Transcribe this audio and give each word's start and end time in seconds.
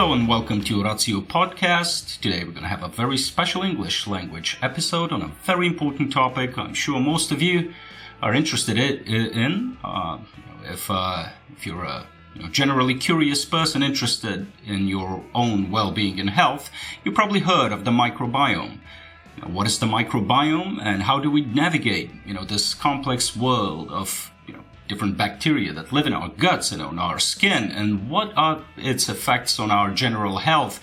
Hello 0.00 0.14
and 0.14 0.26
welcome 0.26 0.64
to 0.64 0.82
Ratio 0.82 1.20
Podcast. 1.20 2.22
Today 2.22 2.42
we're 2.42 2.52
going 2.52 2.62
to 2.62 2.68
have 2.68 2.82
a 2.82 2.88
very 2.88 3.18
special 3.18 3.62
English 3.62 4.06
language 4.06 4.56
episode 4.62 5.12
on 5.12 5.20
a 5.20 5.30
very 5.44 5.66
important 5.66 6.10
topic. 6.10 6.56
I'm 6.56 6.72
sure 6.72 6.98
most 6.98 7.30
of 7.30 7.42
you 7.42 7.74
are 8.22 8.32
interested 8.32 8.78
in. 8.78 9.76
Uh, 9.84 10.20
if 10.64 10.90
uh, 10.90 11.28
if 11.54 11.66
you're 11.66 11.84
a 11.84 12.06
you 12.34 12.40
know, 12.40 12.48
generally 12.48 12.94
curious 12.94 13.44
person 13.44 13.82
interested 13.82 14.46
in 14.66 14.88
your 14.88 15.22
own 15.34 15.70
well-being 15.70 16.18
and 16.18 16.30
health, 16.30 16.70
you 17.04 17.12
probably 17.12 17.40
heard 17.40 17.70
of 17.70 17.84
the 17.84 17.90
microbiome. 17.90 18.78
What 19.46 19.66
is 19.66 19.80
the 19.80 19.86
microbiome, 19.86 20.78
and 20.82 21.02
how 21.02 21.20
do 21.20 21.30
we 21.30 21.42
navigate 21.42 22.10
you 22.24 22.32
know 22.32 22.44
this 22.44 22.72
complex 22.72 23.36
world 23.36 23.90
of 23.90 24.30
different 24.90 25.16
bacteria 25.16 25.72
that 25.72 25.92
live 25.92 26.04
in 26.04 26.12
our 26.12 26.28
guts 26.30 26.72
and 26.72 26.82
on 26.82 26.98
our 26.98 27.20
skin 27.20 27.70
and 27.70 28.10
what 28.10 28.32
are 28.36 28.64
its 28.76 29.08
effects 29.08 29.60
on 29.60 29.70
our 29.70 29.88
general 29.92 30.38
health 30.38 30.80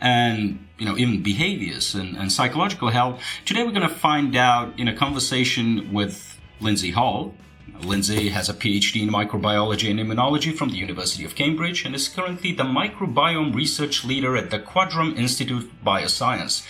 and 0.00 0.64
you 0.78 0.86
know 0.86 0.96
even 0.96 1.20
behaviors 1.24 1.92
and, 1.92 2.16
and 2.16 2.30
psychological 2.30 2.90
health 2.90 3.20
today 3.44 3.64
we're 3.64 3.78
going 3.78 3.88
to 3.88 4.00
find 4.10 4.36
out 4.36 4.78
in 4.78 4.86
a 4.86 4.96
conversation 4.96 5.92
with 5.92 6.38
lindsay 6.60 6.92
hall 6.92 7.34
Lindsay 7.80 8.30
has 8.30 8.48
a 8.48 8.54
PhD 8.54 9.02
in 9.02 9.08
microbiology 9.08 9.88
and 9.88 10.00
immunology 10.00 10.52
from 10.52 10.70
the 10.70 10.76
University 10.76 11.24
of 11.24 11.36
Cambridge 11.36 11.84
and 11.84 11.94
is 11.94 12.08
currently 12.08 12.52
the 12.52 12.64
microbiome 12.64 13.54
research 13.54 14.04
leader 14.04 14.36
at 14.36 14.50
the 14.50 14.58
Quadram 14.58 15.16
Institute 15.16 15.62
of 15.62 15.70
Bioscience. 15.86 16.66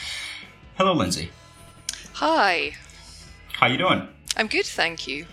Hello, 0.77 0.92
Lindsay. 0.92 1.30
Hi. 2.14 2.73
How 3.55 3.69
you 3.69 3.78
doing? 3.78 4.06
I'm 4.36 4.48
good, 4.48 4.67
thank 4.67 5.08
you. 5.08 5.25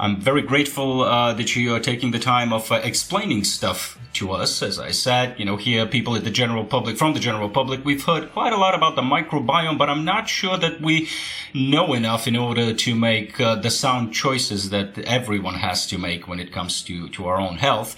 I'm 0.00 0.20
very 0.20 0.42
grateful 0.42 1.02
uh, 1.02 1.32
that 1.34 1.56
you 1.56 1.74
are 1.74 1.80
taking 1.80 2.12
the 2.12 2.20
time 2.20 2.52
of 2.52 2.70
uh, 2.70 2.76
explaining 2.76 3.42
stuff 3.42 3.98
to 4.14 4.30
us. 4.30 4.62
As 4.62 4.78
I 4.78 4.92
said, 4.92 5.38
you 5.40 5.44
know, 5.44 5.56
here 5.56 5.86
people 5.86 6.14
at 6.14 6.22
the 6.22 6.30
general 6.30 6.64
public, 6.64 6.96
from 6.96 7.14
the 7.14 7.20
general 7.20 7.48
public, 7.48 7.84
we've 7.84 8.04
heard 8.04 8.32
quite 8.32 8.52
a 8.52 8.56
lot 8.56 8.76
about 8.76 8.94
the 8.94 9.02
microbiome, 9.02 9.76
but 9.76 9.90
I'm 9.90 10.04
not 10.04 10.28
sure 10.28 10.56
that 10.56 10.80
we 10.80 11.08
know 11.52 11.94
enough 11.94 12.28
in 12.28 12.36
order 12.36 12.72
to 12.72 12.94
make 12.94 13.40
uh, 13.40 13.56
the 13.56 13.70
sound 13.70 14.12
choices 14.14 14.70
that 14.70 14.98
everyone 14.98 15.54
has 15.54 15.84
to 15.88 15.98
make 15.98 16.28
when 16.28 16.38
it 16.38 16.52
comes 16.52 16.82
to, 16.84 17.08
to 17.08 17.26
our 17.26 17.40
own 17.40 17.56
health. 17.56 17.96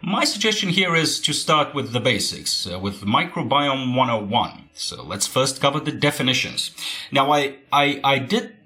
My 0.00 0.24
suggestion 0.24 0.70
here 0.70 0.96
is 0.96 1.20
to 1.20 1.32
start 1.32 1.74
with 1.74 1.92
the 1.92 2.00
basics, 2.00 2.66
uh, 2.66 2.78
with 2.78 3.02
microbiome 3.02 3.94
101. 3.94 4.70
So 4.72 5.02
let's 5.02 5.26
first 5.26 5.60
cover 5.60 5.78
the 5.78 5.92
definitions. 5.92 6.72
Now, 7.12 7.30
I, 7.30 7.58
I, 7.70 8.00
I 8.02 8.18
did 8.18 8.56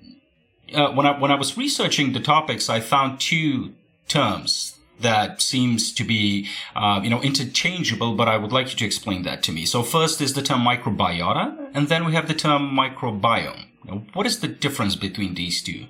uh, 0.75 0.93
when 0.93 1.07
I 1.07 1.19
when 1.19 1.31
I 1.31 1.37
was 1.37 1.57
researching 1.57 2.13
the 2.13 2.21
topics, 2.21 2.69
I 2.69 2.81
found 2.81 3.21
two 3.21 3.75
terms 4.09 4.79
that 5.01 5.43
seems 5.43 5.93
to 5.93 6.05
be 6.05 6.49
uh, 6.75 7.01
you 7.03 7.11
know 7.11 7.21
interchangeable, 7.23 8.15
but 8.15 8.29
I 8.29 8.37
would 8.37 8.53
like 8.53 8.71
you 8.71 8.77
to 8.77 8.85
explain 8.85 9.23
that 9.23 9.43
to 9.45 9.53
me. 9.53 9.65
So 9.67 9.83
first 9.83 10.21
is 10.21 10.35
the 10.35 10.43
term 10.43 10.61
microbiota, 10.61 11.71
and 11.75 11.89
then 11.89 12.05
we 12.05 12.13
have 12.13 12.29
the 12.29 12.35
term 12.35 12.77
microbiome. 12.77 13.67
Now, 13.85 14.03
what 14.15 14.27
is 14.27 14.41
the 14.41 14.49
difference 14.49 14.97
between 14.97 15.35
these 15.35 15.63
two? 15.63 15.87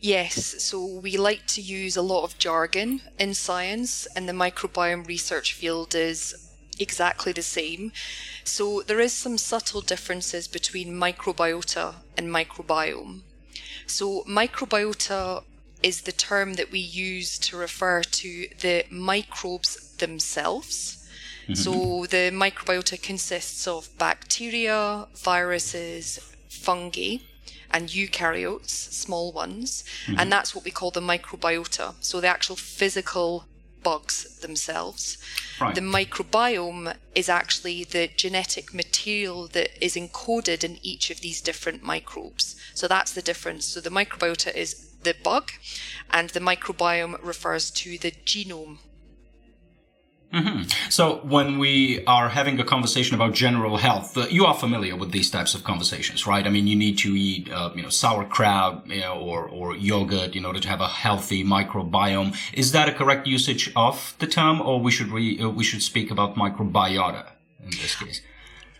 Yes, 0.00 0.62
so 0.62 0.86
we 0.86 1.16
like 1.16 1.44
to 1.48 1.60
use 1.60 1.96
a 1.96 2.02
lot 2.02 2.22
of 2.22 2.38
jargon 2.38 3.02
in 3.18 3.34
science, 3.34 4.06
and 4.14 4.28
the 4.28 4.32
microbiome 4.32 5.06
research 5.06 5.54
field 5.54 5.94
is 5.94 6.47
exactly 6.78 7.32
the 7.32 7.42
same. 7.42 7.92
So 8.44 8.82
there 8.82 9.00
is 9.00 9.12
some 9.12 9.38
subtle 9.38 9.80
differences 9.80 10.48
between 10.48 10.94
microbiota 10.94 11.96
and 12.16 12.28
microbiome. 12.28 13.20
So 13.86 14.22
microbiota 14.24 15.44
is 15.82 16.02
the 16.02 16.12
term 16.12 16.54
that 16.54 16.70
we 16.70 16.78
use 16.78 17.38
to 17.38 17.56
refer 17.56 18.02
to 18.02 18.48
the 18.60 18.84
microbes 18.90 19.96
themselves. 19.98 21.08
Mm-hmm. 21.44 21.54
So 21.54 22.06
the 22.06 22.30
microbiota 22.30 23.00
consists 23.00 23.66
of 23.66 23.88
bacteria, 23.96 25.06
viruses, 25.14 26.18
fungi, 26.48 27.18
and 27.70 27.88
eukaryotes, 27.88 28.70
small 28.70 29.32
ones, 29.32 29.84
mm-hmm. 30.06 30.18
and 30.18 30.32
that's 30.32 30.54
what 30.54 30.64
we 30.64 30.70
call 30.70 30.90
the 30.90 31.00
microbiota. 31.00 31.94
So 32.00 32.20
the 32.20 32.28
actual 32.28 32.56
physical 32.56 33.44
bugs 33.82 34.38
themselves. 34.40 35.18
Right. 35.60 35.74
The 35.74 35.80
microbiome 35.80 36.94
is 37.14 37.28
actually 37.28 37.84
the 37.84 38.08
genetic 38.16 38.74
material 38.74 39.48
that 39.48 39.70
is 39.84 39.96
encoded 39.96 40.64
in 40.64 40.78
each 40.82 41.10
of 41.10 41.20
these 41.20 41.40
different 41.40 41.82
microbes. 41.82 42.56
So 42.74 42.88
that's 42.88 43.12
the 43.12 43.22
difference. 43.22 43.66
So 43.66 43.80
the 43.80 43.90
microbiota 43.90 44.54
is 44.54 44.90
the 45.02 45.14
bug, 45.22 45.52
and 46.10 46.30
the 46.30 46.40
microbiome 46.40 47.22
refers 47.22 47.70
to 47.70 47.98
the 47.98 48.10
genome 48.10 48.78
Mm-hmm. 50.32 50.90
So 50.90 51.20
when 51.24 51.58
we 51.58 52.04
are 52.04 52.28
having 52.28 52.60
a 52.60 52.64
conversation 52.64 53.14
about 53.14 53.32
general 53.32 53.78
health, 53.78 54.16
uh, 54.16 54.26
you 54.28 54.44
are 54.44 54.54
familiar 54.54 54.94
with 54.94 55.10
these 55.10 55.30
types 55.30 55.54
of 55.54 55.64
conversations, 55.64 56.26
right? 56.26 56.46
I 56.46 56.50
mean, 56.50 56.66
you 56.66 56.76
need 56.76 56.98
to 56.98 57.16
eat, 57.16 57.50
uh, 57.50 57.70
you 57.74 57.82
know, 57.82 57.88
sauerkraut, 57.88 58.86
you 58.86 59.00
know, 59.00 59.18
or 59.18 59.48
or 59.48 59.74
yogurt 59.74 60.36
in 60.36 60.44
order 60.44 60.60
to 60.60 60.68
have 60.68 60.82
a 60.82 60.88
healthy 60.88 61.44
microbiome. 61.44 62.36
Is 62.52 62.72
that 62.72 62.90
a 62.90 62.92
correct 62.92 63.26
usage 63.26 63.72
of 63.74 64.14
the 64.18 64.26
term, 64.26 64.60
or 64.60 64.80
we 64.80 64.90
should 64.90 65.08
re- 65.08 65.40
uh, 65.40 65.48
we 65.48 65.64
should 65.64 65.82
speak 65.82 66.10
about 66.10 66.36
microbiota 66.36 67.24
in 67.64 67.70
this 67.70 67.94
case? 67.94 68.20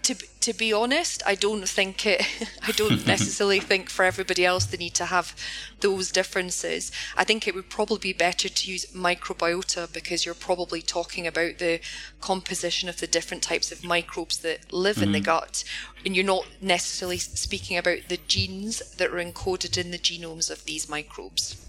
to 0.09 0.15
to 0.41 0.53
be 0.53 0.73
honest, 0.73 1.23
I 1.27 1.35
don't 1.35 1.69
think 1.69 2.07
it. 2.07 2.23
I 2.63 2.73
don't 2.73 3.07
necessarily 3.07 3.61
think 3.61 3.91
for 3.91 4.05
everybody 4.05 4.45
else 4.45 4.67
they 4.67 4.77
need 4.77 4.95
to 4.95 5.07
have 5.07 5.35
those 5.81 6.11
differences. 6.11 6.91
I 7.17 7.25
think 7.25 7.47
it 7.47 7.55
would 7.55 7.71
probably 7.71 7.99
be 7.99 8.13
better 8.13 8.49
to 8.49 8.71
use 8.71 8.87
microbiota 8.87 9.93
because 9.93 10.25
you're 10.25 10.35
probably 10.35 10.83
talking 10.83 11.27
about 11.27 11.59
the 11.59 11.81
composition 12.21 12.89
of 12.89 12.99
the 12.99 13.07
different 13.07 13.43
types 13.43 13.73
of 13.73 13.85
microbes 13.85 14.39
that 14.39 14.73
live 14.73 14.97
mm-hmm. 14.97 15.05
in 15.05 15.13
the 15.13 15.19
mm-hmm. 15.19 15.25
gut, 15.25 15.65
and 16.05 16.15
you're 16.15 16.25
not 16.25 16.47
necessarily 16.61 17.19
speaking 17.19 17.77
about 17.77 18.09
the 18.09 18.19
genes 18.29 18.79
that 18.97 19.11
are 19.11 19.23
encoded 19.23 19.77
in 19.77 19.91
the 19.91 19.99
genomes 19.99 20.51
of 20.51 20.65
these 20.65 20.89
microbes. 20.89 21.65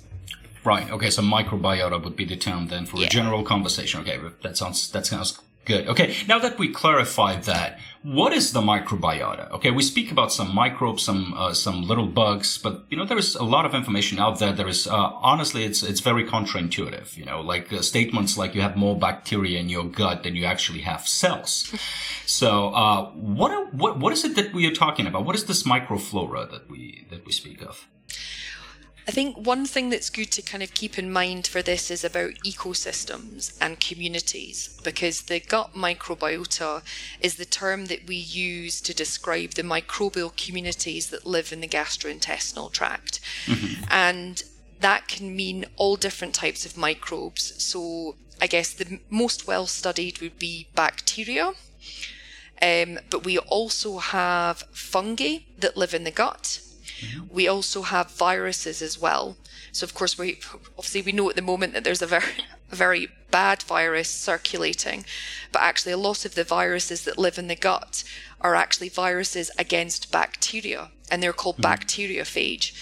Right. 0.63 0.89
Okay. 0.91 1.09
So 1.09 1.21
microbiota 1.21 2.03
would 2.03 2.15
be 2.15 2.25
the 2.25 2.35
term 2.35 2.67
then 2.67 2.85
for 2.85 2.97
yeah. 2.97 3.07
a 3.07 3.09
general 3.09 3.43
conversation. 3.43 4.01
Okay. 4.01 4.19
That 4.43 4.57
sounds 4.57 4.91
that 4.91 5.05
sounds 5.05 5.39
Good. 5.69 5.87
Okay. 5.87 6.15
Now 6.27 6.39
that 6.39 6.57
we 6.57 6.69
clarified 6.69 7.43
that, 7.43 7.77
what 8.01 8.33
is 8.33 8.53
the 8.53 8.59
microbiota? 8.59 9.51
Okay, 9.51 9.69
we 9.69 9.83
speak 9.83 10.11
about 10.11 10.33
some 10.33 10.55
microbes, 10.55 11.03
some 11.03 11.35
uh, 11.37 11.53
some 11.53 11.83
little 11.83 12.07
bugs, 12.07 12.57
but 12.57 12.85
you 12.89 12.97
know 12.97 13.05
there 13.05 13.19
is 13.19 13.35
a 13.35 13.43
lot 13.43 13.67
of 13.67 13.75
information 13.75 14.17
out 14.17 14.39
there. 14.39 14.51
There 14.51 14.67
is 14.67 14.87
uh, 14.87 15.11
honestly, 15.21 15.65
it's 15.65 15.83
it's 15.83 15.99
very 15.99 16.23
counterintuitive. 16.23 17.15
You 17.15 17.25
know, 17.25 17.41
like 17.41 17.71
uh, 17.71 17.83
statements 17.83 18.35
like 18.35 18.55
you 18.55 18.61
have 18.61 18.77
more 18.77 18.97
bacteria 18.97 19.59
in 19.59 19.69
your 19.69 19.83
gut 19.83 20.23
than 20.23 20.35
you 20.35 20.45
actually 20.45 20.81
have 20.81 21.07
cells. 21.07 21.71
so, 22.25 22.69
uh, 22.69 23.11
what 23.11 23.71
what 23.71 23.99
what 23.99 24.11
is 24.11 24.25
it 24.25 24.35
that 24.37 24.51
we 24.51 24.65
are 24.65 24.73
talking 24.73 25.05
about? 25.05 25.23
What 25.23 25.35
is 25.35 25.45
this 25.45 25.61
microflora 25.61 26.49
that 26.49 26.67
we 26.67 27.05
that 27.11 27.27
we 27.27 27.31
speak 27.31 27.61
of? 27.61 27.87
I 29.07 29.11
think 29.11 29.37
one 29.37 29.65
thing 29.65 29.89
that's 29.89 30.09
good 30.09 30.31
to 30.33 30.41
kind 30.41 30.61
of 30.61 30.73
keep 30.75 30.99
in 30.99 31.11
mind 31.11 31.47
for 31.47 31.63
this 31.63 31.89
is 31.89 32.03
about 32.03 32.33
ecosystems 32.45 33.57
and 33.59 33.79
communities, 33.79 34.79
because 34.83 35.23
the 35.23 35.39
gut 35.39 35.73
microbiota 35.73 36.83
is 37.19 37.35
the 37.35 37.45
term 37.45 37.85
that 37.87 38.07
we 38.07 38.15
use 38.15 38.79
to 38.81 38.93
describe 38.93 39.51
the 39.51 39.63
microbial 39.63 40.35
communities 40.35 41.09
that 41.09 41.25
live 41.25 41.51
in 41.51 41.61
the 41.61 41.67
gastrointestinal 41.67 42.71
tract. 42.71 43.19
Mm-hmm. 43.45 43.83
And 43.89 44.43
that 44.79 45.07
can 45.07 45.35
mean 45.35 45.65
all 45.75 45.95
different 45.95 46.35
types 46.35 46.65
of 46.65 46.77
microbes. 46.77 47.61
So 47.63 48.15
I 48.41 48.47
guess 48.47 48.73
the 48.73 48.99
most 49.09 49.47
well 49.47 49.65
studied 49.65 50.21
would 50.21 50.37
be 50.37 50.67
bacteria. 50.75 51.53
Um, 52.61 52.99
but 53.09 53.23
we 53.23 53.37
also 53.37 53.97
have 53.97 54.63
fungi 54.71 55.39
that 55.57 55.77
live 55.77 55.93
in 55.93 56.03
the 56.03 56.11
gut. 56.11 56.61
We 57.29 57.47
also 57.47 57.83
have 57.83 58.11
viruses 58.11 58.81
as 58.81 58.99
well. 58.99 59.37
So 59.71 59.83
of 59.83 59.93
course 59.93 60.17
we 60.17 60.39
obviously 60.77 61.01
we 61.01 61.11
know 61.11 61.29
at 61.29 61.35
the 61.35 61.41
moment 61.41 61.73
that 61.73 61.83
there's 61.83 62.01
a 62.01 62.07
very 62.07 62.33
a 62.71 62.75
very 62.75 63.07
bad 63.31 63.63
virus 63.63 64.09
circulating, 64.09 65.03
but 65.51 65.61
actually 65.61 65.91
a 65.91 65.97
lot 65.97 66.23
of 66.25 66.35
the 66.35 66.43
viruses 66.43 67.03
that 67.03 67.17
live 67.17 67.37
in 67.39 67.47
the 67.47 67.55
gut 67.55 68.03
are 68.41 68.55
actually 68.55 68.89
viruses 68.89 69.49
against 69.57 70.11
bacteria, 70.11 70.91
and 71.09 71.21
they're 71.21 71.33
called 71.33 71.57
mm-hmm. 71.57 71.73
bacteriophage 71.73 72.73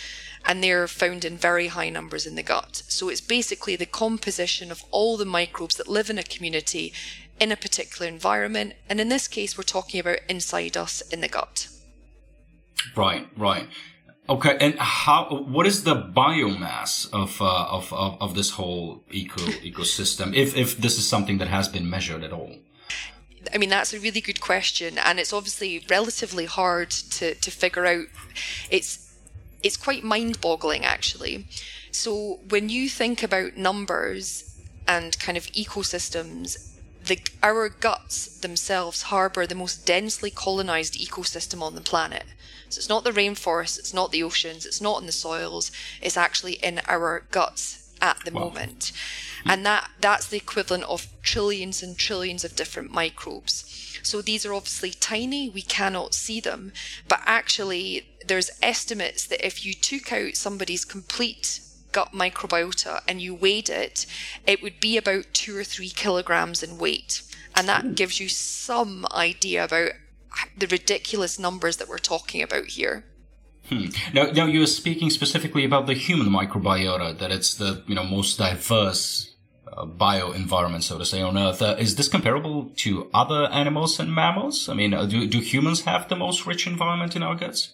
and 0.47 0.63
they're 0.63 0.87
found 0.87 1.25
in 1.25 1.37
very 1.37 1.67
high 1.67 1.89
numbers 1.89 2.25
in 2.25 2.35
the 2.35 2.43
gut. 2.43 2.81
So 2.87 3.09
it's 3.09 3.21
basically 3.21 3.75
the 3.75 3.85
composition 3.85 4.71
of 4.71 4.83
all 4.91 5.17
the 5.17 5.25
microbes 5.25 5.75
that 5.75 5.89
live 5.89 6.09
in 6.09 6.17
a 6.17 6.23
community 6.23 6.93
in 7.39 7.51
a 7.51 7.57
particular 7.57 8.07
environment. 8.07 8.73
And 8.89 9.01
in 9.01 9.09
this 9.09 9.27
case, 9.27 9.57
we're 9.57 9.63
talking 9.63 9.99
about 9.99 10.19
inside 10.29 10.77
us 10.77 11.01
in 11.01 11.19
the 11.19 11.27
gut. 11.27 11.67
Right, 12.95 13.27
right. 13.35 13.67
Okay, 14.29 14.57
and 14.59 14.77
how? 14.77 15.45
What 15.47 15.65
is 15.65 15.83
the 15.83 15.95
biomass 15.95 17.09
of 17.13 17.41
uh, 17.41 17.67
of, 17.69 17.93
of 17.93 18.21
of 18.21 18.35
this 18.35 18.51
whole 18.51 19.03
eco 19.09 19.41
ecosystem? 19.41 20.35
If 20.35 20.55
if 20.57 20.77
this 20.77 20.97
is 20.97 21.07
something 21.07 21.37
that 21.37 21.47
has 21.47 21.69
been 21.69 21.89
measured 21.89 22.23
at 22.23 22.33
all. 22.33 22.55
I 23.53 23.57
mean, 23.57 23.69
that's 23.69 23.93
a 23.93 23.99
really 23.99 24.19
good 24.19 24.41
question, 24.41 24.97
and 24.97 25.19
it's 25.19 25.31
obviously 25.31 25.85
relatively 25.89 26.45
hard 26.45 26.89
to 26.89 27.35
to 27.35 27.51
figure 27.51 27.85
out. 27.85 28.07
It's 28.69 29.15
it's 29.63 29.77
quite 29.77 30.03
mind-boggling, 30.03 30.85
actually. 30.85 31.47
So 31.91 32.39
when 32.49 32.69
you 32.69 32.89
think 32.89 33.23
about 33.23 33.57
numbers 33.57 34.55
and 34.87 35.17
kind 35.19 35.37
of 35.37 35.45
ecosystems, 35.47 36.76
the, 37.07 37.19
our 37.41 37.69
guts 37.69 38.39
themselves 38.39 39.03
harbour 39.03 39.45
the 39.45 39.55
most 39.55 39.85
densely 39.85 40.29
colonised 40.29 40.93
ecosystem 40.95 41.61
on 41.61 41.75
the 41.75 41.81
planet. 41.81 42.25
So 42.69 42.79
it's 42.79 42.89
not 42.89 43.03
the 43.03 43.11
rainforests, 43.11 43.79
it's 43.79 43.93
not 43.93 44.11
the 44.11 44.23
oceans, 44.23 44.65
it's 44.65 44.81
not 44.81 44.99
in 44.99 45.05
the 45.05 45.11
soils, 45.11 45.71
it's 46.01 46.17
actually 46.17 46.53
in 46.53 46.81
our 46.87 47.23
guts 47.31 47.95
at 48.01 48.17
the 48.25 48.31
wow. 48.31 48.45
moment. 48.45 48.91
And 49.45 49.65
that, 49.65 49.89
that's 50.01 50.27
the 50.27 50.37
equivalent 50.37 50.83
of 50.83 51.07
trillions 51.21 51.81
and 51.81 51.97
trillions 51.97 52.43
of 52.43 52.55
different 52.55 52.91
microbes. 52.91 53.99
So 54.03 54.21
these 54.21 54.45
are 54.45 54.53
obviously 54.53 54.91
tiny, 54.91 55.49
we 55.49 55.61
cannot 55.61 56.13
see 56.13 56.39
them, 56.39 56.73
but 57.07 57.21
actually 57.25 58.07
there's 58.25 58.51
estimates 58.61 59.25
that 59.27 59.45
if 59.45 59.65
you 59.65 59.73
took 59.73 60.11
out 60.11 60.35
somebody's 60.35 60.85
complete 60.85 61.61
gut 61.91 62.13
microbiota 62.13 63.01
and 63.07 63.21
you 63.21 63.33
weighed 63.33 63.69
it, 63.69 64.05
it 64.45 64.61
would 64.61 64.79
be 64.79 64.97
about 64.97 65.25
two 65.33 65.57
or 65.57 65.63
three 65.63 65.89
kilograms 65.89 66.63
in 66.63 66.77
weight. 66.77 67.21
And 67.55 67.67
that 67.67 67.95
gives 67.95 68.19
you 68.19 68.29
some 68.29 69.05
idea 69.11 69.63
about 69.63 69.91
the 70.57 70.67
ridiculous 70.67 71.39
numbers 71.39 71.77
that 71.77 71.87
we're 71.87 71.97
talking 71.97 72.41
about 72.41 72.67
here. 72.67 73.03
Hmm. 73.69 73.87
Now, 74.13 74.31
now 74.31 74.45
you 74.45 74.59
were 74.61 74.67
speaking 74.67 75.09
specifically 75.09 75.65
about 75.65 75.87
the 75.87 75.93
human 75.93 76.27
microbiota, 76.27 77.17
that 77.17 77.31
it's 77.31 77.55
the 77.55 77.83
you 77.87 77.95
know 77.95 78.03
most 78.03 78.37
diverse 78.37 79.35
uh, 79.67 79.85
bio 79.85 80.31
environment, 80.31 80.83
so 80.85 80.97
to 80.97 81.05
say, 81.05 81.21
on 81.21 81.37
Earth. 81.37 81.61
Uh, 81.61 81.75
is 81.77 81.95
this 81.95 82.07
comparable 82.07 82.71
to 82.77 83.09
other 83.13 83.47
animals 83.51 83.99
and 83.99 84.13
mammals? 84.13 84.69
I 84.69 84.73
mean, 84.73 84.93
uh, 84.93 85.05
do 85.05 85.27
do 85.27 85.39
humans 85.39 85.81
have 85.81 86.07
the 86.07 86.15
most 86.15 86.45
rich 86.45 86.65
environment 86.65 87.15
in 87.15 87.23
our 87.23 87.35
guts? 87.35 87.73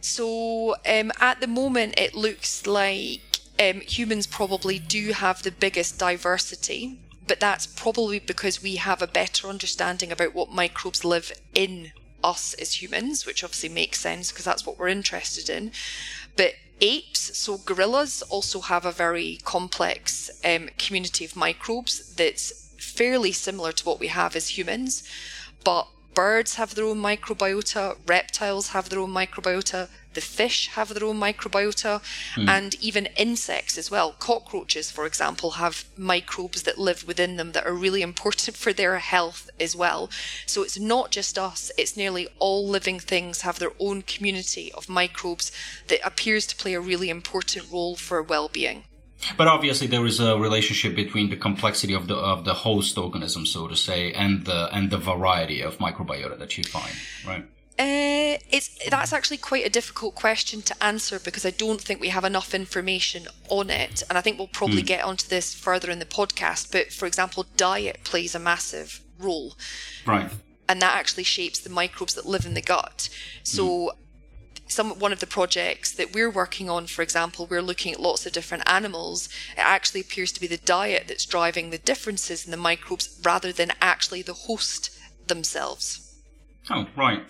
So 0.00 0.76
um, 0.86 1.12
at 1.20 1.40
the 1.40 1.46
moment, 1.46 1.98
it 1.98 2.14
looks 2.14 2.66
like 2.66 3.20
um, 3.58 3.80
humans 3.80 4.26
probably 4.26 4.78
do 4.78 5.12
have 5.12 5.42
the 5.42 5.52
biggest 5.52 5.98
diversity 5.98 6.98
but 7.30 7.38
that's 7.38 7.64
probably 7.64 8.18
because 8.18 8.60
we 8.60 8.74
have 8.74 9.00
a 9.00 9.06
better 9.06 9.46
understanding 9.46 10.10
about 10.10 10.34
what 10.34 10.50
microbes 10.50 11.04
live 11.04 11.30
in 11.54 11.92
us 12.24 12.54
as 12.54 12.82
humans, 12.82 13.24
which 13.24 13.44
obviously 13.44 13.68
makes 13.68 14.00
sense 14.00 14.32
because 14.32 14.44
that's 14.44 14.66
what 14.66 14.80
we're 14.80 14.88
interested 14.88 15.48
in. 15.48 15.70
But 16.36 16.54
apes, 16.80 17.38
so 17.38 17.58
gorillas, 17.58 18.22
also 18.22 18.62
have 18.62 18.84
a 18.84 18.90
very 18.90 19.38
complex 19.44 20.28
um, 20.44 20.70
community 20.76 21.24
of 21.24 21.36
microbes 21.36 22.12
that's 22.16 22.74
fairly 22.80 23.30
similar 23.30 23.70
to 23.70 23.84
what 23.84 24.00
we 24.00 24.08
have 24.08 24.34
as 24.34 24.58
humans. 24.58 25.04
But 25.62 25.86
birds 26.14 26.54
have 26.56 26.74
their 26.74 26.84
own 26.84 27.00
microbiota, 27.00 27.96
reptiles 28.06 28.68
have 28.68 28.88
their 28.88 28.98
own 28.98 29.12
microbiota, 29.12 29.88
the 30.14 30.20
fish 30.20 30.68
have 30.68 30.92
their 30.92 31.04
own 31.04 31.18
microbiota, 31.18 32.02
mm. 32.34 32.48
and 32.48 32.74
even 32.80 33.06
insects 33.16 33.78
as 33.78 33.90
well. 33.90 34.12
Cockroaches, 34.18 34.90
for 34.90 35.06
example, 35.06 35.52
have 35.52 35.84
microbes 35.96 36.64
that 36.64 36.78
live 36.78 37.06
within 37.06 37.36
them 37.36 37.52
that 37.52 37.66
are 37.66 37.74
really 37.74 38.02
important 38.02 38.56
for 38.56 38.72
their 38.72 38.98
health 38.98 39.48
as 39.60 39.76
well. 39.76 40.10
So 40.46 40.62
it's 40.62 40.78
not 40.78 41.10
just 41.10 41.38
us, 41.38 41.70
it's 41.78 41.96
nearly 41.96 42.28
all 42.38 42.66
living 42.66 42.98
things 42.98 43.42
have 43.42 43.58
their 43.58 43.72
own 43.78 44.02
community 44.02 44.72
of 44.72 44.88
microbes 44.88 45.52
that 45.88 46.04
appears 46.04 46.46
to 46.48 46.56
play 46.56 46.74
a 46.74 46.80
really 46.80 47.08
important 47.08 47.70
role 47.70 47.94
for 47.96 48.22
well 48.22 48.48
being. 48.48 48.84
But 49.36 49.48
obviously, 49.48 49.86
there 49.86 50.06
is 50.06 50.20
a 50.20 50.38
relationship 50.38 50.94
between 50.94 51.30
the 51.30 51.36
complexity 51.36 51.94
of 51.94 52.06
the 52.06 52.16
of 52.16 52.44
the 52.44 52.54
host 52.54 52.96
organism, 52.96 53.46
so 53.46 53.68
to 53.68 53.76
say, 53.76 54.12
and 54.12 54.44
the 54.44 54.68
and 54.72 54.90
the 54.90 54.98
variety 54.98 55.60
of 55.60 55.78
microbiota 55.78 56.38
that 56.38 56.56
you 56.56 56.64
find, 56.64 56.94
right? 57.26 57.44
Uh, 57.78 58.36
it's 58.50 58.68
that's 58.90 59.12
actually 59.12 59.38
quite 59.38 59.64
a 59.64 59.70
difficult 59.70 60.14
question 60.14 60.60
to 60.60 60.84
answer 60.84 61.18
because 61.18 61.46
I 61.46 61.50
don't 61.50 61.80
think 61.80 61.98
we 61.98 62.08
have 62.08 62.24
enough 62.24 62.54
information 62.54 63.26
on 63.48 63.70
it, 63.70 64.02
and 64.08 64.18
I 64.18 64.20
think 64.20 64.38
we'll 64.38 64.48
probably 64.48 64.82
mm. 64.82 64.86
get 64.86 65.04
onto 65.04 65.26
this 65.28 65.54
further 65.54 65.90
in 65.90 65.98
the 65.98 66.04
podcast. 66.04 66.72
But 66.72 66.92
for 66.92 67.06
example, 67.06 67.46
diet 67.56 68.00
plays 68.04 68.34
a 68.34 68.38
massive 68.38 69.00
role, 69.18 69.54
right? 70.06 70.30
And 70.68 70.82
that 70.82 70.96
actually 70.96 71.24
shapes 71.24 71.58
the 71.58 71.70
microbes 71.70 72.14
that 72.14 72.26
live 72.26 72.46
in 72.46 72.54
the 72.54 72.62
gut. 72.62 73.08
So. 73.42 73.64
Mm. 73.66 73.88
Some 74.70 74.98
one 74.98 75.12
of 75.12 75.18
the 75.18 75.26
projects 75.26 75.90
that 75.92 76.12
we're 76.14 76.30
working 76.30 76.70
on, 76.70 76.86
for 76.86 77.02
example, 77.02 77.46
we're 77.46 77.60
looking 77.60 77.92
at 77.92 78.00
lots 78.00 78.24
of 78.24 78.32
different 78.32 78.62
animals. 78.66 79.28
It 79.56 79.58
actually 79.58 80.00
appears 80.00 80.30
to 80.32 80.40
be 80.40 80.46
the 80.46 80.56
diet 80.56 81.04
that's 81.08 81.26
driving 81.26 81.70
the 81.70 81.78
differences 81.78 82.44
in 82.44 82.52
the 82.52 82.56
microbes 82.56 83.20
rather 83.24 83.52
than 83.52 83.72
actually 83.82 84.22
the 84.22 84.32
host 84.32 84.90
themselves. 85.26 86.14
Oh, 86.70 86.86
right. 86.96 87.24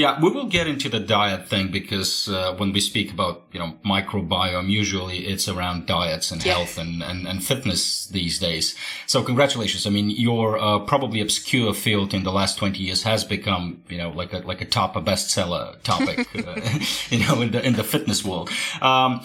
Yeah, 0.00 0.18
we 0.18 0.30
will 0.30 0.46
get 0.46 0.66
into 0.66 0.88
the 0.88 0.98
diet 0.98 1.46
thing 1.46 1.70
because 1.70 2.26
uh, 2.26 2.54
when 2.56 2.72
we 2.72 2.80
speak 2.80 3.12
about 3.12 3.42
you 3.52 3.60
know 3.60 3.74
microbiome, 3.84 4.70
usually 4.70 5.26
it's 5.26 5.46
around 5.46 5.84
diets 5.84 6.30
and 6.30 6.42
health 6.42 6.78
and, 6.78 7.02
and, 7.02 7.28
and 7.28 7.44
fitness 7.44 8.06
these 8.06 8.38
days. 8.38 8.74
So 9.06 9.22
congratulations! 9.22 9.86
I 9.86 9.90
mean, 9.90 10.08
your 10.08 10.58
uh, 10.58 10.78
probably 10.78 11.20
obscure 11.20 11.74
field 11.74 12.14
in 12.14 12.22
the 12.22 12.32
last 12.32 12.56
twenty 12.56 12.82
years 12.82 13.02
has 13.02 13.24
become 13.24 13.82
you 13.90 13.98
know 13.98 14.08
like 14.08 14.32
a 14.32 14.38
like 14.38 14.62
a 14.62 14.64
top 14.64 14.96
a 14.96 15.02
bestseller 15.02 15.78
topic, 15.82 16.26
uh, 16.46 16.78
you 17.10 17.18
know, 17.26 17.42
in 17.42 17.50
the 17.50 17.62
in 17.62 17.74
the 17.74 17.84
fitness 17.84 18.24
world. 18.24 18.48
Um, 18.80 19.20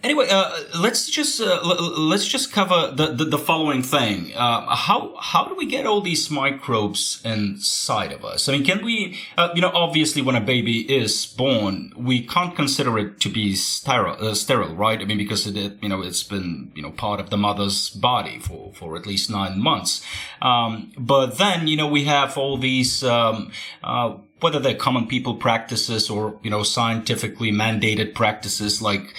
Anyway, 0.00 0.28
uh, 0.30 0.56
let's 0.76 1.10
just 1.10 1.40
uh, 1.40 1.58
l- 1.64 1.98
let's 1.98 2.24
just 2.24 2.52
cover 2.52 2.92
the, 2.94 3.08
the, 3.08 3.24
the 3.24 3.38
following 3.38 3.82
thing. 3.82 4.32
Uh, 4.36 4.72
how 4.76 5.16
how 5.20 5.44
do 5.44 5.56
we 5.56 5.66
get 5.66 5.86
all 5.86 6.00
these 6.00 6.30
microbes 6.30 7.20
inside 7.24 8.12
of 8.12 8.24
us? 8.24 8.48
I 8.48 8.52
mean, 8.52 8.64
can 8.64 8.84
we? 8.84 9.18
Uh, 9.36 9.48
you 9.56 9.60
know, 9.60 9.72
obviously, 9.74 10.22
when 10.22 10.36
a 10.36 10.40
baby 10.40 10.82
is 10.82 11.26
born, 11.26 11.92
we 11.96 12.24
can't 12.24 12.54
consider 12.54 12.96
it 12.96 13.18
to 13.22 13.28
be 13.28 13.56
sterile, 13.56 14.24
uh, 14.24 14.34
sterile, 14.34 14.76
right? 14.76 15.00
I 15.00 15.04
mean, 15.04 15.18
because 15.18 15.48
it, 15.48 15.82
you 15.82 15.88
know 15.88 16.00
it's 16.02 16.22
been 16.22 16.70
you 16.76 16.82
know 16.82 16.92
part 16.92 17.18
of 17.18 17.30
the 17.30 17.36
mother's 17.36 17.90
body 17.90 18.38
for 18.38 18.72
for 18.74 18.96
at 18.96 19.04
least 19.04 19.30
nine 19.30 19.60
months. 19.60 20.04
Um, 20.40 20.92
but 20.96 21.38
then 21.38 21.66
you 21.66 21.76
know 21.76 21.88
we 21.88 22.04
have 22.04 22.38
all 22.38 22.56
these. 22.56 23.02
Um, 23.02 23.50
uh, 23.82 24.14
whether 24.40 24.60
they're 24.60 24.76
common 24.76 25.08
people 25.08 25.34
practices 25.34 26.08
or 26.08 26.38
you 26.44 26.50
know 26.50 26.62
scientifically 26.62 27.50
mandated 27.50 28.14
practices 28.14 28.80
like 28.80 29.12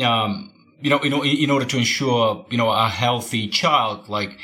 um, 0.00 0.52
you 0.80 0.90
know, 0.90 1.00
in, 1.00 1.12
in 1.12 1.50
order 1.50 1.64
to 1.66 1.78
ensure, 1.78 2.46
you 2.50 2.58
know, 2.58 2.70
a 2.70 2.88
healthy 2.88 3.48
child, 3.48 4.08
like, 4.08 4.38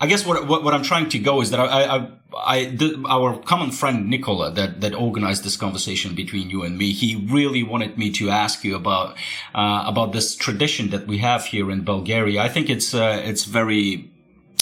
I 0.00 0.06
guess 0.06 0.26
what, 0.26 0.46
what, 0.46 0.62
what 0.64 0.74
I'm 0.74 0.82
trying 0.82 1.08
to 1.10 1.18
go 1.18 1.40
is 1.40 1.50
that 1.50 1.60
I, 1.60 1.66
I, 1.66 2.08
I 2.36 2.64
the, 2.66 3.04
our 3.08 3.38
common 3.38 3.70
friend 3.70 4.08
Nicola 4.08 4.50
that, 4.52 4.80
that 4.80 4.94
organized 4.94 5.44
this 5.44 5.56
conversation 5.56 6.14
between 6.14 6.48
you 6.48 6.62
and 6.62 6.78
me, 6.78 6.92
he 6.92 7.26
really 7.28 7.62
wanted 7.62 7.98
me 7.98 8.10
to 8.12 8.30
ask 8.30 8.64
you 8.64 8.76
about, 8.76 9.16
uh, 9.54 9.84
about 9.86 10.12
this 10.12 10.34
tradition 10.36 10.90
that 10.90 11.06
we 11.06 11.18
have 11.18 11.46
here 11.46 11.70
in 11.70 11.82
Bulgaria. 11.82 12.40
I 12.40 12.48
think 12.48 12.70
it's, 12.70 12.94
uh, 12.94 13.20
it's 13.24 13.44
very, 13.44 14.10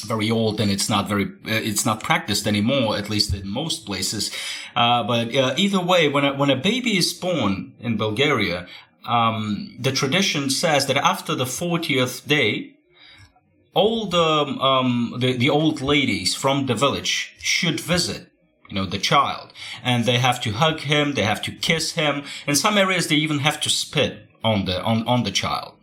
very 0.07 0.31
old 0.31 0.61
and 0.61 0.71
it's 0.71 0.89
not 0.89 1.09
very 1.09 1.25
uh, 1.25 1.67
it's 1.71 1.85
not 1.85 2.01
practiced 2.03 2.47
anymore 2.47 2.97
at 2.97 3.11
least 3.11 3.35
in 3.35 3.49
most 3.49 3.85
places 3.85 4.31
uh, 4.77 5.03
but 5.03 5.35
uh, 5.35 5.55
either 5.57 5.81
way 5.81 6.09
when 6.09 6.25
a, 6.25 6.35
when 6.35 6.51
a 6.51 6.57
baby 6.57 6.97
is 6.97 7.13
born 7.13 7.75
in 7.81 7.97
bulgaria 7.97 8.67
um, 9.09 9.75
the 9.79 9.93
tradition 9.93 10.51
says 10.51 10.87
that 10.87 10.97
after 10.97 11.35
the 11.35 11.45
40th 11.45 12.27
day, 12.27 12.75
all 13.75 14.07
the, 14.07 14.19
um, 14.19 15.15
the, 15.19 15.33
the 15.33 15.51
old 15.51 15.81
ladies 15.81 16.35
from 16.35 16.67
the 16.67 16.75
village 16.75 17.35
should 17.39 17.81
visit 17.81 18.31
you 18.69 18.75
know, 18.75 18.85
the 18.85 18.99
child. 18.99 19.53
And 19.83 20.05
they 20.05 20.19
have 20.19 20.41
to 20.43 20.53
hug 20.53 20.81
him, 20.81 21.15
they 21.15 21.23
have 21.23 21.43
to 21.43 21.53
kiss 21.53 21.93
him. 21.93 22.25
In 22.47 22.55
some 22.55 22.77
areas, 22.77 23.09
they 23.09 23.17
even 23.17 23.39
have 23.39 23.61
to 23.63 23.71
spit 23.71 24.27
on 24.45 24.67
the, 24.67 24.83
on, 24.83 25.07
on 25.09 25.23
the 25.23 25.31
child. 25.31 25.78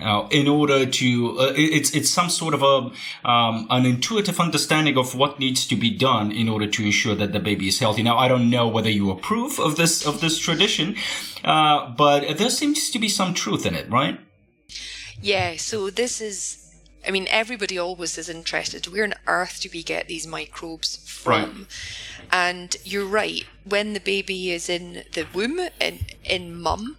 Uh, 0.00 0.26
in 0.30 0.46
order 0.46 0.86
to, 0.86 1.38
uh, 1.38 1.52
it's, 1.56 1.90
it's 1.94 2.08
some 2.08 2.30
sort 2.30 2.54
of 2.54 2.62
a, 2.62 3.28
um, 3.28 3.66
an 3.70 3.84
intuitive 3.84 4.38
understanding 4.38 4.96
of 4.96 5.14
what 5.14 5.38
needs 5.38 5.66
to 5.66 5.74
be 5.74 5.90
done 5.90 6.30
in 6.30 6.48
order 6.48 6.66
to 6.66 6.84
ensure 6.84 7.14
that 7.14 7.32
the 7.32 7.40
baby 7.40 7.68
is 7.68 7.78
healthy. 7.80 8.02
Now, 8.02 8.16
I 8.16 8.28
don't 8.28 8.48
know 8.48 8.68
whether 8.68 8.88
you 8.88 9.10
approve 9.10 9.58
of 9.58 9.76
this, 9.76 10.06
of 10.06 10.20
this 10.20 10.38
tradition, 10.38 10.96
uh, 11.44 11.90
but 11.90 12.38
there 12.38 12.50
seems 12.50 12.88
to 12.90 12.98
be 12.98 13.08
some 13.08 13.34
truth 13.34 13.66
in 13.66 13.74
it, 13.74 13.90
right? 13.90 14.18
Yeah, 15.20 15.56
so 15.56 15.90
this 15.90 16.20
is 16.20 16.60
I 17.06 17.10
mean, 17.10 17.26
everybody 17.30 17.78
always 17.78 18.18
is 18.18 18.28
interested. 18.28 18.86
Where 18.86 19.04
on 19.04 19.14
earth 19.26 19.60
do 19.62 19.70
we 19.72 19.82
get 19.82 20.06
these 20.06 20.26
microbes 20.26 20.96
from? 21.08 21.32
Right. 21.32 21.50
And 22.30 22.76
you're 22.84 23.06
right. 23.06 23.46
When 23.64 23.94
the 23.94 24.00
baby 24.00 24.50
is 24.50 24.68
in 24.68 25.04
the 25.14 25.26
womb, 25.32 25.58
in 25.80 26.00
in 26.24 26.60
mum, 26.60 26.98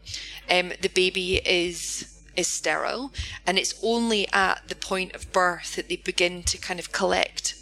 um, 0.50 0.74
the 0.82 0.90
baby 0.90 1.38
is 1.46 2.11
is 2.36 2.48
sterile, 2.48 3.12
and 3.46 3.58
it's 3.58 3.80
only 3.84 4.28
at 4.32 4.68
the 4.68 4.76
point 4.76 5.14
of 5.14 5.32
birth 5.32 5.76
that 5.76 5.90
they 5.90 5.98
begin 5.98 6.44
to 6.44 6.58
kind 6.58 6.80
of 6.80 6.92
collect 6.92 7.56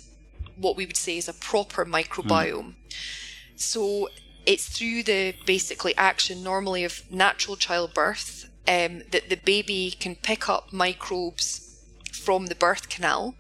what 0.60 0.76
we 0.76 0.86
would 0.86 0.98
say 0.98 1.18
is 1.18 1.28
a 1.28 1.34
proper 1.34 1.86
microbiome. 1.86 2.74
Mm. 2.74 2.74
So 3.56 4.10
it's 4.46 4.68
through 4.68 5.04
the 5.04 5.34
basically 5.46 5.96
action 5.96 6.44
normally 6.44 6.84
of 6.84 7.10
natural 7.12 7.56
childbirth 7.56 8.50
um, 8.68 9.04
that 9.12 9.30
the 9.30 9.38
baby 9.38 9.96
can 10.00 10.16
pick 10.16 10.50
up 10.50 10.72
microbes 10.72 11.82
from 12.12 12.48
the 12.48 12.56
birth 12.56 12.90
canal. 12.90 13.36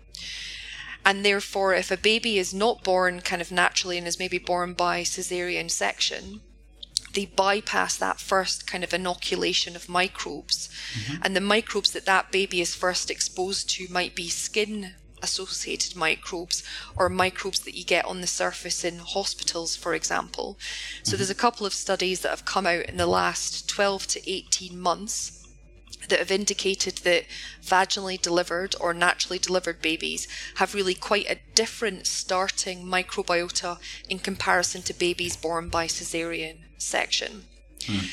And 1.05 1.25
therefore, 1.25 1.73
if 1.73 1.91
a 1.91 1.97
baby 1.97 2.37
is 2.37 2.53
not 2.53 2.83
born 2.83 3.21
kind 3.21 3.41
of 3.41 3.51
naturally 3.51 3.97
and 3.97 4.07
is 4.07 4.19
maybe 4.19 4.37
born 4.37 4.73
by 4.73 5.01
cesarean 5.01 5.71
section, 5.71 6.41
they 7.13 7.25
bypass 7.25 7.95
that 7.97 8.19
first 8.19 8.67
kind 8.67 8.83
of 8.83 8.93
inoculation 8.93 9.75
of 9.75 9.89
microbes. 9.89 10.69
Mm-hmm. 10.93 11.21
And 11.23 11.35
the 11.35 11.41
microbes 11.41 11.91
that 11.91 12.05
that 12.05 12.31
baby 12.31 12.61
is 12.61 12.75
first 12.75 13.09
exposed 13.09 13.69
to 13.71 13.87
might 13.91 14.15
be 14.15 14.29
skin 14.29 14.93
associated 15.21 15.95
microbes 15.95 16.63
or 16.95 17.09
microbes 17.09 17.59
that 17.61 17.75
you 17.75 17.83
get 17.83 18.05
on 18.05 18.21
the 18.21 18.27
surface 18.27 18.83
in 18.83 18.99
hospitals, 18.99 19.75
for 19.75 19.93
example. 19.93 20.57
So 21.03 21.17
there's 21.17 21.29
a 21.29 21.35
couple 21.35 21.65
of 21.65 21.73
studies 21.73 22.21
that 22.21 22.29
have 22.29 22.45
come 22.45 22.65
out 22.65 22.85
in 22.85 22.97
the 22.97 23.05
last 23.05 23.67
12 23.69 24.07
to 24.07 24.31
18 24.31 24.79
months 24.79 25.35
that 26.07 26.19
have 26.19 26.31
indicated 26.31 26.99
that 26.99 27.25
vaginally 27.63 28.19
delivered 28.19 28.75
or 28.79 28.93
naturally 28.93 29.37
delivered 29.37 29.81
babies 29.81 30.27
have 30.55 30.73
really 30.73 30.93
quite 30.93 31.29
a 31.29 31.39
different 31.55 32.07
starting 32.07 32.85
microbiota 32.85 33.77
in 34.07 34.17
comparison 34.17 34.81
to 34.81 34.93
babies 34.93 35.35
born 35.35 35.69
by 35.69 35.85
caesarean 35.87 36.68
section. 36.79 37.45
Hmm. 37.85 38.07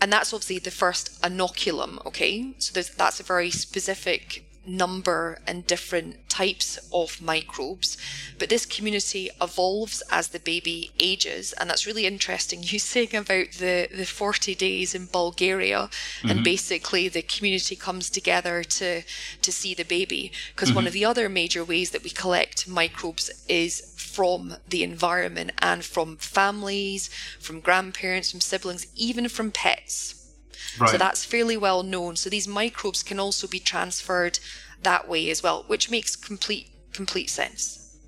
And 0.00 0.12
that's 0.12 0.32
obviously 0.32 0.58
the 0.58 0.70
first 0.70 1.20
inoculum, 1.22 2.04
okay? 2.04 2.54
So 2.58 2.80
that's 2.82 3.20
a 3.20 3.22
very 3.22 3.50
specific 3.50 4.44
number 4.66 5.38
and 5.46 5.66
different 5.66 6.28
types 6.28 6.78
of 6.92 7.22
microbes. 7.22 7.96
But 8.38 8.48
this 8.48 8.66
community 8.66 9.30
evolves 9.40 10.02
as 10.10 10.28
the 10.28 10.40
baby 10.40 10.90
ages, 11.00 11.52
and 11.54 11.70
that's 11.70 11.86
really 11.86 12.06
interesting. 12.06 12.62
You 12.76 12.80
saying 12.80 13.14
about 13.14 13.52
the, 13.52 13.88
the 13.94 14.04
40 14.04 14.54
days 14.54 14.94
in 14.94 15.06
Bulgaria, 15.06 15.88
mm-hmm. 15.88 16.30
and 16.30 16.44
basically 16.44 17.08
the 17.08 17.22
community 17.22 17.76
comes 17.76 18.10
together 18.10 18.64
to, 18.64 19.02
to 19.40 19.52
see 19.52 19.72
the 19.74 19.84
baby. 19.84 20.32
Because 20.54 20.70
mm-hmm. 20.70 20.76
one 20.76 20.86
of 20.86 20.92
the 20.92 21.04
other 21.04 21.28
major 21.28 21.64
ways 21.64 21.90
that 21.90 22.02
we 22.02 22.10
collect 22.10 22.68
microbes 22.68 23.30
is 23.48 23.94
from 24.16 24.56
the 24.66 24.82
environment 24.82 25.52
and 25.58 25.84
from 25.84 26.16
families, 26.16 27.10
from 27.38 27.60
grandparents, 27.60 28.30
from 28.30 28.40
siblings, 28.40 28.86
even 28.96 29.28
from 29.28 29.50
pets. 29.50 30.32
Right. 30.80 30.88
So 30.88 30.96
that's 30.96 31.22
fairly 31.22 31.58
well 31.58 31.82
known. 31.82 32.16
So 32.16 32.30
these 32.30 32.48
microbes 32.48 33.02
can 33.02 33.20
also 33.20 33.46
be 33.46 33.58
transferred 33.58 34.38
that 34.82 35.06
way 35.06 35.28
as 35.28 35.42
well, 35.42 35.64
which 35.66 35.90
makes 35.90 36.16
complete 36.16 36.70
complete 36.94 37.28
sense. 37.28 37.98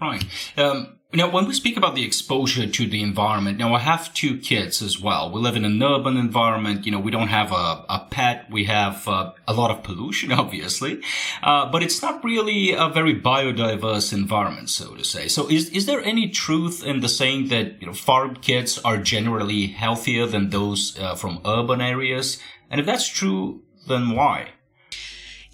Right. 0.00 0.24
Um, 0.56 0.98
now, 1.14 1.30
when 1.30 1.46
we 1.46 1.52
speak 1.52 1.76
about 1.76 1.94
the 1.94 2.04
exposure 2.04 2.66
to 2.66 2.86
the 2.86 3.02
environment, 3.02 3.58
now 3.58 3.74
I 3.74 3.80
have 3.80 4.14
two 4.14 4.38
kids 4.38 4.80
as 4.80 4.98
well. 4.98 5.30
We 5.30 5.40
live 5.40 5.56
in 5.56 5.64
an 5.66 5.82
urban 5.82 6.16
environment. 6.16 6.86
You 6.86 6.92
know, 6.92 7.00
we 7.00 7.10
don't 7.10 7.28
have 7.28 7.52
a, 7.52 7.84
a 7.90 8.06
pet. 8.10 8.46
We 8.50 8.64
have 8.64 9.06
uh, 9.06 9.32
a 9.46 9.52
lot 9.52 9.70
of 9.70 9.82
pollution, 9.82 10.32
obviously, 10.42 11.02
uh, 11.42 11.70
but 11.70 11.82
it's 11.82 12.00
not 12.00 12.24
really 12.24 12.72
a 12.72 12.88
very 12.88 13.14
biodiverse 13.14 14.14
environment, 14.14 14.70
so 14.70 14.94
to 14.94 15.04
say. 15.04 15.28
So, 15.28 15.50
is 15.50 15.68
is 15.70 15.84
there 15.84 16.00
any 16.00 16.30
truth 16.30 16.82
in 16.82 17.00
the 17.00 17.08
saying 17.10 17.48
that 17.48 17.80
you 17.80 17.86
know 17.86 17.92
farm 17.92 18.36
kids 18.36 18.78
are 18.78 18.96
generally 18.96 19.66
healthier 19.66 20.26
than 20.26 20.48
those 20.48 20.98
uh, 20.98 21.14
from 21.14 21.42
urban 21.44 21.82
areas? 21.82 22.38
And 22.70 22.80
if 22.80 22.86
that's 22.86 23.06
true, 23.06 23.60
then 23.86 24.12
why? 24.16 24.52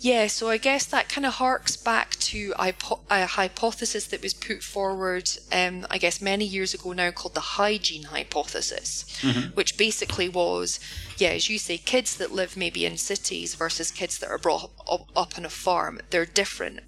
Yeah, 0.01 0.29
so 0.29 0.49
I 0.49 0.59
guess 0.59 0.87
that 0.87 1.09
kind 1.09 1.27
of 1.27 1.35
harks 1.35 1.77
back 1.77 2.15
to 2.17 2.55
a 2.57 3.27
hypothesis 3.27 4.07
that 4.07 4.23
was 4.23 4.33
put 4.33 4.63
forward, 4.63 5.29
um, 5.51 5.87
I 5.91 5.99
guess, 5.99 6.23
many 6.23 6.45
years 6.45 6.73
ago 6.73 6.93
now 6.93 7.11
called 7.11 7.35
the 7.35 7.41
hygiene 7.41 8.05
hypothesis, 8.05 9.05
mm-hmm. 9.23 9.55
which 9.55 9.77
basically 9.77 10.29
was, 10.29 10.79
yeah, 11.17 11.31
as 11.31 11.51
you 11.51 11.59
say, 11.59 11.79
kids 11.79 12.17
that 12.19 12.31
live 12.31 12.57
maybe 12.57 12.87
in 12.87 12.97
cities 12.97 13.57
versus 13.57 13.91
kids 13.91 14.19
that 14.19 14.31
are 14.31 14.39
brought 14.39 14.71
up, 14.89 15.09
up 15.17 15.37
on 15.37 15.45
a 15.45 15.51
farm, 15.51 15.99
they're 16.11 16.25
different. 16.25 16.81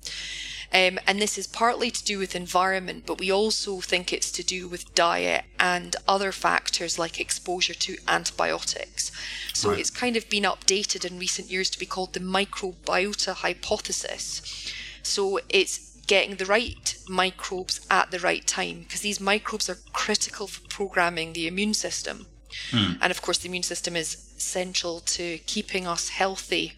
Um, 0.72 1.00
and 1.06 1.20
this 1.20 1.36
is 1.36 1.48
partly 1.48 1.90
to 1.90 2.04
do 2.04 2.18
with 2.18 2.36
environment, 2.36 3.04
but 3.04 3.18
we 3.18 3.32
also 3.32 3.80
think 3.80 4.12
it's 4.12 4.30
to 4.32 4.44
do 4.44 4.68
with 4.68 4.94
diet 4.94 5.44
and 5.58 5.96
other 6.06 6.30
factors 6.30 6.98
like 6.98 7.18
exposure 7.18 7.74
to 7.74 7.96
antibiotics. 8.06 9.10
So 9.52 9.70
right. 9.70 9.80
it's 9.80 9.90
kind 9.90 10.16
of 10.16 10.28
been 10.30 10.44
updated 10.44 11.04
in 11.04 11.18
recent 11.18 11.50
years 11.50 11.70
to 11.70 11.78
be 11.78 11.86
called 11.86 12.12
the 12.12 12.20
microbiota 12.20 13.34
hypothesis. 13.34 14.72
So 15.02 15.40
it's 15.48 15.96
getting 16.06 16.36
the 16.36 16.46
right 16.46 16.96
microbes 17.08 17.80
at 17.90 18.10
the 18.10 18.18
right 18.20 18.46
time 18.46 18.80
because 18.80 19.00
these 19.00 19.20
microbes 19.20 19.68
are 19.68 19.78
critical 19.92 20.46
for 20.46 20.66
programming 20.68 21.32
the 21.32 21.48
immune 21.48 21.74
system. 21.74 22.26
Hmm. 22.70 22.94
And 23.00 23.10
of 23.10 23.22
course, 23.22 23.38
the 23.38 23.48
immune 23.48 23.62
system 23.62 23.96
is 23.96 24.32
essential 24.36 25.00
to 25.00 25.38
keeping 25.46 25.86
us 25.86 26.08
healthy 26.10 26.74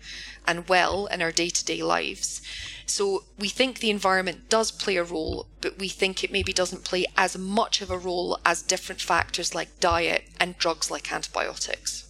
and 0.47 0.69
well 0.69 1.07
in 1.07 1.23
our 1.23 1.33
day 1.33 1.49
to 1.49 1.65
day 1.65 1.83
lives. 1.83 2.43
So 2.87 3.25
we 3.39 3.49
think 3.49 3.79
the 3.79 3.91
environment 3.91 4.49
does 4.49 4.71
play 4.71 4.97
a 4.97 5.05
role, 5.05 5.47
but 5.61 5.79
we 5.79 5.89
think 5.89 6.23
it 6.23 6.33
maybe 6.33 6.53
doesn't 6.53 6.85
play 6.85 7.07
as 7.17 7.37
much 7.39 7.81
of 7.81 7.91
a 7.91 7.99
role 7.99 8.39
as 8.45 8.63
different 8.63 9.01
factors 9.01 9.55
like 9.55 9.81
diet 9.81 10.25
and 10.39 10.59
drugs 10.59 10.91
like 10.91 11.13
antibiotics. 11.13 12.09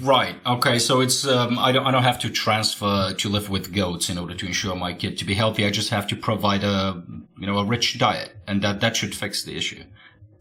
Right. 0.00 0.36
Okay. 0.46 0.78
So 0.78 1.00
it's 1.00 1.26
um, 1.26 1.58
I 1.58 1.72
don't 1.72 1.86
I 1.86 1.90
don't 1.90 2.04
have 2.04 2.18
to 2.20 2.30
transfer 2.30 3.12
to 3.12 3.28
live 3.28 3.50
with 3.50 3.74
goats 3.74 4.08
in 4.08 4.18
order 4.18 4.34
to 4.34 4.46
ensure 4.46 4.76
my 4.76 4.94
kid 4.94 5.18
to 5.18 5.24
be 5.24 5.34
healthy. 5.34 5.66
I 5.66 5.70
just 5.70 5.90
have 5.90 6.06
to 6.08 6.16
provide 6.16 6.64
a 6.64 7.02
you 7.38 7.46
know 7.46 7.58
a 7.58 7.64
rich 7.64 7.98
diet, 7.98 8.36
and 8.46 8.62
that 8.62 8.80
that 8.80 8.96
should 8.96 9.14
fix 9.14 9.42
the 9.42 9.56
issue. 9.56 9.84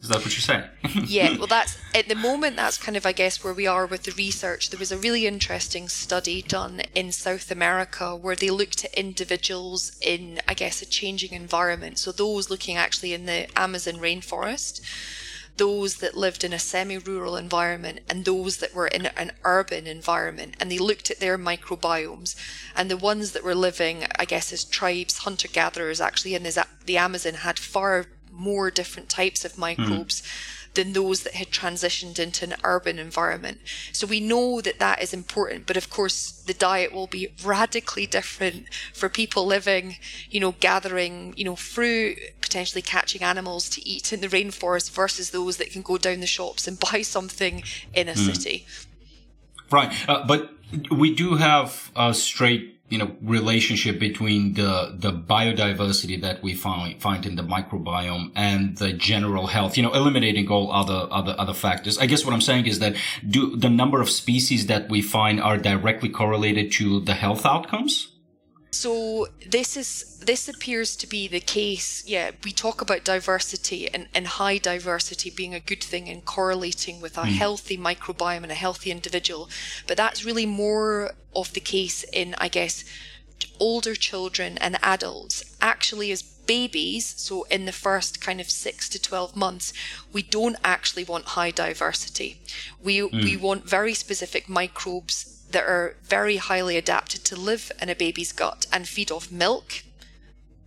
Is 0.02 0.08
that 0.08 0.20
what 0.20 0.32
you're 0.32 0.42
saying? 0.42 0.64
yeah, 1.08 1.38
well, 1.38 1.48
that's 1.48 1.78
at 1.94 2.08
the 2.08 2.16
moment, 2.16 2.56
that's 2.56 2.78
kind 2.78 2.96
of, 2.96 3.06
I 3.06 3.12
guess, 3.12 3.44
where 3.44 3.54
we 3.54 3.68
are 3.68 3.86
with 3.86 4.04
the 4.04 4.14
research. 4.14 4.70
There 4.70 4.80
was 4.80 4.94
a 4.94 4.98
really 4.98 5.28
interesting 5.28 5.90
study 5.90 6.42
done 6.42 6.82
in 6.96 7.12
South 7.12 7.52
America 7.52 8.16
where 8.16 8.36
they 8.36 8.50
looked 8.50 8.86
at 8.86 8.94
individuals 8.94 9.92
in, 10.02 10.40
I 10.48 10.54
guess, 10.54 10.82
a 10.82 10.86
changing 10.86 11.34
environment. 11.34 12.00
So, 12.00 12.14
those 12.14 12.50
looking 12.50 12.78
actually 12.78 13.14
in 13.14 13.26
the 13.26 13.48
Amazon 13.60 13.96
rainforest, 13.96 14.82
those 15.58 15.96
that 15.98 16.16
lived 16.16 16.46
in 16.46 16.54
a 16.54 16.60
semi 16.60 16.98
rural 16.98 17.36
environment, 17.36 18.00
and 18.10 18.24
those 18.24 18.58
that 18.58 18.74
were 18.74 18.88
in 18.88 19.08
an 19.08 19.34
urban 19.44 19.86
environment. 19.86 20.56
And 20.62 20.72
they 20.72 20.80
looked 20.80 21.12
at 21.12 21.20
their 21.20 21.38
microbiomes. 21.38 22.36
And 22.74 22.90
the 22.90 22.96
ones 22.96 23.34
that 23.34 23.44
were 23.44 23.54
living, 23.54 24.06
I 24.18 24.24
guess, 24.24 24.54
as 24.54 24.64
tribes, 24.64 25.20
hunter 25.20 25.50
gatherers, 25.50 26.00
actually 26.00 26.36
in 26.36 26.44
the 26.44 26.98
Amazon 26.98 27.34
had 27.34 27.60
far 27.60 28.08
more 28.40 28.72
different 28.72 29.10
types 29.10 29.46
of 29.46 29.58
microbes. 29.58 30.22
Mm. 30.22 30.56
Than 30.76 30.94
those 30.94 31.24
that 31.24 31.34
had 31.34 31.50
transitioned 31.50 32.20
into 32.20 32.46
an 32.46 32.54
urban 32.64 33.00
environment. 33.00 33.58
So 33.92 34.06
we 34.06 34.20
know 34.20 34.62
that 34.62 34.78
that 34.78 35.02
is 35.02 35.16
important, 35.16 35.66
but 35.66 35.76
of 35.78 35.90
course 35.90 36.30
the 36.46 36.54
diet 36.54 36.94
will 36.94 37.08
be 37.08 37.30
radically 37.44 38.06
different 38.06 38.68
for 38.94 39.10
people 39.10 39.48
living, 39.48 39.98
you 40.30 40.40
know, 40.40 40.54
gathering, 40.60 41.34
you 41.36 41.44
know, 41.44 41.56
fruit, 41.56 42.20
potentially 42.40 42.84
catching 42.84 43.24
animals 43.24 43.68
to 43.70 43.88
eat 43.88 44.14
in 44.14 44.22
the 44.22 44.28
rainforest 44.28 44.92
versus 44.92 45.32
those 45.32 45.58
that 45.58 45.72
can 45.72 45.82
go 45.82 45.98
down 45.98 46.20
the 46.20 46.28
shops 46.28 46.68
and 46.68 46.80
buy 46.92 47.02
something 47.02 47.64
in 47.96 48.08
a 48.08 48.14
mm. 48.14 48.18
city. 48.28 48.68
Right. 49.72 49.92
Uh, 50.08 50.24
but 50.26 50.52
we 50.92 51.14
do 51.14 51.36
have 51.36 51.92
a 51.96 52.14
straight 52.14 52.79
you 52.90 52.98
know 52.98 53.16
relationship 53.22 54.00
between 54.00 54.54
the 54.54 54.96
the 54.98 55.12
biodiversity 55.12 56.20
that 56.22 56.44
we 56.44 56.54
find 56.54 57.02
find 57.02 57.26
in 57.26 57.36
the 57.36 57.44
microbiome 57.44 58.32
and 58.36 58.78
the 58.78 58.94
general 58.94 59.48
health 59.48 59.78
you 59.78 59.84
know 59.84 59.94
eliminating 59.94 60.48
all 60.50 60.72
other 60.72 61.08
other 61.12 61.36
other 61.38 61.54
factors. 61.54 61.98
I 61.98 62.06
guess 62.06 62.26
what 62.26 62.34
i'm 62.34 62.42
saying 62.42 62.68
is 62.68 62.80
that 62.80 62.96
do 63.28 63.56
the 63.56 63.70
number 63.70 64.02
of 64.02 64.10
species 64.10 64.68
that 64.68 64.90
we 64.90 65.02
find 65.02 65.40
are 65.42 65.58
directly 65.58 66.10
correlated 66.10 66.72
to 66.74 67.00
the 67.02 67.14
health 67.14 67.46
outcomes 67.46 68.09
so 68.80 69.28
this 69.46 69.76
is 69.76 70.20
this 70.20 70.48
appears 70.48 70.96
to 70.96 71.06
be 71.06 71.28
the 71.28 71.42
case. 71.42 72.04
Yeah, 72.08 72.32
we 72.46 72.52
talk 72.52 72.80
about 72.80 73.04
diversity 73.04 73.94
and, 73.94 74.08
and 74.16 74.26
high 74.26 74.58
diversity 74.58 75.30
being 75.30 75.54
a 75.54 75.60
good 75.60 75.84
thing 75.84 76.08
and 76.08 76.24
correlating 76.24 77.02
with 77.02 77.18
a 77.18 77.24
mm. 77.24 77.34
healthy 77.44 77.78
microbiome 77.78 78.44
and 78.44 78.52
a 78.54 78.64
healthy 78.66 78.90
individual. 78.90 79.50
But 79.86 79.98
that's 79.98 80.24
really 80.24 80.46
more 80.46 81.12
of 81.36 81.52
the 81.54 81.60
case 81.60 82.06
in, 82.14 82.36
I 82.38 82.48
guess, 82.48 82.86
older 83.60 83.96
children 83.96 84.58
and 84.60 84.78
adults. 84.82 85.44
Actually, 85.60 86.12
as 86.12 86.22
babies, 86.22 87.16
so 87.18 87.44
in 87.52 87.66
the 87.66 87.74
first 87.74 88.22
kind 88.22 88.40
of 88.40 88.50
six 88.50 88.88
to 88.90 89.02
12 89.02 89.36
months, 89.36 89.74
we 90.14 90.22
don't 90.22 90.56
actually 90.64 91.04
want 91.04 91.36
high 91.36 91.52
diversity. 91.52 92.40
We, 92.82 93.00
mm. 93.00 93.24
we 93.24 93.36
want 93.36 93.70
very 93.70 93.94
specific 93.94 94.48
microbes 94.48 95.39
that 95.52 95.64
are 95.64 95.96
very 96.04 96.38
highly 96.38 96.78
adapted 96.78 97.24
to 97.26 97.36
live 97.36 97.72
in 97.82 97.90
a 97.90 97.96
baby's 97.96 98.32
gut 98.32 98.68
and 98.72 98.88
feed 98.88 99.12
off 99.12 99.32
milk, 99.32 99.84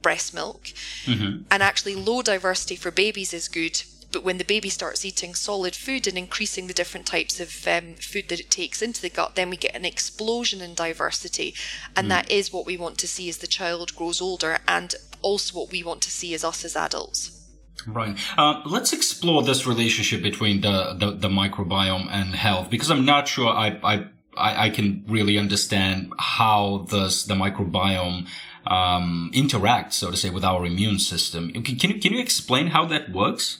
breast 0.01 0.35
milk. 0.35 0.65
Mm-hmm. 1.05 1.43
And 1.51 1.63
actually, 1.63 1.95
low 1.95 2.23
diversity 2.23 2.77
for 2.77 2.91
babies 2.91 3.33
is 3.33 3.49
good. 3.49 3.83
But 4.11 4.25
when 4.25 4.37
the 4.37 4.45
baby 4.45 4.69
starts 4.69 5.07
eating 5.07 5.35
solid 5.35 5.75
food 5.75 6.07
and 6.07 6.19
increasing 6.19 6.67
the 6.67 6.75
different 6.75 7.07
types 7.07 7.41
of 7.41 7.67
um, 7.67 7.95
food 7.95 8.29
that 8.29 8.41
it 8.41 8.51
takes 8.51 8.83
into 8.83 9.01
the 9.01 9.09
gut, 9.09 9.37
then 9.37 9.49
we 9.49 9.57
get 9.57 9.75
an 9.75 9.87
explosion 9.87 10.61
in 10.61 10.75
diversity. 10.75 11.55
And 11.97 12.07
mm. 12.07 12.11
that 12.11 12.31
is 12.31 12.53
what 12.53 12.67
we 12.67 12.77
want 12.77 12.99
to 12.99 13.09
see 13.09 13.31
as 13.31 13.39
the 13.39 13.47
child 13.47 13.97
grows 13.97 14.21
older, 14.21 14.59
and 14.69 14.95
also 15.23 15.59
what 15.59 15.71
we 15.71 15.83
want 15.83 16.03
to 16.03 16.11
see 16.11 16.35
as 16.35 16.45
us 16.45 16.63
as 16.63 16.77
adults. 16.77 17.39
Right. 17.87 18.17
Uh, 18.37 18.61
let's 18.67 18.93
explore 18.93 19.43
this 19.43 19.67
relationship 19.67 20.23
between 20.23 20.61
the, 20.61 20.95
the, 20.95 21.13
the, 21.13 21.29
microbiome 21.29 22.09
and 22.11 22.35
health 22.35 22.71
because 22.71 22.91
I'm 22.91 23.05
not 23.05 23.27
sure 23.27 23.49
I, 23.49 23.79
I 23.83 24.07
I, 24.37 24.67
I 24.67 24.71
can 24.71 25.05
really 25.09 25.39
understand 25.39 26.13
how 26.19 26.87
this, 26.91 27.25
the 27.25 27.35
microbiome 27.35 28.27
um, 28.67 29.31
interacts, 29.35 29.95
so 29.95 30.11
to 30.11 30.17
say, 30.17 30.31
with 30.31 30.45
our 30.45 30.65
immune 30.65 30.99
system. 30.99 31.53
Can, 31.53 31.77
can 31.77 31.91
you 31.91 31.99
can 32.01 32.13
you 32.13 32.21
explain 32.21 32.69
how 32.69 32.85
that 32.87 33.13
works? 33.13 33.59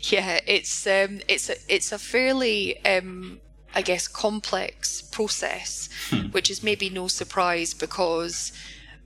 Yeah, 0.00 0.40
it's 0.46 0.86
um, 0.86 1.20
it's 1.28 1.48
a 1.50 1.56
it's 1.68 1.92
a 1.92 1.98
fairly 1.98 2.84
um, 2.84 3.40
I 3.74 3.82
guess 3.82 4.08
complex 4.08 5.02
process, 5.02 5.88
hmm. 6.10 6.28
which 6.28 6.50
is 6.50 6.62
maybe 6.62 6.90
no 6.90 7.08
surprise 7.08 7.74
because 7.74 8.52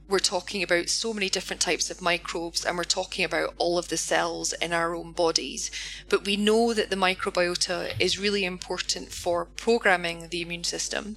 we're 0.08 0.18
talking 0.18 0.62
about 0.62 0.88
so 0.88 1.12
many 1.12 1.28
different 1.28 1.60
types 1.60 1.90
of 1.90 2.00
microbes 2.00 2.64
and 2.64 2.76
we're 2.76 2.84
talking 2.84 3.24
about 3.24 3.54
all 3.58 3.76
of 3.76 3.88
the 3.88 3.96
cells 3.96 4.52
in 4.54 4.72
our 4.72 4.94
own 4.94 5.12
bodies. 5.12 5.70
But 6.08 6.24
we 6.24 6.36
know 6.36 6.72
that 6.72 6.90
the 6.90 6.96
microbiota 6.96 7.92
is 8.00 8.18
really 8.18 8.44
important 8.44 9.12
for 9.12 9.44
programming 9.44 10.28
the 10.28 10.42
immune 10.42 10.64
system. 10.64 11.16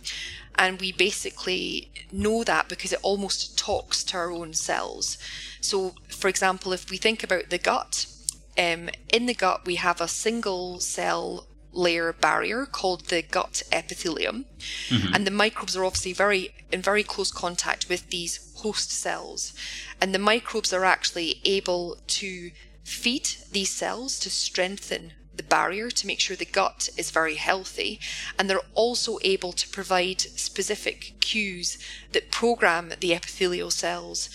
And 0.55 0.79
we 0.79 0.91
basically 0.91 1.91
know 2.11 2.43
that 2.43 2.67
because 2.67 2.91
it 2.91 2.99
almost 3.03 3.57
talks 3.57 4.03
to 4.05 4.17
our 4.17 4.31
own 4.31 4.53
cells. 4.53 5.17
So, 5.61 5.93
for 6.09 6.27
example, 6.27 6.73
if 6.73 6.89
we 6.89 6.97
think 6.97 7.23
about 7.23 7.49
the 7.49 7.59
gut, 7.59 8.07
um, 8.57 8.89
in 9.13 9.25
the 9.27 9.33
gut 9.33 9.65
we 9.65 9.75
have 9.75 10.01
a 10.01 10.07
single 10.07 10.79
cell 10.79 11.45
layer 11.71 12.11
barrier 12.13 12.65
called 12.65 13.05
the 13.05 13.21
gut 13.21 13.61
epithelium. 13.71 14.45
Mm-hmm. 14.89 15.13
And 15.13 15.27
the 15.27 15.31
microbes 15.31 15.77
are 15.77 15.85
obviously 15.85 16.13
very 16.13 16.53
in 16.71 16.81
very 16.81 17.03
close 17.03 17.31
contact 17.31 17.89
with 17.89 18.09
these 18.09 18.48
host 18.61 18.91
cells. 18.91 19.53
And 20.01 20.13
the 20.13 20.19
microbes 20.19 20.73
are 20.73 20.85
actually 20.85 21.41
able 21.43 21.97
to 22.07 22.51
feed 22.83 23.29
these 23.51 23.71
cells 23.71 24.19
to 24.19 24.29
strengthen 24.29 25.13
the 25.35 25.43
barrier 25.43 25.89
to 25.89 26.07
make 26.07 26.19
sure 26.19 26.35
the 26.35 26.45
gut 26.45 26.89
is 26.97 27.11
very 27.11 27.35
healthy. 27.35 27.99
And 28.37 28.49
they're 28.49 28.59
also 28.73 29.19
able 29.21 29.53
to 29.53 29.69
provide 29.69 30.21
specific 30.21 31.13
cues 31.21 31.77
that 32.11 32.31
program 32.31 32.91
the 32.99 33.13
epithelial 33.13 33.71
cells 33.71 34.29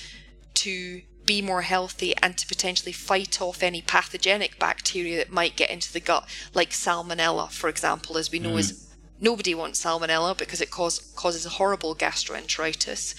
to 0.55 1.03
be 1.27 1.43
more 1.43 1.63
healthy 1.63 2.15
and 2.23 2.37
to 2.39 2.47
potentially 2.47 2.93
fight 2.93 3.41
off 3.41 3.63
any 3.63 3.83
pathogenic 3.83 4.59
bacteria 4.59 5.17
that 5.19 5.33
might 5.33 5.57
get 5.57 5.71
into 5.71 5.93
the 5.93 6.01
gut, 6.01 6.29
like 6.55 6.71
salmonella, 6.71 7.51
for 7.51 7.69
example, 7.69 8.17
as 8.17 8.31
we 8.31 8.39
know 8.39 8.55
mm. 8.55 8.59
is 8.59 8.95
nobody 9.21 9.55
wants 9.55 9.83
salmonella 9.83 10.37
because 10.37 10.61
it 10.61 10.71
cause, 10.71 10.99
causes 11.17 11.45
horrible 11.45 11.95
gastroenteritis. 11.95 13.15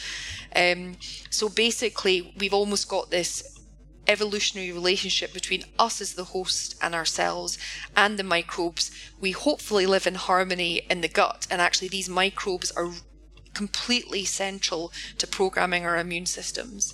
Um, 0.56 0.98
so 1.30 1.50
basically, 1.50 2.34
we've 2.38 2.54
almost 2.54 2.88
got 2.88 3.12
this 3.12 3.60
evolutionary 4.08 4.72
relationship 4.72 5.34
between 5.34 5.64
us 5.80 6.00
as 6.00 6.14
the 6.14 6.26
host 6.26 6.76
and 6.82 6.94
ourselves 6.94 7.58
and 7.98 8.18
the 8.18 8.24
microbes. 8.24 8.92
We 9.20 9.32
hopefully 9.32 9.86
live 9.86 10.08
in 10.08 10.16
harmony 10.16 10.84
in 10.90 11.02
the 11.02 11.08
gut, 11.08 11.48
and 11.50 11.62
actually, 11.62 11.90
these 11.90 12.10
microbes 12.10 12.72
are 12.72 12.92
completely 13.54 14.26
central 14.26 14.92
to 15.18 15.28
programming 15.28 15.86
our 15.86 15.98
immune 15.98 16.26
systems. 16.26 16.94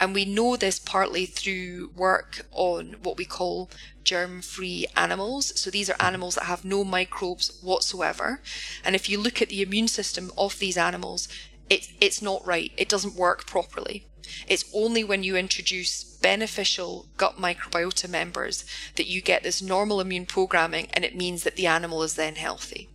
And 0.00 0.14
we 0.14 0.24
know 0.24 0.56
this 0.56 0.80
partly 0.80 1.26
through 1.26 1.92
work 1.94 2.46
on 2.50 2.96
what 3.04 3.16
we 3.16 3.24
call 3.24 3.70
germ 4.02 4.42
free 4.42 4.86
animals. 4.96 5.58
So 5.60 5.70
these 5.70 5.88
are 5.88 5.96
animals 6.00 6.34
that 6.34 6.44
have 6.44 6.64
no 6.64 6.82
microbes 6.82 7.56
whatsoever. 7.62 8.40
And 8.84 8.96
if 8.96 9.08
you 9.08 9.20
look 9.20 9.40
at 9.40 9.48
the 9.48 9.62
immune 9.62 9.86
system 9.86 10.32
of 10.36 10.58
these 10.58 10.76
animals, 10.76 11.28
it, 11.72 11.88
it's 12.02 12.20
not 12.20 12.46
right. 12.46 12.70
It 12.76 12.88
doesn't 12.88 13.14
work 13.14 13.46
properly. 13.46 14.06
It's 14.46 14.70
only 14.74 15.02
when 15.02 15.22
you 15.22 15.36
introduce 15.36 16.04
beneficial 16.04 17.08
gut 17.16 17.36
microbiota 17.36 18.08
members 18.08 18.64
that 18.96 19.06
you 19.06 19.22
get 19.22 19.42
this 19.42 19.62
normal 19.62 19.98
immune 20.00 20.26
programming 20.26 20.88
and 20.92 21.04
it 21.04 21.16
means 21.16 21.44
that 21.44 21.56
the 21.56 21.66
animal 21.66 22.02
is 22.02 22.14
then 22.14 22.34
healthy. 22.34 22.90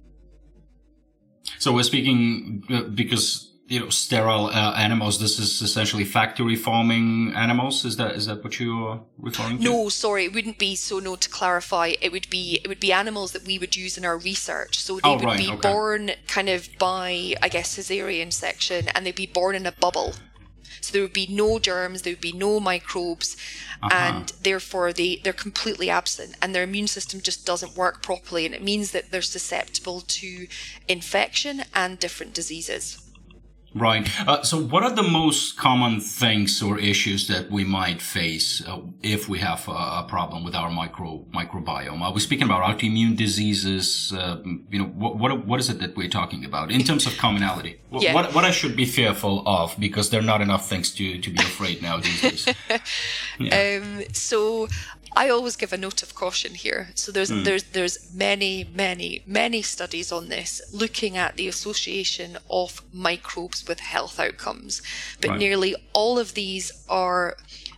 So 1.58 1.74
we're 1.74 1.84
speaking 1.84 2.64
uh, 2.70 2.84
because 2.84 3.52
you 3.68 3.80
know 3.82 3.90
sterile 3.90 4.46
uh, 4.48 4.74
animals. 4.76 5.20
This 5.20 5.40
is 5.40 5.62
essentially 5.62 6.06
factory 6.06 6.56
farming 6.56 7.34
animals. 7.36 7.84
Is 7.84 7.98
that 7.98 8.16
is 8.16 8.26
that 8.28 8.44
what 8.44 8.60
you're 8.60 9.02
referring 9.18 9.58
to? 9.58 9.64
No 9.64 9.90
sorry 9.90 10.26
it 10.26 10.34
wouldn't 10.34 10.58
be 10.58 10.76
so 10.76 11.00
no 11.00 11.16
to 11.16 11.30
clarify 11.30 11.94
it 12.02 12.12
would 12.12 12.30
be 12.30 12.62
it 12.64 12.68
would 12.68 12.80
be 12.80 12.94
animals 12.94 13.34
that 13.34 13.46
we 13.46 13.60
would 13.60 13.76
use 13.76 13.98
in 13.98 14.06
our 14.06 14.18
research. 14.18 14.80
So 14.80 14.96
they 14.96 15.02
oh, 15.04 15.16
would 15.16 15.26
right, 15.26 15.38
be 15.38 15.52
okay. 15.52 15.70
born 15.70 16.12
kind 16.28 16.50
of 16.50 16.70
by 16.80 17.34
i 17.42 17.50
guess 17.50 17.76
caesarean 17.76 18.32
section 18.32 18.88
and 18.90 19.06
they'd 19.06 19.16
be 19.16 19.28
born 19.28 19.56
in 19.56 19.66
a 19.66 19.74
bubble. 19.74 20.14
So 20.80 20.94
there 20.94 21.02
would 21.02 21.14
be 21.14 21.28
no 21.30 21.60
germs 21.60 22.04
there 22.04 22.14
would 22.14 22.22
be 22.22 22.32
no 22.32 22.62
microbes 22.62 23.36
uh-huh. 23.84 23.94
and 23.94 24.30
therefore 24.44 24.94
they 24.94 25.20
they're 25.22 25.34
completely 25.34 25.90
absent 25.90 26.38
and 26.42 26.56
their 26.56 26.64
immune 26.64 26.88
system 26.88 27.20
just 27.20 27.46
doesn't 27.46 27.76
work 27.76 28.02
properly 28.02 28.46
and 28.46 28.56
it 28.56 28.64
means 28.64 28.92
that 28.92 29.12
they're 29.12 29.22
susceptible 29.22 30.00
to 30.02 30.48
infection 30.88 31.64
and 31.74 32.00
different 32.00 32.34
diseases 32.34 33.07
Right. 33.78 34.10
Uh, 34.28 34.44
so, 34.44 34.58
what 34.60 34.84
are 34.84 34.92
the 34.92 35.04
most 35.04 35.58
common 35.58 36.00
things 36.00 36.62
or 36.62 36.80
issues 36.80 37.28
that 37.28 37.52
we 37.52 37.64
might 37.64 38.02
face 38.02 38.64
uh, 38.68 38.82
if 39.04 39.30
we 39.30 39.40
have 39.40 39.68
a, 39.68 39.72
a, 39.72 40.06
problem 40.08 40.44
with 40.44 40.56
our 40.56 40.70
micro 40.70 41.26
microbiome? 41.34 42.02
Are 42.02 42.14
we 42.14 42.20
speaking 42.20 42.46
about 42.46 42.64
autoimmune 42.64 43.16
diseases? 43.16 44.14
Uh, 44.14 44.42
you 44.72 44.80
know, 44.80 44.86
what, 44.86 45.18
what 45.18 45.46
what 45.46 45.60
is 45.60 45.70
it 45.70 45.80
that 45.80 45.96
we're 45.96 46.10
talking 46.10 46.44
about 46.46 46.72
in 46.72 46.84
terms 46.84 47.06
of 47.06 47.18
commonality? 47.18 47.80
Yeah. 47.90 48.14
What 48.14 48.36
what 48.36 48.44
I 48.44 48.52
should 48.52 48.76
be 48.76 48.86
fearful 48.86 49.44
of 49.48 49.74
because 49.80 50.10
there 50.10 50.20
are 50.20 50.30
not 50.34 50.42
enough 50.42 50.68
things 50.68 50.92
to 50.96 51.20
to 51.20 51.30
be 51.32 51.40
afraid 51.40 51.82
now 51.82 51.98
these 51.98 52.22
days. 52.22 52.48
Yeah. 53.40 53.82
Um, 53.84 54.04
so, 54.14 54.68
I 55.16 55.30
always 55.30 55.56
give 55.56 55.74
a 55.74 55.78
note 55.78 56.04
of 56.04 56.16
caution 56.16 56.54
here. 56.54 56.90
So 56.96 57.12
there's 57.12 57.32
mm. 57.32 57.44
there's 57.44 57.64
there's 57.64 58.14
many 58.14 58.70
many 58.74 59.24
many 59.26 59.62
studies 59.62 60.12
on 60.12 60.30
this 60.30 60.62
looking 60.74 61.18
at 61.18 61.36
the 61.38 61.48
association 61.48 62.38
of 62.50 62.82
microbes 62.94 63.68
with 63.68 63.80
health 63.80 64.20
outcomes, 64.20 64.82
but 65.22 65.32
right. 65.32 65.40
nearly 65.40 65.76
all 65.94 66.20
of 66.20 66.34
these 66.34 66.72
are 66.90 67.38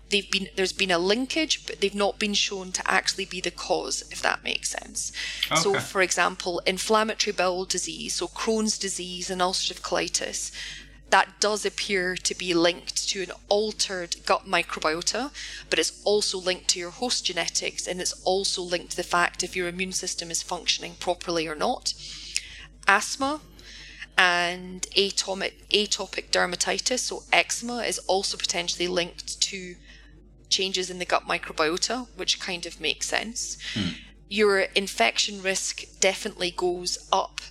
they've 0.10 0.30
been 0.32 0.48
there's 0.56 0.74
been 0.74 0.92
a 0.92 1.00
linkage, 1.00 1.66
but 1.66 1.82
they've 1.82 1.96
not 1.96 2.20
been 2.20 2.34
shown 2.34 2.72
to 2.72 2.92
actually 2.92 3.26
be 3.26 3.42
the 3.42 3.52
cause, 3.52 4.04
if 4.12 4.22
that 4.22 4.44
makes 4.44 4.70
sense. 4.70 5.12
Okay. 5.52 5.62
So, 5.62 5.80
for 5.80 6.02
example, 6.02 6.62
inflammatory 6.66 7.34
bowel 7.34 7.66
disease, 7.66 8.16
so 8.16 8.28
Crohn's 8.28 8.78
disease 8.78 9.30
and 9.30 9.42
ulcerative 9.42 9.82
colitis 9.82 10.52
that 11.10 11.40
does 11.40 11.66
appear 11.66 12.16
to 12.16 12.36
be 12.36 12.54
linked 12.54 13.10
to 13.10 13.24
an 13.24 13.32
altered 13.48 14.16
gut 14.26 14.46
microbiota, 14.46 15.32
but 15.70 15.80
it's 15.80 16.02
also 16.04 16.38
linked 16.38 16.68
to 16.70 16.80
your 16.80 16.92
host 16.92 17.26
genetics 17.26 17.88
and 17.88 18.00
it's 18.00 18.14
also 18.24 18.62
linked 18.62 18.92
to 18.92 18.98
the 18.98 19.04
fact 19.04 19.44
if 19.44 19.56
your 19.56 19.68
immune 19.68 19.92
system 19.92 20.30
is 20.30 20.44
functioning 20.44 20.96
properly 21.00 21.48
or 21.48 21.56
not. 21.56 21.94
Asthma 22.88 23.42
and 24.18 24.82
atopic, 24.96 25.54
atopic 25.70 26.30
dermatitis, 26.30 27.00
so 27.00 27.24
eczema, 27.32 27.78
is 27.84 28.00
also 28.00 28.38
potentially 28.38 28.88
linked 28.88 29.42
to 29.42 29.76
changes 30.50 30.90
in 30.90 31.00
the 31.00 31.06
gut 31.06 31.26
microbiota, 31.28 32.08
which 32.16 32.40
kind 32.40 32.66
of 32.66 32.82
makes 32.82 33.08
sense. 33.08 33.58
Hmm. 33.74 33.90
Your 34.28 34.60
infection 34.60 35.42
risk 35.42 35.84
definitely 36.00 36.52
goes 36.52 37.08
up 37.12 37.42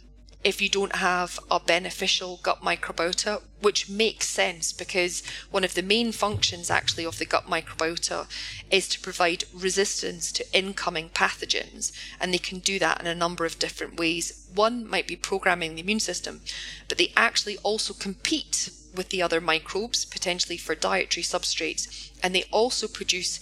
if 0.44 0.62
you 0.62 0.68
don't 0.68 0.96
have 0.96 1.38
a 1.50 1.58
beneficial 1.58 2.38
gut 2.42 2.60
microbiota, 2.62 3.42
which 3.60 3.88
makes 3.88 4.28
sense 4.28 4.72
because 4.72 5.22
one 5.50 5.64
of 5.64 5.74
the 5.74 5.82
main 5.82 6.12
functions 6.12 6.70
actually 6.70 7.04
of 7.04 7.18
the 7.18 7.26
gut 7.26 7.46
microbiota 7.46 8.26
is 8.70 8.86
to 8.88 9.00
provide 9.00 9.44
resistance 9.52 10.30
to 10.30 10.56
incoming 10.56 11.08
pathogens, 11.10 11.92
and 12.20 12.32
they 12.32 12.38
can 12.38 12.60
do 12.60 12.78
that 12.78 13.00
in 13.00 13.06
a 13.06 13.14
number 13.14 13.44
of 13.44 13.58
different 13.58 13.98
ways. 13.98 14.48
One 14.54 14.88
might 14.88 15.08
be 15.08 15.16
programming 15.16 15.74
the 15.74 15.82
immune 15.82 16.00
system, 16.00 16.40
but 16.88 16.98
they 16.98 17.12
actually 17.16 17.58
also 17.58 17.92
compete 17.92 18.70
with 18.94 19.08
the 19.10 19.22
other 19.22 19.40
microbes, 19.40 20.04
potentially 20.04 20.56
for 20.56 20.74
dietary 20.74 21.24
substrates, 21.24 22.10
and 22.22 22.34
they 22.34 22.44
also 22.50 22.86
produce 22.88 23.40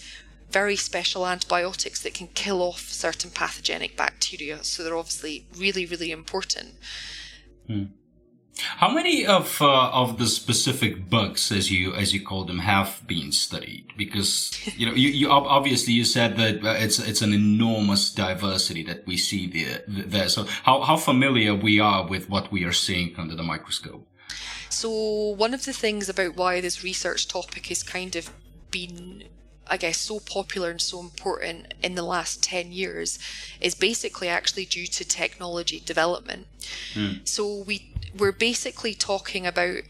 very 0.49 0.75
special 0.75 1.27
antibiotics 1.27 2.01
that 2.03 2.13
can 2.13 2.27
kill 2.27 2.61
off 2.61 2.79
certain 2.79 3.31
pathogenic 3.31 3.97
bacteria. 3.97 4.63
So 4.63 4.83
they're 4.83 4.97
obviously 4.97 5.47
really, 5.57 5.85
really 5.85 6.11
important. 6.11 6.75
Hmm. 7.67 7.85
How 8.59 8.91
many 8.91 9.25
of 9.25 9.61
uh, 9.61 9.91
of 9.91 10.17
the 10.17 10.25
specific 10.25 11.09
bugs, 11.09 11.51
as 11.51 11.69
you 11.69 11.93
as 11.93 12.11
you 12.11 12.23
call 12.23 12.43
them, 12.43 12.59
have 12.59 13.03
been 13.05 13.31
studied? 13.31 13.93
Because 13.95 14.51
you 14.75 14.87
know, 14.87 14.93
you, 14.93 15.09
you 15.09 15.29
obviously 15.29 15.93
you 15.93 16.03
said 16.03 16.37
that 16.37 16.65
uh, 16.65 16.75
it's 16.79 16.97
it's 16.97 17.21
an 17.21 17.33
enormous 17.33 18.11
diversity 18.11 18.83
that 18.83 19.05
we 19.05 19.15
see 19.15 19.45
there. 19.47 19.83
There, 19.87 20.27
so 20.27 20.45
how 20.63 20.81
how 20.81 20.97
familiar 20.97 21.53
we 21.53 21.79
are 21.79 22.07
with 22.07 22.29
what 22.29 22.51
we 22.51 22.63
are 22.63 22.73
seeing 22.73 23.13
under 23.17 23.35
the 23.35 23.43
microscope? 23.43 24.07
So 24.69 24.89
one 25.37 25.53
of 25.53 25.65
the 25.65 25.73
things 25.73 26.09
about 26.09 26.35
why 26.35 26.59
this 26.59 26.83
research 26.83 27.27
topic 27.27 27.67
has 27.67 27.83
kind 27.83 28.15
of 28.15 28.31
been 28.71 29.23
I 29.69 29.77
guess, 29.77 29.97
so 29.97 30.19
popular 30.19 30.69
and 30.69 30.81
so 30.81 30.99
important 30.99 31.73
in 31.83 31.95
the 31.95 32.03
last 32.03 32.43
10 32.43 32.71
years 32.71 33.19
is 33.59 33.75
basically 33.75 34.27
actually 34.27 34.65
due 34.65 34.87
to 34.87 35.05
technology 35.05 35.79
development. 35.79 36.47
Mm. 36.93 37.27
So 37.27 37.63
we, 37.63 37.93
we're 38.17 38.31
basically 38.31 38.93
talking 38.93 39.45
about 39.45 39.81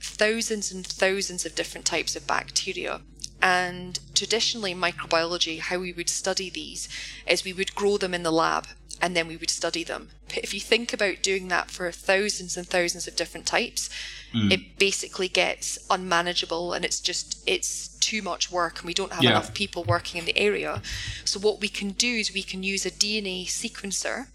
thousands 0.00 0.72
and 0.72 0.86
thousands 0.86 1.46
of 1.46 1.54
different 1.54 1.86
types 1.86 2.16
of 2.16 2.26
bacteria. 2.26 3.00
And 3.40 3.98
traditionally, 4.14 4.74
microbiology, 4.74 5.58
how 5.58 5.78
we 5.78 5.92
would 5.92 6.08
study 6.08 6.48
these 6.48 6.88
is 7.26 7.44
we 7.44 7.52
would 7.52 7.74
grow 7.74 7.96
them 7.98 8.14
in 8.14 8.22
the 8.22 8.30
lab 8.30 8.68
and 9.00 9.16
then 9.16 9.26
we 9.26 9.36
would 9.36 9.50
study 9.50 9.82
them. 9.82 10.10
But 10.28 10.38
if 10.38 10.54
you 10.54 10.60
think 10.60 10.92
about 10.92 11.22
doing 11.22 11.48
that 11.48 11.70
for 11.70 11.90
thousands 11.90 12.56
and 12.56 12.66
thousands 12.66 13.08
of 13.08 13.16
different 13.16 13.46
types, 13.46 13.90
mm. 14.32 14.52
it 14.52 14.78
basically 14.78 15.28
gets 15.28 15.76
unmanageable 15.90 16.72
and 16.72 16.84
it's 16.84 17.00
just, 17.00 17.42
it's 17.44 17.91
too 18.02 18.20
much 18.20 18.50
work 18.50 18.80
and 18.80 18.86
we 18.86 18.94
don't 18.94 19.12
have 19.12 19.22
yeah. 19.22 19.30
enough 19.30 19.54
people 19.54 19.84
working 19.84 20.18
in 20.18 20.26
the 20.26 20.36
area. 20.36 20.82
So 21.24 21.40
what 21.40 21.60
we 21.60 21.68
can 21.68 21.90
do 21.90 22.08
is 22.08 22.34
we 22.34 22.42
can 22.42 22.62
use 22.62 22.84
a 22.84 22.90
DNA 22.90 23.46
sequencer, 23.46 24.26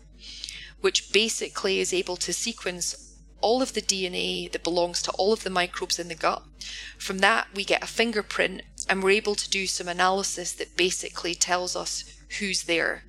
which 0.81 1.11
basically 1.11 1.79
is 1.79 1.93
able 1.93 2.15
to 2.17 2.33
sequence 2.33 3.15
all 3.41 3.61
of 3.61 3.73
the 3.73 3.81
DNA 3.81 4.51
that 4.51 4.63
belongs 4.63 5.01
to 5.03 5.11
all 5.11 5.31
of 5.33 5.43
the 5.43 5.49
microbes 5.49 5.99
in 5.99 6.07
the 6.07 6.15
gut. 6.15 6.43
From 6.97 7.19
that, 7.19 7.47
we 7.53 7.63
get 7.63 7.83
a 7.83 7.87
fingerprint 7.87 8.63
and 8.89 9.03
we're 9.03 9.11
able 9.11 9.35
to 9.35 9.49
do 9.49 9.67
some 9.67 9.87
analysis 9.87 10.53
that 10.53 10.77
basically 10.77 11.35
tells 11.35 11.75
us 11.75 12.03
who's 12.39 12.63
there. 12.63 13.03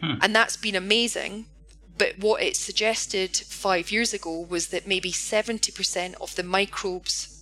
Hmm. 0.00 0.14
And 0.20 0.34
that's 0.34 0.56
been 0.56 0.74
amazing. 0.74 1.46
But 1.98 2.18
what 2.18 2.42
it 2.42 2.56
suggested 2.56 3.36
five 3.36 3.90
years 3.90 4.12
ago 4.12 4.40
was 4.40 4.68
that 4.68 4.86
maybe 4.86 5.10
70% 5.12 6.14
of 6.20 6.34
the 6.34 6.42
microbes 6.42 7.35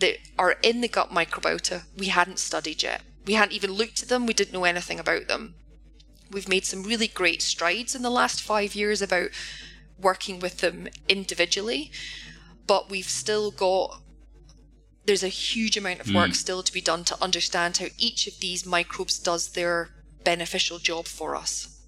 that 0.00 0.16
are 0.38 0.56
in 0.62 0.80
the 0.80 0.88
gut 0.88 1.10
microbiota 1.10 1.84
we 1.96 2.06
hadn't 2.06 2.38
studied 2.38 2.82
yet. 2.82 3.02
We 3.26 3.34
hadn't 3.34 3.54
even 3.54 3.72
looked 3.72 4.02
at 4.02 4.08
them, 4.08 4.26
we 4.26 4.34
didn't 4.34 4.54
know 4.54 4.64
anything 4.64 4.98
about 4.98 5.28
them. 5.28 5.54
We've 6.30 6.48
made 6.48 6.64
some 6.64 6.82
really 6.82 7.08
great 7.08 7.42
strides 7.42 7.94
in 7.94 8.02
the 8.02 8.10
last 8.10 8.40
five 8.40 8.74
years 8.74 9.02
about 9.02 9.30
working 9.98 10.40
with 10.40 10.58
them 10.58 10.88
individually, 11.08 11.90
but 12.66 12.88
we've 12.88 13.08
still 13.08 13.50
got 13.50 14.00
there's 15.06 15.22
a 15.24 15.28
huge 15.28 15.76
amount 15.76 16.00
of 16.00 16.14
work 16.14 16.30
mm. 16.30 16.36
still 16.36 16.62
to 16.62 16.72
be 16.72 16.80
done 16.80 17.04
to 17.04 17.22
understand 17.22 17.78
how 17.78 17.86
each 17.98 18.26
of 18.26 18.38
these 18.38 18.66
microbes 18.66 19.18
does 19.18 19.48
their 19.48 19.88
beneficial 20.24 20.78
job 20.78 21.06
for 21.06 21.34
us. 21.34 21.80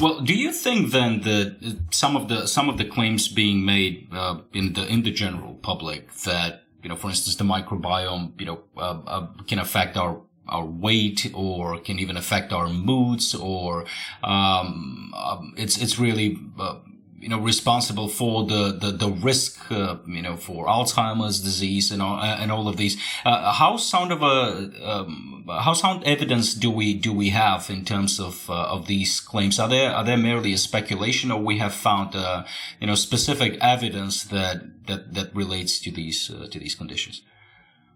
Well, 0.00 0.20
do 0.20 0.34
you 0.34 0.52
think 0.52 0.92
then 0.92 1.20
that 1.20 1.78
some 1.90 2.16
of 2.16 2.28
the 2.28 2.46
some 2.46 2.68
of 2.68 2.78
the 2.78 2.84
claims 2.84 3.28
being 3.28 3.64
made 3.64 4.08
uh, 4.12 4.38
in 4.52 4.72
the 4.72 4.86
in 4.86 5.02
the 5.02 5.10
general 5.10 5.54
public 5.54 6.12
that 6.24 6.63
you 6.84 6.90
know, 6.90 6.96
for 6.96 7.08
instance, 7.08 7.34
the 7.36 7.44
microbiome, 7.44 8.38
you 8.38 8.46
know, 8.46 8.60
uh, 8.76 9.00
uh, 9.06 9.26
can 9.48 9.58
affect 9.58 9.96
our 9.96 10.20
our 10.46 10.66
weight 10.66 11.32
or 11.34 11.78
can 11.78 11.98
even 11.98 12.18
affect 12.18 12.52
our 12.52 12.68
moods 12.68 13.34
or 13.34 13.86
um, 14.22 15.14
um, 15.16 15.54
it's 15.56 15.78
it's 15.78 15.98
really 15.98 16.38
uh, 16.60 16.78
you 17.24 17.30
know 17.30 17.38
responsible 17.38 18.08
for 18.08 18.44
the 18.44 18.62
the, 18.82 18.90
the 18.90 19.08
risk 19.08 19.58
uh, 19.72 19.96
you 20.06 20.20
know 20.20 20.36
for 20.36 20.66
Alzheimer's 20.66 21.40
disease 21.40 21.90
and 21.90 22.02
all, 22.02 22.20
and 22.20 22.52
all 22.52 22.68
of 22.68 22.76
these. 22.76 22.98
Uh, 23.24 23.50
how 23.50 23.78
sound 23.78 24.12
of 24.12 24.22
a 24.22 24.70
um, 24.86 25.46
how 25.48 25.72
sound 25.72 26.04
evidence 26.04 26.52
do 26.52 26.70
we 26.70 26.92
do 26.92 27.14
we 27.14 27.30
have 27.30 27.70
in 27.70 27.82
terms 27.82 28.20
of 28.20 28.50
uh, 28.50 28.74
of 28.74 28.86
these 28.88 29.20
claims? 29.20 29.58
Are 29.58 29.70
there 29.70 29.90
are 29.90 30.04
there 30.04 30.18
merely 30.18 30.52
a 30.52 30.58
speculation 30.58 31.30
or 31.30 31.40
we 31.40 31.56
have 31.58 31.72
found 31.72 32.14
uh, 32.14 32.44
you 32.78 32.86
know 32.86 32.94
specific 32.94 33.56
evidence 33.62 34.24
that 34.24 34.56
that 34.86 35.14
that 35.14 35.34
relates 35.34 35.80
to 35.80 35.90
these 35.90 36.30
uh, 36.30 36.46
to 36.50 36.58
these 36.58 36.74
conditions? 36.74 37.22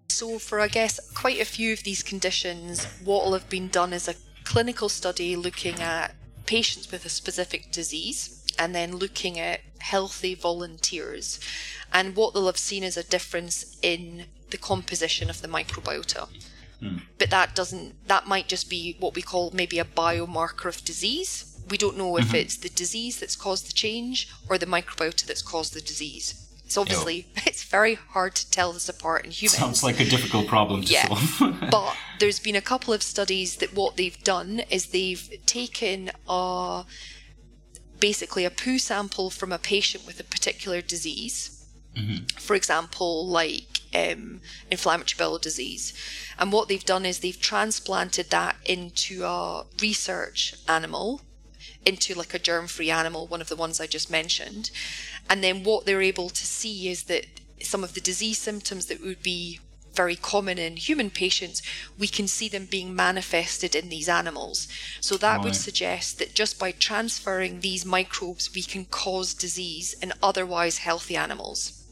So, 0.08 0.38
for 0.38 0.58
I 0.58 0.68
guess 0.68 0.98
quite 1.12 1.38
a 1.38 1.44
few 1.44 1.74
of 1.74 1.82
these 1.82 2.02
conditions, 2.02 2.86
what 3.04 3.26
will 3.26 3.34
have 3.34 3.50
been 3.50 3.68
done 3.68 3.92
is 3.92 4.08
a 4.08 4.14
clinical 4.44 4.88
study 4.88 5.36
looking 5.36 5.82
at 5.82 6.14
patients 6.46 6.90
with 6.90 7.04
a 7.04 7.10
specific 7.10 7.70
disease 7.70 8.37
and 8.58 8.74
then 8.74 8.96
looking 8.96 9.38
at 9.38 9.60
healthy 9.78 10.34
volunteers. 10.34 11.40
And 11.92 12.16
what 12.16 12.34
they'll 12.34 12.46
have 12.46 12.58
seen 12.58 12.82
is 12.82 12.96
a 12.96 13.02
difference 13.02 13.76
in 13.82 14.24
the 14.50 14.58
composition 14.58 15.30
of 15.30 15.40
the 15.40 15.48
microbiota. 15.48 16.28
Hmm. 16.80 16.98
But 17.18 17.30
that 17.30 17.54
doesn't, 17.54 18.06
that 18.08 18.26
might 18.26 18.48
just 18.48 18.68
be 18.70 18.96
what 18.98 19.14
we 19.14 19.22
call 19.22 19.50
maybe 19.52 19.78
a 19.78 19.84
biomarker 19.84 20.66
of 20.66 20.84
disease. 20.84 21.60
We 21.68 21.76
don't 21.76 21.98
know 21.98 22.16
if 22.16 22.26
mm-hmm. 22.26 22.36
it's 22.36 22.56
the 22.56 22.68
disease 22.68 23.20
that's 23.20 23.36
caused 23.36 23.68
the 23.68 23.72
change 23.72 24.28
or 24.48 24.58
the 24.58 24.66
microbiota 24.66 25.26
that's 25.26 25.42
caused 25.42 25.74
the 25.74 25.80
disease. 25.80 26.44
So 26.68 26.82
obviously, 26.82 27.26
it's 27.46 27.64
very 27.64 27.94
hard 27.94 28.34
to 28.36 28.50
tell 28.50 28.72
this 28.72 28.88
apart 28.88 29.24
in 29.24 29.30
humans. 29.30 29.58
Sounds 29.58 29.82
like 29.82 30.00
a 30.00 30.04
difficult 30.04 30.46
problem 30.46 30.82
to 30.82 30.92
yeah. 30.92 31.06
solve. 31.08 31.64
but 31.70 31.96
there's 32.20 32.40
been 32.40 32.56
a 32.56 32.60
couple 32.60 32.92
of 32.94 33.02
studies 33.02 33.56
that 33.56 33.74
what 33.74 33.96
they've 33.96 34.22
done 34.22 34.60
is 34.70 34.86
they've 34.86 35.30
taken 35.46 36.10
a 36.28 36.84
basically 38.00 38.44
a 38.44 38.50
poo 38.50 38.78
sample 38.78 39.30
from 39.30 39.52
a 39.52 39.58
patient 39.58 40.06
with 40.06 40.20
a 40.20 40.24
particular 40.24 40.80
disease. 40.80 41.66
Mm-hmm. 41.96 42.24
For 42.38 42.54
example, 42.54 43.26
like 43.26 43.80
um, 43.94 44.40
inflammatory 44.70 45.18
bowel 45.18 45.38
disease. 45.38 45.92
And 46.38 46.52
what 46.52 46.68
they've 46.68 46.84
done 46.84 47.06
is 47.06 47.20
they've 47.20 47.40
transplanted 47.40 48.30
that 48.30 48.56
into 48.64 49.24
a 49.24 49.64
research 49.80 50.54
animal, 50.68 51.22
into 51.84 52.14
like 52.14 52.34
a 52.34 52.38
germ 52.38 52.66
free 52.66 52.90
animal, 52.90 53.26
one 53.26 53.40
of 53.40 53.48
the 53.48 53.56
ones 53.56 53.80
I 53.80 53.86
just 53.86 54.10
mentioned. 54.10 54.70
And 55.28 55.42
then 55.42 55.64
what 55.64 55.86
they're 55.86 56.02
able 56.02 56.28
to 56.28 56.46
see 56.46 56.88
is 56.88 57.04
that 57.04 57.26
some 57.60 57.82
of 57.82 57.94
the 57.94 58.00
disease 58.00 58.38
symptoms 58.38 58.86
that 58.86 59.02
would 59.02 59.22
be 59.22 59.60
very 59.94 60.16
common 60.16 60.58
in 60.58 60.76
human 60.76 61.10
patients, 61.10 61.62
we 61.98 62.08
can 62.08 62.28
see 62.28 62.48
them 62.48 62.66
being 62.66 62.94
manifested 62.94 63.74
in 63.74 63.88
these 63.88 64.08
animals. 64.08 64.68
So 65.00 65.16
that 65.16 65.36
right. 65.36 65.44
would 65.44 65.56
suggest 65.56 66.18
that 66.18 66.34
just 66.34 66.58
by 66.58 66.72
transferring 66.72 67.60
these 67.60 67.84
microbes, 67.84 68.54
we 68.54 68.62
can 68.62 68.84
cause 68.84 69.34
disease 69.34 69.94
in 70.02 70.12
otherwise 70.22 70.78
healthy 70.78 71.16
animals. 71.16 71.84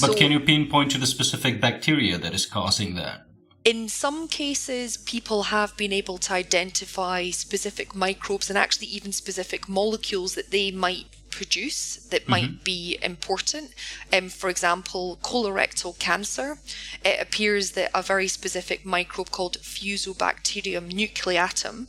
so, 0.00 0.14
can 0.14 0.32
you 0.32 0.40
pinpoint 0.40 0.90
to 0.92 0.98
the 0.98 1.06
specific 1.06 1.60
bacteria 1.60 2.18
that 2.18 2.34
is 2.34 2.46
causing 2.46 2.94
that? 2.96 3.26
In 3.64 3.88
some 3.88 4.26
cases, 4.26 4.96
people 4.96 5.44
have 5.44 5.76
been 5.76 5.92
able 5.92 6.18
to 6.18 6.32
identify 6.32 7.30
specific 7.30 7.94
microbes 7.94 8.50
and 8.50 8.58
actually 8.58 8.88
even 8.88 9.12
specific 9.12 9.68
molecules 9.68 10.34
that 10.34 10.50
they 10.50 10.72
might 10.72 11.06
produce 11.32 11.96
that 12.10 12.22
mm-hmm. 12.22 12.30
might 12.30 12.64
be 12.64 12.98
important. 13.02 13.72
Um, 14.12 14.28
for 14.28 14.48
example, 14.48 15.18
colorectal 15.22 15.98
cancer, 15.98 16.58
it 17.04 17.20
appears 17.20 17.72
that 17.72 17.90
a 17.92 18.02
very 18.02 18.28
specific 18.28 18.86
microbe 18.86 19.32
called 19.32 19.58
Fusobacterium 19.58 20.92
nucleatum 20.92 21.86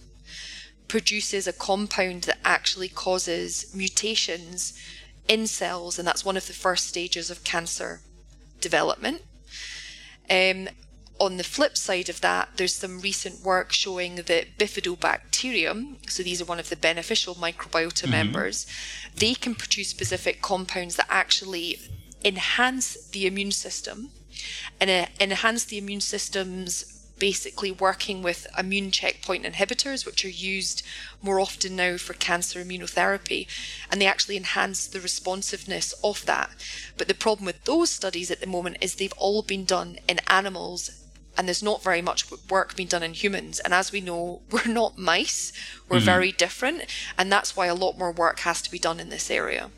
produces 0.87 1.47
a 1.47 1.53
compound 1.53 2.23
that 2.23 2.39
actually 2.43 2.89
causes 2.89 3.73
mutations 3.75 4.73
in 5.27 5.47
cells, 5.47 5.97
and 5.99 6.07
that's 6.07 6.25
one 6.25 6.37
of 6.37 6.47
the 6.47 6.53
first 6.53 6.87
stages 6.87 7.29
of 7.29 7.43
cancer 7.43 8.01
development. 8.59 9.21
Um, 10.29 10.69
on 11.19 11.37
the 11.37 11.43
flip 11.43 11.77
side 11.77 12.09
of 12.09 12.21
that, 12.21 12.49
there's 12.57 12.75
some 12.75 12.99
recent 12.99 13.41
work 13.41 13.71
showing 13.71 14.15
that 14.15 14.57
bifidobacterium, 14.57 16.09
so 16.09 16.23
these 16.23 16.41
are 16.41 16.45
one 16.45 16.59
of 16.59 16.69
the 16.69 16.75
beneficial 16.75 17.35
microbiota 17.35 18.03
mm-hmm. 18.03 18.11
members, 18.11 18.65
they 19.15 19.33
can 19.33 19.55
produce 19.55 19.89
specific 19.89 20.41
compounds 20.41 20.95
that 20.95 21.07
actually 21.09 21.79
enhance 22.25 23.09
the 23.09 23.27
immune 23.27 23.51
system 23.51 24.09
and 24.79 24.89
uh, 24.89 25.05
enhance 25.19 25.65
the 25.65 25.77
immune 25.77 26.01
system's 26.01 26.89
basically 27.19 27.71
working 27.71 28.23
with 28.23 28.47
immune 28.57 28.91
checkpoint 28.91 29.45
inhibitors, 29.45 30.05
which 30.05 30.25
are 30.25 30.29
used 30.29 30.83
more 31.21 31.39
often 31.39 31.75
now 31.75 31.95
for 31.95 32.13
cancer 32.13 32.61
immunotherapy, 32.61 33.47
and 33.91 34.01
they 34.01 34.07
actually 34.07 34.35
enhance 34.35 34.87
the 34.87 34.99
responsiveness 34.99 35.93
of 36.03 36.25
that. 36.25 36.49
But 36.97 37.07
the 37.07 37.13
problem 37.13 37.45
with 37.45 37.63
those 37.63 37.91
studies 37.91 38.31
at 38.31 38.41
the 38.41 38.47
moment 38.47 38.77
is 38.81 38.95
they've 38.95 39.13
all 39.13 39.43
been 39.43 39.63
done 39.63 39.99
in 40.09 40.19
animals 40.27 41.02
and 41.37 41.47
there's 41.47 41.63
not 41.63 41.83
very 41.83 42.01
much 42.01 42.25
work 42.49 42.75
being 42.75 42.87
done 42.87 43.03
in 43.03 43.13
humans. 43.13 43.59
And 43.59 43.73
as 43.73 43.91
we 43.91 44.01
know, 44.01 44.41
we're 44.51 44.71
not 44.71 44.97
mice, 44.97 45.51
we're 45.89 45.97
mm-hmm. 45.97 46.05
very 46.05 46.31
different, 46.31 46.85
and 47.17 47.31
that's 47.31 47.55
why 47.55 47.67
a 47.67 47.75
lot 47.75 47.97
more 47.97 48.11
work 48.11 48.39
has 48.39 48.61
to 48.61 48.71
be 48.71 48.79
done 48.79 48.99
in 48.99 49.09
this 49.09 49.29
area. 49.29 49.69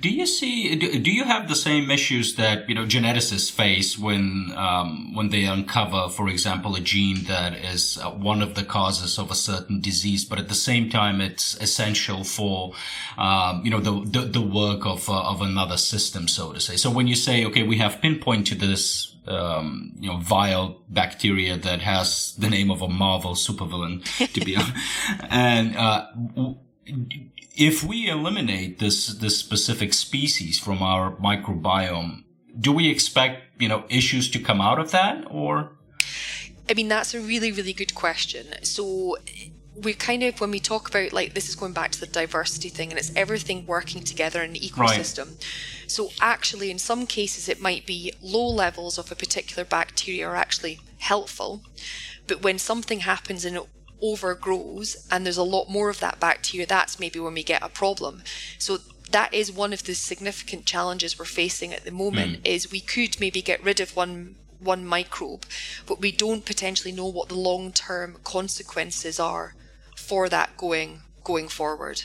Do 0.00 0.08
you 0.08 0.26
see? 0.26 0.74
Do 0.76 1.10
you 1.10 1.24
have 1.24 1.48
the 1.48 1.56
same 1.56 1.90
issues 1.90 2.36
that 2.36 2.68
you 2.68 2.74
know 2.74 2.84
geneticists 2.84 3.50
face 3.50 3.98
when 3.98 4.52
um, 4.56 5.14
when 5.14 5.30
they 5.30 5.44
uncover, 5.44 6.08
for 6.08 6.28
example, 6.28 6.74
a 6.76 6.80
gene 6.80 7.24
that 7.24 7.54
is 7.54 7.98
uh, 7.98 8.10
one 8.10 8.42
of 8.42 8.54
the 8.54 8.64
causes 8.64 9.18
of 9.18 9.30
a 9.30 9.34
certain 9.34 9.80
disease, 9.80 10.24
but 10.24 10.38
at 10.38 10.48
the 10.48 10.54
same 10.54 10.90
time 10.90 11.20
it's 11.20 11.54
essential 11.60 12.24
for 12.24 12.72
um, 13.18 13.64
you 13.64 13.70
know 13.70 13.80
the, 13.80 14.20
the, 14.20 14.26
the 14.26 14.40
work 14.40 14.86
of 14.86 15.08
uh, 15.08 15.30
of 15.30 15.42
another 15.42 15.76
system, 15.76 16.28
so 16.28 16.52
to 16.52 16.60
say. 16.60 16.76
So 16.76 16.90
when 16.90 17.06
you 17.06 17.16
say, 17.16 17.44
okay, 17.46 17.62
we 17.62 17.78
have 17.78 18.00
pinpoint 18.00 18.46
to 18.48 18.54
this 18.54 19.16
um, 19.28 19.92
you 19.98 20.08
know, 20.08 20.18
vile 20.18 20.80
bacteria 20.88 21.56
that 21.56 21.80
has 21.80 22.34
the 22.36 22.48
name 22.48 22.70
of 22.70 22.82
a 22.82 22.88
Marvel 22.88 23.32
supervillain, 23.32 24.04
to 24.32 24.40
be 24.40 24.56
honest. 24.56 24.72
And 25.30 25.76
uh, 25.76 26.06
if 27.56 27.82
we 27.82 28.08
eliminate 28.08 28.78
this 28.78 29.08
this 29.08 29.38
specific 29.38 29.92
species 29.92 30.58
from 30.58 30.82
our 30.82 31.12
microbiome, 31.16 32.24
do 32.58 32.72
we 32.72 32.88
expect 32.88 33.60
you 33.60 33.68
know 33.68 33.84
issues 33.88 34.30
to 34.30 34.38
come 34.38 34.60
out 34.60 34.78
of 34.78 34.90
that, 34.90 35.24
or? 35.30 35.72
I 36.68 36.74
mean, 36.74 36.88
that's 36.88 37.14
a 37.14 37.20
really, 37.20 37.52
really 37.52 37.72
good 37.72 37.94
question. 37.94 38.46
So, 38.62 39.16
we 39.82 39.94
kind 39.94 40.22
of 40.22 40.40
when 40.40 40.50
we 40.50 40.60
talk 40.60 40.88
about 40.88 41.12
like 41.12 41.34
this 41.34 41.48
is 41.48 41.54
going 41.54 41.72
back 41.72 41.90
to 41.92 42.00
the 42.00 42.06
diversity 42.06 42.68
thing 42.68 42.90
and 42.90 42.98
it's 42.98 43.12
everything 43.14 43.66
working 43.66 44.02
together 44.02 44.42
in 44.42 44.50
an 44.50 44.56
ecosystem 44.56 45.26
right. 45.26 45.46
so 45.86 46.08
actually 46.20 46.70
in 46.70 46.78
some 46.78 47.06
cases 47.06 47.46
it 47.48 47.60
might 47.60 47.84
be 47.84 48.12
low 48.22 48.48
levels 48.48 48.96
of 48.96 49.12
a 49.12 49.14
particular 49.14 49.64
bacteria 49.64 50.26
are 50.26 50.36
actually 50.36 50.80
helpful 50.98 51.62
but 52.26 52.42
when 52.42 52.58
something 52.58 53.00
happens 53.00 53.44
and 53.44 53.56
it 53.56 53.68
overgrows 54.02 55.06
and 55.10 55.24
there's 55.24 55.36
a 55.36 55.42
lot 55.42 55.68
more 55.68 55.88
of 55.88 56.00
that 56.00 56.20
bacteria 56.20 56.66
that's 56.66 57.00
maybe 57.00 57.18
when 57.18 57.34
we 57.34 57.42
get 57.42 57.62
a 57.62 57.68
problem 57.68 58.22
so 58.58 58.78
that 59.10 59.32
is 59.32 59.52
one 59.52 59.72
of 59.72 59.84
the 59.84 59.94
significant 59.94 60.66
challenges 60.66 61.18
we're 61.18 61.24
facing 61.24 61.72
at 61.72 61.84
the 61.84 61.90
moment 61.90 62.42
mm. 62.42 62.46
is 62.46 62.70
we 62.70 62.80
could 62.80 63.18
maybe 63.20 63.40
get 63.40 63.62
rid 63.62 63.80
of 63.80 63.96
one 63.96 64.34
one 64.58 64.84
microbe 64.84 65.44
but 65.86 66.00
we 66.00 66.10
don't 66.10 66.44
potentially 66.44 66.92
know 66.92 67.06
what 67.06 67.28
the 67.28 67.34
long 67.34 67.72
term 67.72 68.16
consequences 68.24 69.20
are 69.20 69.54
for 69.96 70.28
that 70.28 70.56
going 70.56 71.00
going 71.26 71.48
forward. 71.48 72.04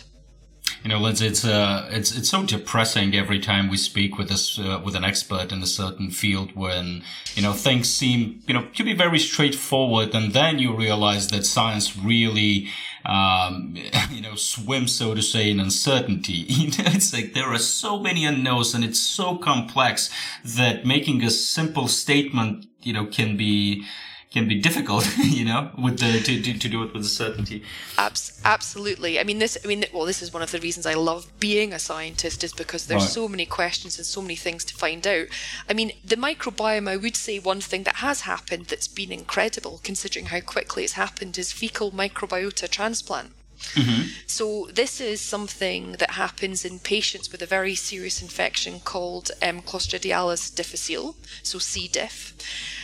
You 0.84 0.90
know, 0.90 1.00
Lindsay, 1.00 1.28
it's 1.28 1.46
uh, 1.46 1.88
it's 1.92 2.16
it's 2.18 2.30
so 2.30 2.44
depressing 2.44 3.16
every 3.16 3.40
time 3.40 3.70
we 3.70 3.78
speak 3.78 4.18
with 4.18 4.30
this 4.30 4.58
uh, 4.58 4.82
with 4.84 4.96
an 4.96 5.04
expert 5.04 5.52
in 5.52 5.62
a 5.62 5.68
certain 5.68 6.10
field 6.10 6.56
when 6.56 7.04
you 7.36 7.44
know 7.44 7.54
things 7.54 7.94
seem 7.94 8.42
you 8.48 8.54
know 8.56 8.66
to 8.74 8.84
be 8.84 8.94
very 8.94 9.20
straightforward, 9.20 10.16
and 10.16 10.34
then 10.34 10.58
you 10.58 10.76
realize 10.76 11.28
that 11.28 11.46
science 11.46 11.96
really 11.96 12.68
um, 13.06 13.76
you 14.10 14.22
know 14.22 14.34
swims, 14.34 14.96
so 14.96 15.14
to 15.14 15.22
say, 15.22 15.52
in 15.52 15.60
uncertainty. 15.60 16.46
it's 16.50 17.14
like 17.14 17.34
there 17.34 17.54
are 17.54 17.60
so 17.60 18.00
many 18.00 18.26
unknowns, 18.26 18.74
and 18.74 18.84
it's 18.84 19.00
so 19.00 19.38
complex 19.38 20.10
that 20.44 20.84
making 20.84 21.24
a 21.24 21.30
simple 21.30 21.88
statement, 21.88 22.66
you 22.82 22.92
know, 22.92 23.06
can 23.06 23.38
be 23.38 23.86
can 24.32 24.48
be 24.48 24.56
difficult, 24.56 25.06
you 25.18 25.44
know, 25.44 25.70
with 25.78 26.00
the 26.00 26.20
to, 26.20 26.42
to, 26.42 26.58
to 26.58 26.70
do 26.70 26.84
it 26.84 26.94
with 26.94 27.06
certainty. 27.06 27.64
Abs- 27.98 28.42
absolutely. 28.46 29.20
I 29.20 29.24
mean, 29.24 29.40
this. 29.40 29.58
I 29.64 29.68
mean, 29.68 29.86
well, 29.94 30.06
this 30.06 30.22
is 30.22 30.34
one 30.34 30.42
of 30.42 30.52
the 30.52 30.60
reasons 30.60 30.86
I 30.86 30.94
love 30.94 31.32
being 31.40 31.74
a 31.74 31.80
scientist 31.80 32.44
is 32.44 32.54
because 32.54 32.88
there's 32.88 33.04
right. 33.04 33.12
so 33.12 33.28
many 33.28 33.46
questions 33.46 33.98
and 33.98 34.06
so 34.06 34.22
many 34.22 34.36
things 34.36 34.64
to 34.66 34.74
find 34.74 35.06
out. 35.06 35.28
I 35.70 35.74
mean, 35.74 35.92
the 36.04 36.16
microbiome. 36.16 36.88
I 36.88 36.98
would 36.98 37.18
say 37.18 37.40
one 37.40 37.62
thing 37.62 37.84
that 37.84 37.98
has 37.98 38.22
happened 38.22 38.66
that's 38.68 38.88
been 38.88 39.12
incredible, 39.12 39.82
considering 39.84 40.28
how 40.28 40.40
quickly 40.40 40.84
it's 40.84 40.94
happened, 40.94 41.38
is 41.38 41.52
fecal 41.52 41.92
microbiota 41.92 42.70
transplant. 42.70 43.32
Mm-hmm. 43.74 44.08
So, 44.28 44.68
this 44.74 45.00
is 45.00 45.22
something 45.22 45.94
that 45.94 46.12
happens 46.12 46.66
in 46.66 46.80
patients 46.80 47.32
with 47.32 47.42
a 47.42 47.46
very 47.46 47.76
serious 47.76 48.22
infection 48.22 48.80
called 48.80 49.32
um, 49.42 49.62
Clostridioides 49.62 50.54
difficile, 50.54 51.16
so 51.44 51.60
C. 51.60 51.88
diff. 51.88 52.36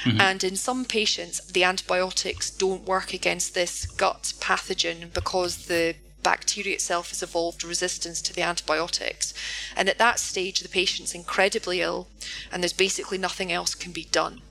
Mm-hmm. 0.04 0.22
And 0.22 0.44
in 0.44 0.56
some 0.56 0.86
patients, 0.86 1.42
the 1.48 1.64
antibiotics 1.64 2.50
don't 2.50 2.86
work 2.86 3.14
against 3.14 3.54
this 3.54 3.86
gut 3.86 4.34
pathogen 4.40 5.14
because 5.14 5.66
the 5.66 5.96
bacteria 6.24 6.74
itself 6.74 7.10
has 7.10 7.24
evolved 7.24 7.64
resistance 7.64 8.22
to 8.22 8.34
the 8.34 8.42
antibiotics. 8.42 9.34
And 9.76 9.88
at 9.88 9.98
that 9.98 10.20
stage, 10.20 10.60
the 10.60 10.70
patient's 10.70 11.16
incredibly 11.16 11.82
ill, 11.82 12.08
and 12.52 12.62
there's 12.62 12.74
basically 12.74 13.18
nothing 13.18 13.52
else 13.52 13.76
can 13.76 13.92
be 13.92 14.08
done. 14.12 14.42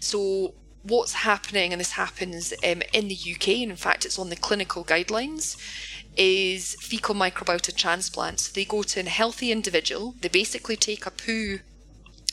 So, 0.00 0.54
what's 0.82 1.12
happening, 1.12 1.72
and 1.72 1.80
this 1.80 1.92
happens 1.92 2.52
um, 2.64 2.82
in 2.92 3.08
the 3.08 3.18
UK, 3.34 3.48
and 3.48 3.70
in 3.70 3.76
fact, 3.76 4.04
it's 4.04 4.18
on 4.18 4.30
the 4.30 4.36
clinical 4.36 4.84
guidelines, 4.84 5.56
is 6.16 6.76
fecal 6.80 7.14
microbiota 7.14 7.74
transplants. 7.74 8.48
They 8.48 8.64
go 8.64 8.82
to 8.82 9.00
a 9.00 9.04
healthy 9.04 9.52
individual, 9.52 10.14
they 10.20 10.28
basically 10.28 10.76
take 10.76 11.06
a 11.06 11.10
poo 11.10 11.60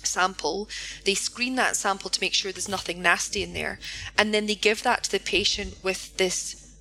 sample, 0.04 0.68
they 1.06 1.14
screen 1.14 1.56
that 1.56 1.76
sample 1.76 2.10
to 2.10 2.22
make 2.22 2.34
sure 2.34 2.52
there's 2.52 2.68
nothing 2.68 3.02
nasty 3.02 3.44
in 3.44 3.54
there, 3.54 3.80
and 4.18 4.34
then 4.34 4.48
they 4.48 4.56
give 4.56 4.84
that 4.84 5.04
to 5.04 5.12
the 5.12 5.20
patient 5.20 5.76
with 5.84 6.18
this 6.18 6.76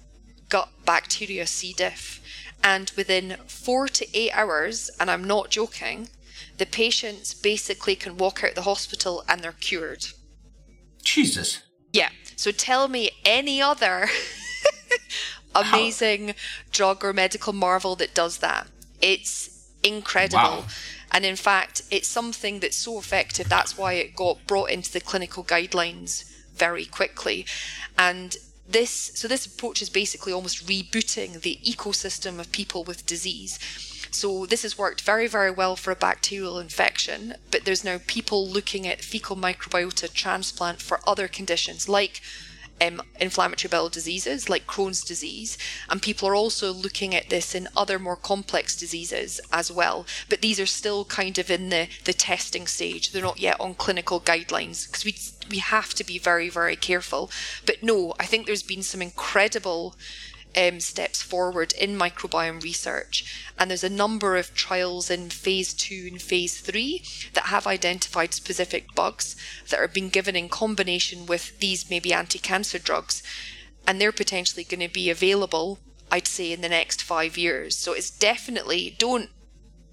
gut 0.48 0.70
bacteria 0.84 1.46
C. 1.46 1.72
diff. 1.72 2.20
And 2.62 2.90
within 2.96 3.36
four 3.46 3.86
to 3.88 4.18
eight 4.18 4.32
hours, 4.32 4.90
and 4.98 5.10
I'm 5.10 5.24
not 5.24 5.50
joking, 5.50 6.08
the 6.56 6.66
patients 6.66 7.34
basically 7.34 7.94
can 7.94 8.16
walk 8.16 8.42
out 8.42 8.54
the 8.54 8.62
hospital 8.62 9.22
and 9.28 9.40
they're 9.42 9.52
cured. 9.52 10.06
Jesus. 11.08 11.62
Yeah. 11.92 12.10
So 12.36 12.50
tell 12.50 12.88
me 12.88 13.10
any 13.24 13.60
other 13.62 14.08
amazing 15.54 16.28
How? 16.28 16.34
drug 16.70 17.04
or 17.04 17.12
medical 17.12 17.52
marvel 17.52 17.96
that 17.96 18.14
does 18.14 18.38
that. 18.38 18.66
It's 19.00 19.70
incredible. 19.82 20.38
Wow. 20.38 20.64
And 21.10 21.24
in 21.24 21.36
fact, 21.36 21.82
it's 21.90 22.08
something 22.08 22.60
that's 22.60 22.76
so 22.76 22.98
effective. 22.98 23.48
That's 23.48 23.78
why 23.78 23.94
it 23.94 24.14
got 24.14 24.46
brought 24.46 24.70
into 24.70 24.92
the 24.92 25.00
clinical 25.00 25.42
guidelines 25.42 26.24
very 26.54 26.84
quickly. 26.84 27.46
And 27.96 28.36
this, 28.68 28.90
so 29.14 29.26
this 29.26 29.46
approach 29.46 29.80
is 29.80 29.88
basically 29.88 30.32
almost 30.32 30.66
rebooting 30.66 31.40
the 31.40 31.58
ecosystem 31.64 32.38
of 32.38 32.52
people 32.52 32.84
with 32.84 33.06
disease. 33.06 33.58
So 34.10 34.46
this 34.46 34.62
has 34.62 34.78
worked 34.78 35.00
very, 35.02 35.26
very 35.26 35.50
well 35.50 35.76
for 35.76 35.90
a 35.90 35.96
bacterial 35.96 36.58
infection, 36.58 37.34
but 37.50 37.64
there's 37.64 37.84
now 37.84 38.00
people 38.06 38.46
looking 38.46 38.86
at 38.86 39.02
fecal 39.02 39.36
microbiota 39.36 40.12
transplant 40.12 40.80
for 40.80 41.00
other 41.06 41.28
conditions 41.28 41.88
like 41.88 42.20
um, 42.80 43.02
inflammatory 43.20 43.68
bowel 43.70 43.88
diseases 43.88 44.48
like 44.48 44.66
Crohn's 44.66 45.02
disease, 45.02 45.58
and 45.88 46.00
people 46.00 46.28
are 46.28 46.34
also 46.34 46.72
looking 46.72 47.14
at 47.14 47.28
this 47.28 47.54
in 47.54 47.68
other 47.76 47.98
more 47.98 48.16
complex 48.16 48.76
diseases 48.76 49.40
as 49.52 49.70
well. 49.70 50.06
But 50.28 50.40
these 50.40 50.60
are 50.60 50.66
still 50.66 51.04
kind 51.04 51.38
of 51.38 51.50
in 51.50 51.68
the, 51.70 51.88
the 52.04 52.12
testing 52.12 52.66
stage. 52.66 53.12
They're 53.12 53.22
not 53.22 53.40
yet 53.40 53.60
on 53.60 53.74
clinical 53.74 54.20
guidelines 54.20 54.86
because 54.86 55.04
we 55.04 55.16
we 55.50 55.58
have 55.58 55.94
to 55.94 56.04
be 56.04 56.18
very 56.18 56.48
very 56.48 56.76
careful. 56.76 57.30
But 57.66 57.82
no, 57.82 58.14
I 58.20 58.26
think 58.26 58.46
there's 58.46 58.62
been 58.62 58.82
some 58.82 59.02
incredible 59.02 59.96
um, 60.56 60.80
steps 60.80 61.22
forward 61.22 61.72
in 61.72 61.98
microbiome 61.98 62.62
research. 62.62 63.52
And 63.58 63.70
there's 63.70 63.84
a 63.84 63.90
number 63.90 64.36
of 64.36 64.54
trials 64.54 65.10
in 65.10 65.30
phase 65.30 65.74
two 65.74 66.08
and 66.10 66.20
phase 66.20 66.60
three 66.60 67.04
that 67.34 67.46
have 67.46 67.66
identified 67.66 68.34
specific 68.34 68.94
bugs 68.94 69.36
that 69.70 69.80
are 69.80 69.88
being 69.88 70.08
given 70.08 70.36
in 70.36 70.48
combination 70.48 71.26
with 71.26 71.58
these 71.60 71.90
maybe 71.90 72.12
anti 72.12 72.38
cancer 72.38 72.78
drugs. 72.78 73.22
And 73.86 74.00
they're 74.00 74.12
potentially 74.12 74.64
going 74.64 74.86
to 74.86 74.92
be 74.92 75.10
available, 75.10 75.78
I'd 76.10 76.26
say, 76.26 76.52
in 76.52 76.60
the 76.60 76.68
next 76.68 77.02
five 77.02 77.38
years. 77.38 77.76
So 77.76 77.92
it's 77.92 78.10
definitely 78.10 78.94
don't 78.98 79.30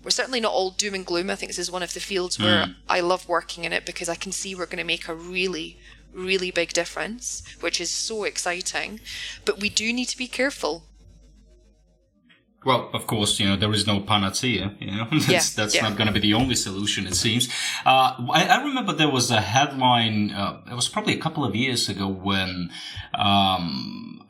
we're 0.05 0.11
certainly 0.11 0.39
not 0.39 0.53
all 0.53 0.69
doom 0.69 0.93
and 0.93 1.05
gloom. 1.05 1.31
I 1.31 1.35
think 1.35 1.49
this 1.49 1.57
is 1.57 1.71
one 1.71 1.81
of 1.81 1.95
the 1.95 1.99
fields 1.99 2.37
where 2.37 2.65
mm. 2.67 2.75
I 2.87 2.99
love 2.99 3.27
working 3.27 3.63
in 3.63 3.73
it 3.73 3.87
because 3.87 4.07
I 4.07 4.13
can 4.13 4.31
see 4.31 4.53
we're 4.53 4.67
going 4.67 4.77
to 4.77 4.83
make 4.83 5.07
a 5.07 5.15
really, 5.15 5.79
really 6.15 6.51
big 6.51 6.73
difference, 6.73 7.43
which 7.59 7.79
is 7.81 7.91
so 7.91 8.23
exciting. 8.23 8.99
But 9.43 9.59
we 9.59 9.69
do 9.69 9.91
need 9.93 10.09
to 10.09 10.17
be 10.17 10.27
careful. 10.27 10.85
Well, 12.65 12.89
of 12.93 13.05
course, 13.05 13.39
you 13.39 13.47
know 13.47 13.55
there 13.55 13.71
is 13.71 13.85
no 13.85 13.99
panacea. 13.99 14.73
You 14.79 14.91
know 14.91 15.07
that's 15.11 15.29
yeah, 15.29 15.41
that's 15.55 15.75
yeah. 15.75 15.81
not 15.83 15.97
going 15.97 16.07
to 16.07 16.13
be 16.13 16.19
the 16.19 16.33
only 16.33 16.55
solution. 16.55 17.05
It 17.05 17.13
seems. 17.13 17.47
Uh, 17.85 18.15
I, 18.31 18.47
I, 18.49 18.63
remember 18.63 18.91
there 18.91 19.11
was 19.11 19.29
a 19.29 19.39
headline. 19.39 20.31
Uh, 20.31 20.61
it 20.71 20.73
was 20.73 20.89
probably 20.89 21.13
a 21.13 21.19
couple 21.19 21.45
of 21.45 21.55
years 21.55 21.87
ago 21.89 22.07
when 22.07 22.71
um, 23.13 24.24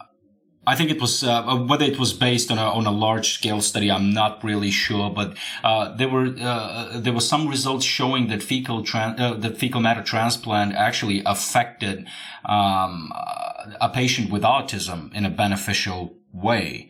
I 0.67 0.75
think 0.75 0.89
it 0.89 0.99
was 0.99 1.23
uh, 1.23 1.45
uh, 1.45 1.63
whether 1.63 1.85
it 1.85 1.99
was 1.99 2.13
based 2.13 2.51
on 2.51 2.57
a 2.57 2.63
on 2.63 2.85
a 2.85 2.91
large 2.91 3.33
scale 3.33 3.61
study. 3.61 3.91
I'm 3.91 4.11
not 4.11 4.43
really 4.43 4.71
sure, 4.71 5.09
but 5.09 5.35
uh, 5.63 5.95
there 5.95 6.09
were 6.09 6.33
uh, 6.39 6.99
there 6.99 7.13
were 7.13 7.21
some 7.21 7.47
results 7.47 7.85
showing 7.85 8.27
that 8.29 8.41
fecal 8.41 8.83
tran- 8.83 9.19
uh, 9.19 9.35
that 9.35 9.57
fecal 9.57 9.81
matter 9.81 10.01
transplant 10.01 10.73
actually 10.73 11.21
affected 11.25 12.07
um, 12.45 13.11
a 13.79 13.89
patient 13.93 14.31
with 14.31 14.43
autism 14.43 15.13
in 15.13 15.25
a 15.25 15.29
beneficial 15.29 16.15
way. 16.33 16.89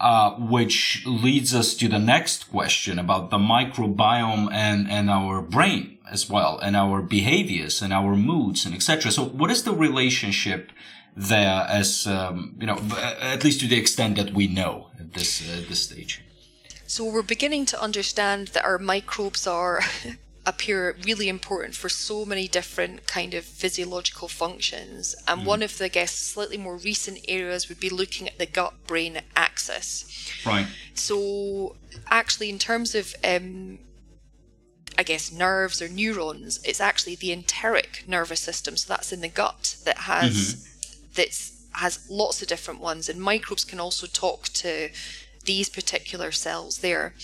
Uh, 0.00 0.36
which 0.38 1.02
leads 1.06 1.52
us 1.52 1.74
to 1.74 1.88
the 1.88 1.98
next 1.98 2.48
question 2.52 3.00
about 3.00 3.30
the 3.30 3.36
microbiome 3.36 4.48
and, 4.52 4.88
and 4.88 5.10
our 5.10 5.42
brain 5.42 5.98
as 6.08 6.30
well, 6.30 6.56
and 6.60 6.76
our 6.76 7.02
behaviors 7.02 7.82
and 7.82 7.92
our 7.92 8.14
moods 8.14 8.64
and 8.64 8.76
etc. 8.76 9.10
So, 9.10 9.24
what 9.24 9.50
is 9.50 9.64
the 9.64 9.72
relationship 9.72 10.70
there 11.18 11.66
as 11.68 12.06
um, 12.06 12.54
you 12.58 12.66
know 12.66 12.78
at 12.96 13.42
least 13.42 13.60
to 13.60 13.66
the 13.66 13.76
extent 13.76 14.16
that 14.16 14.32
we 14.32 14.46
know 14.46 14.86
at 14.98 15.12
this 15.14 15.48
uh, 15.48 15.62
this 15.68 15.82
stage. 15.84 16.22
So 16.86 17.04
we're 17.04 17.22
beginning 17.22 17.66
to 17.66 17.82
understand 17.82 18.48
that 18.48 18.64
our 18.64 18.78
microbes 18.78 19.46
are 19.46 19.82
appear 20.46 20.96
really 21.04 21.28
important 21.28 21.74
for 21.74 21.90
so 21.90 22.24
many 22.24 22.48
different 22.48 23.06
kind 23.06 23.34
of 23.34 23.44
physiological 23.44 24.28
functions. 24.28 25.14
And 25.26 25.42
mm. 25.42 25.44
one 25.44 25.62
of 25.62 25.76
the 25.76 25.86
I 25.86 25.88
guess 25.88 26.12
slightly 26.12 26.56
more 26.56 26.76
recent 26.76 27.18
areas 27.28 27.68
would 27.68 27.80
be 27.80 27.90
looking 27.90 28.28
at 28.28 28.38
the 28.38 28.46
gut 28.46 28.74
brain 28.86 29.20
axis. 29.36 30.06
Right. 30.46 30.68
So 30.94 31.76
actually 32.06 32.48
in 32.48 32.58
terms 32.58 32.94
of 32.94 33.14
um, 33.24 33.80
I 34.96 35.02
guess 35.02 35.32
nerves 35.32 35.82
or 35.82 35.88
neurons, 35.88 36.60
it's 36.64 36.80
actually 36.80 37.16
the 37.16 37.32
enteric 37.32 38.04
nervous 38.06 38.40
system. 38.40 38.76
So 38.76 38.94
that's 38.94 39.12
in 39.12 39.20
the 39.20 39.28
gut 39.28 39.76
that 39.84 39.98
has 39.98 40.54
mm-hmm 40.54 40.68
that 41.18 41.50
has 41.72 42.08
lots 42.08 42.40
of 42.40 42.48
different 42.48 42.80
ones, 42.80 43.08
and 43.08 43.20
microbes 43.20 43.64
can 43.64 43.78
also 43.78 44.06
talk 44.06 44.44
to 44.44 44.88
these 45.44 45.68
particular 45.68 46.32
cells 46.32 46.78
there. 46.78 47.14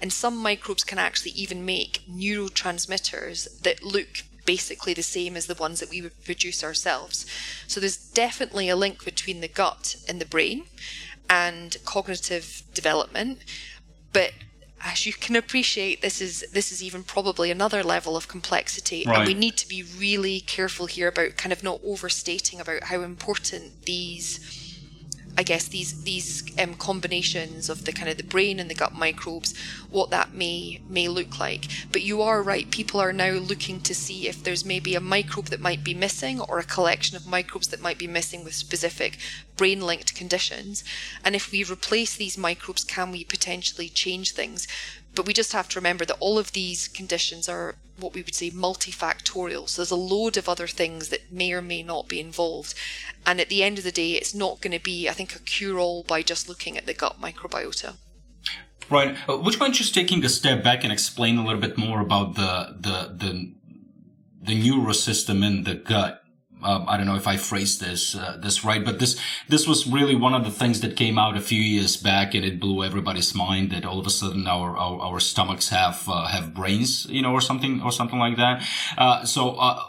And 0.00 0.12
some 0.12 0.36
microbes 0.36 0.84
can 0.84 0.98
actually 0.98 1.32
even 1.32 1.64
make 1.64 2.02
neurotransmitters 2.10 3.60
that 3.62 3.82
look 3.82 4.24
basically 4.44 4.94
the 4.94 5.02
same 5.02 5.36
as 5.36 5.46
the 5.46 5.54
ones 5.54 5.80
that 5.80 5.90
we 5.90 6.02
would 6.02 6.24
produce 6.24 6.64
ourselves. 6.64 7.26
So 7.66 7.80
there's 7.80 7.96
definitely 7.96 8.68
a 8.68 8.76
link 8.76 9.04
between 9.04 9.40
the 9.40 9.48
gut 9.48 9.96
and 10.08 10.20
the 10.20 10.26
brain 10.26 10.64
and 11.30 11.76
cognitive 11.84 12.62
development. 12.74 13.38
But 14.12 14.32
as 14.84 15.06
you 15.06 15.12
can 15.12 15.36
appreciate, 15.36 16.02
this 16.02 16.20
is 16.20 16.44
this 16.52 16.72
is 16.72 16.82
even 16.82 17.02
probably 17.04 17.50
another 17.50 17.82
level 17.82 18.16
of 18.16 18.28
complexity, 18.28 19.04
right. 19.06 19.18
and 19.18 19.26
we 19.28 19.34
need 19.34 19.56
to 19.58 19.68
be 19.68 19.82
really 19.82 20.40
careful 20.40 20.86
here 20.86 21.08
about 21.08 21.36
kind 21.36 21.52
of 21.52 21.62
not 21.62 21.80
overstating 21.84 22.60
about 22.60 22.84
how 22.84 23.00
important 23.02 23.84
these 23.84 24.61
I 25.36 25.42
guess 25.42 25.66
these 25.66 26.02
these 26.02 26.42
um, 26.58 26.74
combinations 26.74 27.70
of 27.70 27.84
the 27.84 27.92
kind 27.92 28.10
of 28.10 28.18
the 28.18 28.22
brain 28.22 28.60
and 28.60 28.68
the 28.68 28.74
gut 28.74 28.94
microbes, 28.94 29.56
what 29.90 30.10
that 30.10 30.34
may 30.34 30.82
may 30.88 31.08
look 31.08 31.38
like. 31.38 31.68
But 31.90 32.02
you 32.02 32.20
are 32.20 32.42
right. 32.42 32.70
People 32.70 33.00
are 33.00 33.12
now 33.14 33.32
looking 33.32 33.80
to 33.80 33.94
see 33.94 34.28
if 34.28 34.42
there's 34.42 34.64
maybe 34.64 34.94
a 34.94 35.00
microbe 35.00 35.46
that 35.46 35.60
might 35.60 35.82
be 35.82 35.94
missing 35.94 36.40
or 36.40 36.58
a 36.58 36.64
collection 36.64 37.16
of 37.16 37.26
microbes 37.26 37.68
that 37.68 37.80
might 37.80 37.98
be 37.98 38.06
missing 38.06 38.44
with 38.44 38.54
specific 38.54 39.18
brain-linked 39.56 40.14
conditions. 40.14 40.84
And 41.24 41.34
if 41.34 41.50
we 41.50 41.64
replace 41.64 42.14
these 42.14 42.36
microbes, 42.36 42.84
can 42.84 43.10
we 43.10 43.24
potentially 43.24 43.88
change 43.88 44.32
things? 44.32 44.68
But 45.14 45.26
we 45.26 45.32
just 45.32 45.52
have 45.52 45.68
to 45.70 45.78
remember 45.78 46.04
that 46.04 46.16
all 46.20 46.38
of 46.38 46.52
these 46.52 46.88
conditions 46.88 47.48
are 47.48 47.76
what 48.02 48.14
we 48.14 48.22
would 48.22 48.34
say 48.34 48.50
multifactorial. 48.50 49.68
So 49.68 49.80
there's 49.80 49.90
a 49.90 49.96
load 49.96 50.36
of 50.36 50.48
other 50.48 50.66
things 50.66 51.08
that 51.08 51.32
may 51.32 51.52
or 51.52 51.62
may 51.62 51.82
not 51.82 52.08
be 52.08 52.20
involved. 52.20 52.74
And 53.26 53.40
at 53.40 53.48
the 53.48 53.62
end 53.62 53.78
of 53.78 53.84
the 53.84 53.92
day, 53.92 54.12
it's 54.12 54.34
not 54.34 54.60
going 54.60 54.76
to 54.76 54.82
be, 54.82 55.08
I 55.08 55.12
think, 55.12 55.34
a 55.34 55.38
cure 55.38 55.78
all 55.78 56.02
by 56.02 56.22
just 56.22 56.48
looking 56.48 56.76
at 56.76 56.86
the 56.86 56.94
gut 56.94 57.20
microbiota. 57.20 57.94
Right. 58.90 59.16
Uh, 59.28 59.38
would 59.38 59.54
you 59.54 59.60
mind 59.60 59.74
just 59.74 59.94
taking 59.94 60.24
a 60.24 60.28
step 60.28 60.62
back 60.62 60.84
and 60.84 60.92
explain 60.92 61.38
a 61.38 61.44
little 61.44 61.60
bit 61.60 61.78
more 61.78 62.00
about 62.00 62.34
the 62.34 62.76
the 62.78 63.14
the 63.16 63.54
the 64.42 64.62
neurosystem 64.62 65.44
in 65.46 65.64
the 65.64 65.74
gut? 65.74 66.21
Um, 66.64 66.84
I 66.88 66.96
don't 66.96 67.06
know 67.06 67.16
if 67.16 67.26
I 67.26 67.36
phrased 67.36 67.80
this 67.80 68.14
uh, 68.14 68.36
this 68.40 68.64
right, 68.64 68.84
but 68.84 68.98
this 68.98 69.18
this 69.48 69.66
was 69.66 69.86
really 69.86 70.14
one 70.14 70.34
of 70.34 70.44
the 70.44 70.50
things 70.50 70.80
that 70.80 70.96
came 70.96 71.18
out 71.18 71.36
a 71.36 71.40
few 71.40 71.60
years 71.60 71.96
back, 71.96 72.34
and 72.34 72.44
it 72.44 72.60
blew 72.60 72.84
everybody's 72.84 73.34
mind 73.34 73.70
that 73.70 73.84
all 73.84 73.98
of 73.98 74.06
a 74.06 74.10
sudden 74.10 74.46
our 74.46 74.76
our, 74.76 75.00
our 75.00 75.20
stomachs 75.20 75.68
have 75.68 76.08
uh, 76.08 76.26
have 76.26 76.54
brains, 76.54 77.06
you 77.06 77.22
know, 77.22 77.32
or 77.32 77.40
something 77.40 77.82
or 77.82 77.92
something 77.92 78.18
like 78.18 78.36
that. 78.36 78.66
Uh, 78.96 79.24
so 79.24 79.56
uh, 79.56 79.82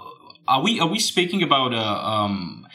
are 0.48 0.62
we 0.62 0.80
are 0.80 0.88
we 0.88 1.00
speaking 1.00 1.44
about 1.44 1.74
uh, 1.74 1.78
um, 1.78 2.68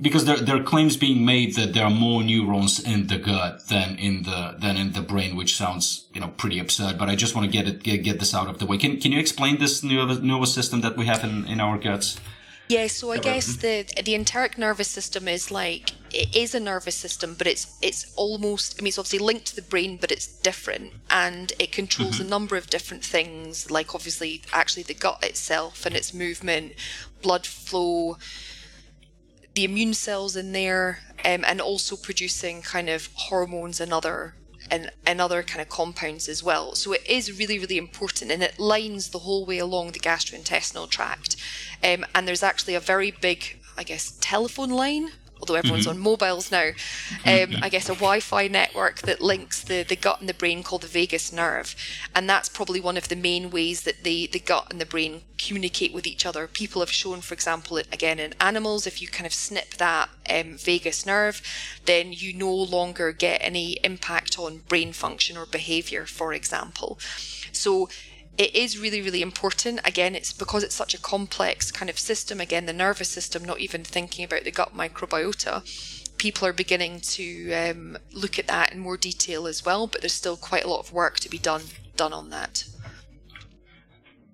because 0.00 0.26
there, 0.26 0.36
there 0.36 0.56
are 0.56 0.62
claims 0.62 0.96
being 0.96 1.24
made 1.24 1.54
that 1.54 1.72
there 1.72 1.84
are 1.84 1.90
more 1.90 2.22
neurons 2.22 2.78
in 2.78 3.06
the 3.06 3.18
gut 3.18 3.66
than 3.68 3.98
in 3.98 4.22
the 4.24 4.56
than 4.58 4.76
in 4.76 4.92
the 4.92 5.00
brain, 5.00 5.36
which 5.36 5.56
sounds 5.56 6.06
you 6.12 6.20
know 6.20 6.28
pretty 6.36 6.58
absurd. 6.58 6.98
But 6.98 7.08
I 7.08 7.16
just 7.16 7.34
want 7.34 7.46
to 7.46 7.50
get 7.50 7.66
it 7.66 7.82
get, 7.82 8.02
get 8.02 8.18
this 8.18 8.34
out 8.34 8.48
of 8.48 8.58
the 8.58 8.66
way. 8.66 8.78
Can 8.78 9.00
can 9.00 9.12
you 9.12 9.18
explain 9.18 9.58
this 9.58 9.82
new 9.82 10.04
nervous 10.20 10.52
system 10.52 10.82
that 10.82 10.96
we 10.96 11.06
have 11.06 11.24
in, 11.24 11.46
in 11.46 11.60
our 11.60 11.78
guts? 11.78 12.18
Yeah, 12.68 12.88
so 12.88 13.12
I 13.12 13.18
guess 13.18 13.56
the 13.56 13.86
the 14.04 14.14
enteric 14.14 14.58
nervous 14.58 14.88
system 14.88 15.28
is 15.28 15.50
like 15.52 15.92
it 16.12 16.34
is 16.34 16.54
a 16.54 16.60
nervous 16.60 16.96
system, 16.96 17.34
but 17.38 17.46
it's 17.46 17.78
it's 17.80 18.12
almost 18.16 18.76
I 18.78 18.82
mean 18.82 18.88
it's 18.88 18.98
obviously 18.98 19.20
linked 19.20 19.46
to 19.46 19.56
the 19.56 19.62
brain, 19.62 19.98
but 20.00 20.10
it's 20.10 20.26
different 20.26 20.92
and 21.08 21.52
it 21.60 21.70
controls 21.70 22.16
mm-hmm. 22.16 22.26
a 22.26 22.30
number 22.30 22.56
of 22.56 22.68
different 22.68 23.04
things, 23.04 23.70
like 23.70 23.94
obviously 23.94 24.42
actually 24.52 24.82
the 24.82 24.94
gut 24.94 25.22
itself 25.22 25.86
and 25.86 25.94
its 25.94 26.12
movement, 26.12 26.72
blood 27.22 27.46
flow, 27.46 28.18
the 29.54 29.64
immune 29.64 29.94
cells 29.94 30.34
in 30.34 30.50
there, 30.50 31.00
um, 31.24 31.44
and 31.46 31.60
also 31.60 31.96
producing 31.96 32.62
kind 32.62 32.88
of 32.88 33.08
hormones 33.14 33.80
and 33.80 33.92
other 33.92 34.34
and, 34.70 34.90
and 35.06 35.20
other 35.20 35.42
kind 35.42 35.60
of 35.60 35.68
compounds 35.68 36.28
as 36.28 36.42
well. 36.42 36.74
So 36.74 36.92
it 36.92 37.06
is 37.08 37.38
really, 37.38 37.58
really 37.58 37.78
important 37.78 38.30
and 38.30 38.42
it 38.42 38.58
lines 38.58 39.10
the 39.10 39.20
whole 39.20 39.46
way 39.46 39.58
along 39.58 39.92
the 39.92 40.00
gastrointestinal 40.00 40.88
tract. 40.88 41.36
Um, 41.84 42.04
and 42.14 42.26
there's 42.26 42.42
actually 42.42 42.74
a 42.74 42.80
very 42.80 43.10
big, 43.10 43.58
I 43.76 43.82
guess, 43.82 44.16
telephone 44.20 44.70
line 44.70 45.10
although 45.40 45.54
everyone's 45.54 45.86
mm-hmm. 45.86 45.96
on 45.96 46.02
mobiles 46.02 46.50
now, 46.50 46.70
um, 47.24 47.56
I 47.62 47.68
guess 47.68 47.88
a 47.88 47.94
Wi-Fi 47.94 48.48
network 48.48 49.02
that 49.02 49.20
links 49.20 49.62
the, 49.62 49.82
the 49.82 49.96
gut 49.96 50.20
and 50.20 50.28
the 50.28 50.34
brain 50.34 50.62
called 50.62 50.82
the 50.82 50.88
vagus 50.88 51.32
nerve, 51.32 51.74
and 52.14 52.28
that's 52.28 52.48
probably 52.48 52.80
one 52.80 52.96
of 52.96 53.08
the 53.08 53.16
main 53.16 53.50
ways 53.50 53.82
that 53.82 54.04
the 54.04 54.28
the 54.32 54.38
gut 54.38 54.66
and 54.70 54.80
the 54.80 54.86
brain 54.86 55.22
communicate 55.38 55.92
with 55.92 56.06
each 56.06 56.24
other. 56.24 56.46
People 56.46 56.80
have 56.80 56.90
shown, 56.90 57.20
for 57.20 57.34
example, 57.34 57.76
again 57.78 58.18
in 58.18 58.34
animals, 58.40 58.86
if 58.86 59.02
you 59.02 59.08
kind 59.08 59.26
of 59.26 59.34
snip 59.34 59.74
that 59.74 60.08
um, 60.30 60.56
vagus 60.56 61.04
nerve, 61.06 61.42
then 61.84 62.12
you 62.12 62.32
no 62.32 62.52
longer 62.52 63.12
get 63.12 63.38
any 63.42 63.78
impact 63.84 64.38
on 64.38 64.62
brain 64.68 64.92
function 64.92 65.36
or 65.36 65.46
behavior, 65.46 66.06
for 66.06 66.32
example. 66.32 66.98
So 67.52 67.88
it 68.38 68.54
is 68.54 68.78
really, 68.78 69.00
really 69.00 69.22
important. 69.22 69.80
Again, 69.84 70.14
it's 70.14 70.32
because 70.32 70.62
it's 70.62 70.74
such 70.74 70.94
a 70.94 71.00
complex 71.00 71.70
kind 71.70 71.88
of 71.88 71.98
system. 71.98 72.40
Again, 72.40 72.66
the 72.66 72.72
nervous 72.72 73.08
system, 73.08 73.44
not 73.44 73.60
even 73.60 73.82
thinking 73.82 74.24
about 74.24 74.44
the 74.44 74.50
gut 74.50 74.76
microbiota. 74.76 75.62
People 76.18 76.46
are 76.48 76.52
beginning 76.52 77.00
to 77.00 77.52
um, 77.52 77.98
look 78.12 78.38
at 78.38 78.46
that 78.48 78.72
in 78.72 78.78
more 78.78 78.96
detail 78.96 79.46
as 79.46 79.64
well, 79.64 79.86
but 79.86 80.00
there's 80.00 80.12
still 80.12 80.36
quite 80.36 80.64
a 80.64 80.68
lot 80.68 80.80
of 80.80 80.92
work 80.92 81.20
to 81.20 81.30
be 81.30 81.38
done 81.38 81.62
done 81.96 82.12
on 82.12 82.30
that. 82.30 82.64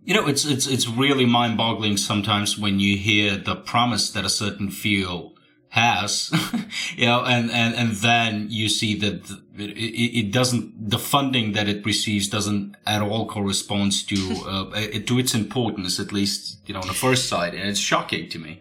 You 0.04 0.14
know, 0.14 0.26
it's 0.26 0.44
it's 0.44 0.66
it's 0.66 0.88
really 0.88 1.26
mind-boggling 1.26 1.96
sometimes 1.96 2.58
when 2.58 2.80
you 2.80 2.96
hear 2.96 3.36
the 3.36 3.54
promise 3.54 4.10
that 4.10 4.24
a 4.24 4.30
certain 4.30 4.70
field 4.70 5.38
has, 5.72 6.30
you 6.96 7.06
know, 7.06 7.24
and, 7.24 7.50
and, 7.50 7.74
and 7.74 7.92
then 7.92 8.46
you 8.50 8.68
see 8.68 8.94
that 8.94 9.30
it, 9.56 9.70
it, 9.70 10.30
doesn't, 10.30 10.90
the 10.90 10.98
funding 10.98 11.52
that 11.52 11.66
it 11.66 11.82
receives 11.86 12.28
doesn't 12.28 12.76
at 12.86 13.00
all 13.00 13.26
corresponds 13.26 14.02
to, 14.02 14.16
uh, 14.46 14.80
to 15.06 15.18
its 15.18 15.34
importance, 15.34 15.98
at 15.98 16.12
least, 16.12 16.58
you 16.66 16.74
know, 16.74 16.80
on 16.80 16.88
the 16.88 16.92
first 16.92 17.26
side. 17.26 17.54
And 17.54 17.70
it's 17.70 17.80
shocking 17.80 18.28
to 18.28 18.38
me. 18.38 18.60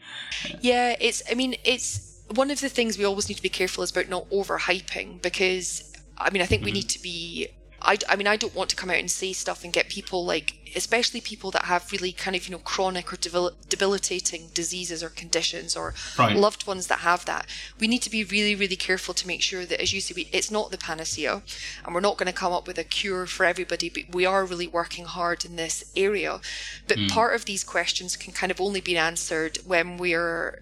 Yeah, 0.62 0.95
it's, 1.02 1.21
I 1.30 1.34
mean, 1.34 1.56
it's 1.65 2.24
one 2.34 2.50
of 2.50 2.62
the 2.62 2.69
things 2.69 2.97
we 2.97 3.04
always 3.04 3.28
need 3.28 3.36
to 3.36 3.43
be 3.43 3.50
careful 3.50 3.84
is 3.84 3.91
about 3.91 4.08
not 4.08 4.30
overhyping 4.30 5.21
because, 5.21 5.93
I 6.17 6.30
mean, 6.30 6.41
I 6.41 6.45
think 6.45 6.62
mm-hmm. 6.62 6.67
we 6.67 6.71
need 6.71 6.89
to 6.91 7.02
be 7.02 7.50
I, 7.82 7.98
I 8.08 8.15
mean, 8.15 8.28
I 8.28 8.38
don't 8.38 8.56
want 8.56 8.70
to 8.70 8.76
come 8.76 8.89
out 8.89 8.98
and 8.98 9.10
say 9.10 9.34
stuff 9.34 9.63
and 9.63 9.74
get 9.74 9.89
people 9.89 10.24
like, 10.26 10.56
especially 10.76 11.20
people 11.20 11.52
that 11.52 11.65
have 11.65 11.91
really 11.91 12.12
kind 12.12 12.36
of, 12.36 12.48
you 12.48 12.52
know, 12.52 12.60
chronic 12.60 13.12
or 13.12 13.17
debil- 13.17 13.52
debilitating 13.70 14.50
diseases 14.54 15.04
or 15.04 15.10
conditions 15.10 15.76
or 15.76 15.94
right. 16.17 16.36
loved 16.36 16.67
ones 16.67 16.88
that 16.88 17.00
have 17.00 17.26
that. 17.26 17.48
We 17.80 17.88
need 17.88 18.02
to 18.04 18.10
be 18.10 18.24
really, 18.24 18.56
really 18.56 18.76
careful 18.76 19.13
to 19.15 19.28
make 19.28 19.41
sure 19.41 19.65
that, 19.65 19.82
as 19.82 19.94
you 19.94 20.02
say, 20.02 20.13
we, 20.15 20.30
it's 20.32 20.52
not 20.52 20.72
the 20.72 20.78
panacea 20.78 21.41
and 21.86 21.94
we're 21.94 22.02
not 22.02 22.17
going 22.17 22.28
to 22.28 22.34
come 22.34 22.54
up 22.54 22.67
with 22.67 22.78
a 22.78 22.84
cure 22.84 23.26
for 23.26 23.46
everybody, 23.46 23.89
but 23.89 24.04
we 24.13 24.26
are 24.26 24.46
really 24.46 24.67
working 24.67 25.06
hard 25.06 25.44
in 25.44 25.56
this 25.56 25.84
area. 25.96 26.39
But 26.88 26.98
mm. 26.98 27.10
part 27.10 27.36
of 27.36 27.46
these 27.46 27.63
questions 27.63 28.15
can 28.15 28.34
kind 28.34 28.52
of 28.52 28.62
only 28.62 28.82
be 28.82 28.98
answered 28.98 29.58
when 29.65 29.98
we're 29.98 30.62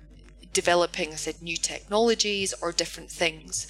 developing, 0.54 1.12
I 1.12 1.16
said, 1.16 1.42
new 1.42 1.58
technologies 1.58 2.54
or 2.62 2.72
different 2.72 3.10
things. 3.12 3.68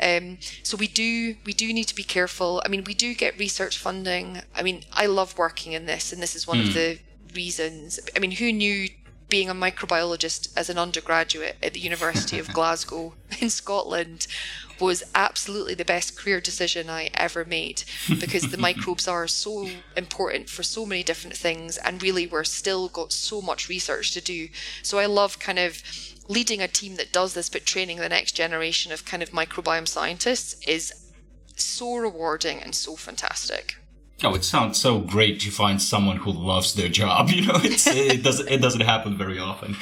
Um, 0.00 0.38
so 0.62 0.76
we 0.76 0.86
do 0.86 1.36
we 1.44 1.52
do 1.52 1.72
need 1.72 1.84
to 1.84 1.94
be 1.94 2.02
careful. 2.02 2.62
I 2.64 2.68
mean, 2.68 2.84
we 2.84 2.94
do 2.94 3.14
get 3.14 3.38
research 3.38 3.78
funding. 3.78 4.42
I 4.54 4.62
mean, 4.62 4.84
I 4.92 5.06
love 5.06 5.36
working 5.36 5.72
in 5.72 5.86
this, 5.86 6.12
and 6.12 6.22
this 6.22 6.34
is 6.34 6.46
one 6.46 6.58
mm. 6.58 6.62
of 6.62 6.66
hmm. 6.68 6.74
the 6.74 6.98
reasons. 7.34 8.00
I 8.16 8.18
mean, 8.18 8.32
who 8.32 8.52
knew 8.52 8.88
being 9.30 9.48
a 9.48 9.54
microbiologist 9.54 10.52
as 10.56 10.68
an 10.68 10.76
undergraduate 10.76 11.56
at 11.62 11.72
the 11.72 11.80
University 11.80 12.38
of 12.38 12.52
Glasgow 12.52 13.14
in 13.40 13.48
Scotland 13.48 14.26
was 14.80 15.04
absolutely 15.14 15.74
the 15.74 15.84
best 15.84 16.18
career 16.18 16.40
decision 16.40 16.90
I 16.90 17.10
ever 17.14 17.44
made 17.44 17.84
because 18.18 18.50
the 18.50 18.56
microbes 18.68 19.06
are 19.06 19.28
so 19.28 19.68
important 19.96 20.48
for 20.48 20.62
so 20.62 20.84
many 20.84 21.02
different 21.02 21.36
things 21.36 21.76
and 21.76 22.02
really 22.02 22.26
we're 22.26 22.44
still 22.44 22.88
got 22.88 23.12
so 23.12 23.40
much 23.40 23.68
research 23.68 24.12
to 24.12 24.20
do. 24.20 24.48
So 24.82 24.98
I 24.98 25.06
love 25.06 25.38
kind 25.38 25.58
of 25.58 25.82
leading 26.30 26.62
a 26.62 26.68
team 26.68 26.94
that 26.94 27.12
does 27.12 27.34
this, 27.34 27.48
but 27.48 27.66
training 27.66 27.98
the 27.98 28.08
next 28.08 28.32
generation 28.32 28.92
of 28.92 29.04
kind 29.04 29.20
of 29.20 29.30
microbiome 29.30 29.88
scientists 29.88 30.54
is 30.64 31.10
so 31.56 31.96
rewarding 31.96 32.62
and 32.62 32.72
so 32.72 32.94
fantastic. 32.94 33.79
Oh, 34.22 34.34
it 34.34 34.44
sounds 34.44 34.78
so 34.78 34.98
great 34.98 35.40
to 35.40 35.50
find 35.50 35.80
someone 35.80 36.16
who 36.18 36.30
loves 36.32 36.74
their 36.74 36.88
job. 36.88 37.30
You 37.40 37.46
know, 37.46 37.60
it 37.62 38.22
doesn't 38.22 38.48
it 38.48 38.60
doesn't 38.60 38.82
happen 38.82 39.16
very 39.16 39.38
often. 39.38 39.76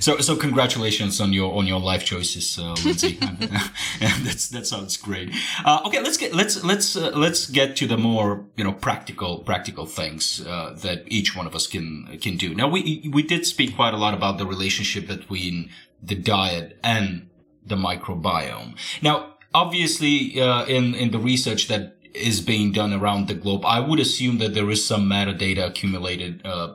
So 0.00 0.18
so 0.18 0.36
congratulations 0.36 1.20
on 1.20 1.32
your 1.32 1.52
on 1.58 1.66
your 1.66 1.80
life 1.80 2.04
choices, 2.04 2.58
uh, 2.58 2.74
Lindsay. 2.84 3.18
That's 4.00 4.48
that 4.48 4.66
sounds 4.66 4.96
great. 4.96 5.34
Uh, 5.64 5.80
okay, 5.86 6.00
let's 6.00 6.16
get 6.16 6.32
let's 6.32 6.62
let's 6.64 6.96
uh, 6.96 7.10
let's 7.14 7.50
get 7.50 7.76
to 7.76 7.86
the 7.86 7.98
more 7.98 8.46
you 8.56 8.64
know 8.64 8.72
practical 8.72 9.40
practical 9.40 9.84
things 9.84 10.46
uh, 10.46 10.74
that 10.82 11.02
each 11.08 11.36
one 11.36 11.46
of 11.46 11.54
us 11.54 11.66
can 11.66 12.18
can 12.20 12.36
do. 12.36 12.54
Now 12.54 12.68
we 12.68 13.10
we 13.12 13.22
did 13.22 13.46
speak 13.46 13.76
quite 13.76 13.92
a 13.92 13.98
lot 13.98 14.14
about 14.14 14.38
the 14.38 14.46
relationship 14.46 15.06
between 15.06 15.70
the 16.02 16.14
diet 16.14 16.78
and 16.82 17.28
the 17.66 17.76
microbiome. 17.76 18.76
Now 19.02 19.36
obviously 19.56 20.40
uh, 20.40 20.64
in 20.66 20.94
in 20.94 21.10
the 21.10 21.18
research 21.18 21.68
that 21.68 21.95
is 22.16 22.40
being 22.40 22.72
done 22.72 22.92
around 22.92 23.28
the 23.28 23.34
globe, 23.34 23.64
I 23.64 23.80
would 23.80 24.00
assume 24.00 24.38
that 24.38 24.54
there 24.54 24.70
is 24.70 24.86
some 24.86 25.08
metadata 25.08 25.66
accumulated, 25.66 26.44
uh, 26.44 26.74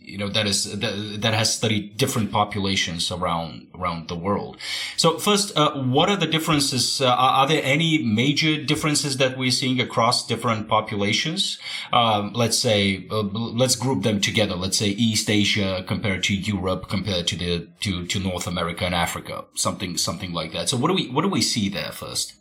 you 0.00 0.16
know, 0.16 0.28
that 0.28 0.46
is, 0.46 0.78
that, 0.78 1.18
that 1.20 1.34
has 1.34 1.54
studied 1.54 1.98
different 1.98 2.32
populations 2.32 3.12
around, 3.12 3.66
around 3.74 4.08
the 4.08 4.16
world. 4.16 4.56
So 4.96 5.18
first, 5.18 5.54
uh, 5.54 5.74
what 5.82 6.08
are 6.08 6.16
the 6.16 6.26
differences? 6.26 7.02
Uh, 7.02 7.14
are 7.14 7.46
there 7.46 7.60
any 7.62 7.98
major 7.98 8.56
differences 8.64 9.18
that 9.18 9.36
we're 9.36 9.50
seeing 9.50 9.80
across 9.80 10.26
different 10.26 10.66
populations? 10.66 11.58
Um, 11.92 12.32
let's 12.32 12.58
say, 12.58 13.06
uh, 13.10 13.20
let's 13.20 13.76
group 13.76 14.02
them 14.02 14.18
together. 14.22 14.54
Let's 14.54 14.78
say 14.78 14.88
East 14.88 15.28
Asia 15.28 15.84
compared 15.86 16.22
to 16.24 16.34
Europe 16.34 16.88
compared 16.88 17.26
to 17.26 17.36
the, 17.36 17.68
to, 17.80 18.06
to 18.06 18.18
North 18.18 18.46
America 18.46 18.86
and 18.86 18.94
Africa, 18.94 19.44
something, 19.54 19.98
something 19.98 20.32
like 20.32 20.52
that. 20.52 20.70
So 20.70 20.78
what 20.78 20.88
do 20.88 20.94
we, 20.94 21.10
what 21.10 21.22
do 21.22 21.28
we 21.28 21.42
see 21.42 21.68
there 21.68 21.92
first? 21.92 22.32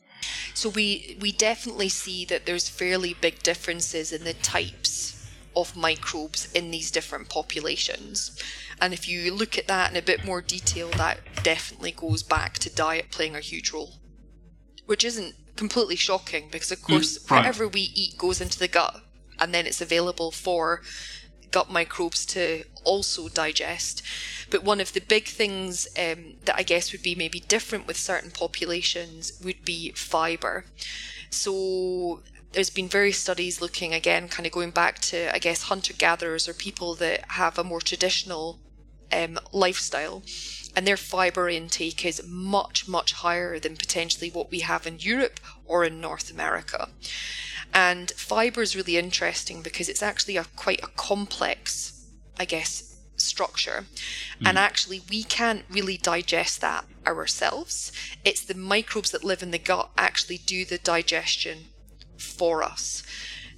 So 0.53 0.69
we 0.69 1.17
we 1.19 1.31
definitely 1.31 1.89
see 1.89 2.25
that 2.25 2.45
there's 2.45 2.69
fairly 2.69 3.13
big 3.13 3.43
differences 3.43 4.11
in 4.11 4.23
the 4.23 4.33
types 4.33 5.13
of 5.55 5.75
microbes 5.75 6.51
in 6.53 6.71
these 6.71 6.91
different 6.91 7.29
populations. 7.29 8.37
And 8.79 8.93
if 8.93 9.07
you 9.07 9.33
look 9.33 9.57
at 9.57 9.67
that 9.67 9.89
in 9.91 9.97
a 9.97 10.01
bit 10.01 10.23
more 10.23 10.41
detail, 10.41 10.89
that 10.97 11.19
definitely 11.43 11.91
goes 11.91 12.21
back 12.23 12.59
to 12.59 12.69
diet 12.73 13.09
playing 13.11 13.35
a 13.35 13.39
huge 13.39 13.71
role. 13.71 13.93
which 14.85 15.03
isn't 15.03 15.35
completely 15.57 15.95
shocking 15.97 16.47
because, 16.51 16.71
of 16.71 16.81
course, 16.81 17.17
Mm, 17.17 17.31
right. 17.31 17.37
whatever 17.39 17.67
we 17.67 17.81
eat 17.93 18.17
goes 18.17 18.39
into 18.39 18.57
the 18.59 18.67
gut 18.69 19.01
and 19.39 19.53
then 19.53 19.65
it's 19.67 19.81
available 19.81 20.31
for 20.31 20.81
gut 21.51 21.71
microbes 21.71 22.25
to 22.27 22.63
also 22.83 23.27
digest. 23.27 24.01
But 24.49 24.63
one 24.63 24.79
of 24.79 24.93
the 24.93 25.01
big 25.01 25.27
things 25.27 25.87
um, 25.97 26.35
that 26.45 26.55
I 26.55 26.63
guess 26.63 26.91
would 26.91 27.03
be 27.03 27.15
maybe 27.15 27.39
different 27.39 27.87
with 27.87 27.97
certain 27.97 28.31
populations 28.31 29.39
would 29.43 29.65
be 29.65 29.91
fiber. 29.91 30.65
So 31.29 32.21
there's 32.53 32.69
been 32.69 32.87
various 32.87 33.19
studies 33.19 33.61
looking 33.61 33.93
again, 33.93 34.29
kind 34.29 34.45
of 34.45 34.51
going 34.51 34.71
back 34.71 34.99
to, 34.99 35.33
I 35.33 35.39
guess, 35.39 35.63
hunter 35.63 35.93
gatherers 35.93 36.47
or 36.47 36.53
people 36.53 36.95
that 36.95 37.31
have 37.31 37.57
a 37.57 37.63
more 37.63 37.81
traditional 37.81 38.59
um, 39.11 39.39
lifestyle. 39.51 40.23
And 40.75 40.85
their 40.85 40.97
fiber 40.97 41.49
intake 41.49 42.05
is 42.05 42.21
much, 42.27 42.87
much 42.87 43.13
higher 43.13 43.59
than 43.59 43.77
potentially 43.77 44.29
what 44.29 44.51
we 44.51 44.59
have 44.59 44.85
in 44.85 44.99
Europe 44.99 45.39
or 45.65 45.83
in 45.83 45.99
North 45.99 46.31
America. 46.31 46.89
And 47.73 48.11
fiber 48.11 48.61
is 48.61 48.75
really 48.75 48.97
interesting 48.97 49.61
because 49.61 49.89
it's 49.89 50.03
actually 50.03 50.37
a 50.37 50.45
quite 50.55 50.83
a 50.83 50.87
complex, 50.95 52.05
I 52.39 52.45
guess, 52.45 52.95
structure. 53.17 53.85
And 54.45 54.57
actually, 54.57 55.01
we 55.09 55.23
can't 55.23 55.65
really 55.69 55.97
digest 55.97 56.61
that 56.61 56.85
ourselves. 57.05 57.91
It's 58.23 58.41
the 58.41 58.53
microbes 58.53 59.11
that 59.11 59.23
live 59.23 59.41
in 59.41 59.51
the 59.51 59.57
gut 59.57 59.89
actually 59.97 60.37
do 60.37 60.63
the 60.63 60.77
digestion 60.77 61.65
for 62.17 62.63
us. 62.63 63.03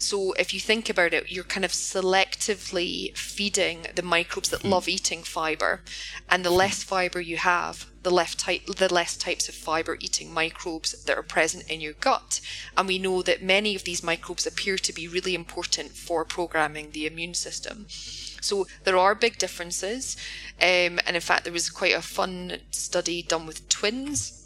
So 0.01 0.31
if 0.33 0.53
you 0.53 0.61
think 0.61 0.89
about 0.89 1.13
it, 1.13 1.29
you're 1.29 1.43
kind 1.43 1.65
of 1.65 1.73
selectively 1.73 3.15
feeding 3.17 3.85
the 3.95 4.01
microbes 4.01 4.49
that 4.49 4.63
love 4.63 4.87
eating 4.87 5.23
fiber, 5.23 5.81
and 6.29 6.45
the 6.45 6.49
less 6.49 6.83
fiber 6.83 7.19
you 7.19 7.35
have, 7.35 7.85
the 8.03 8.09
less 8.09 8.33
type, 8.33 8.65
the 8.65 8.91
less 8.93 9.17
types 9.17 9.49
of 9.49 9.55
fiber 9.55 9.97
eating 9.99 10.33
microbes 10.33 11.03
that 11.03 11.17
are 11.17 11.21
present 11.21 11.69
in 11.69 11.81
your 11.81 11.93
gut. 11.93 12.39
And 12.77 12.87
we 12.87 12.97
know 12.97 13.21
that 13.23 13.43
many 13.43 13.75
of 13.75 13.83
these 13.83 14.01
microbes 14.01 14.47
appear 14.47 14.77
to 14.77 14.93
be 14.93 15.09
really 15.09 15.35
important 15.35 15.91
for 15.91 16.23
programming 16.23 16.91
the 16.91 17.05
immune 17.05 17.33
system. 17.33 17.85
So 17.89 18.67
there 18.85 18.97
are 18.97 19.13
big 19.13 19.37
differences, 19.37 20.15
um, 20.61 20.99
and 21.05 21.15
in 21.15 21.21
fact, 21.21 21.43
there 21.43 21.51
was 21.51 21.69
quite 21.69 21.93
a 21.93 22.01
fun 22.01 22.59
study 22.71 23.21
done 23.21 23.45
with 23.45 23.67
twins 23.67 24.38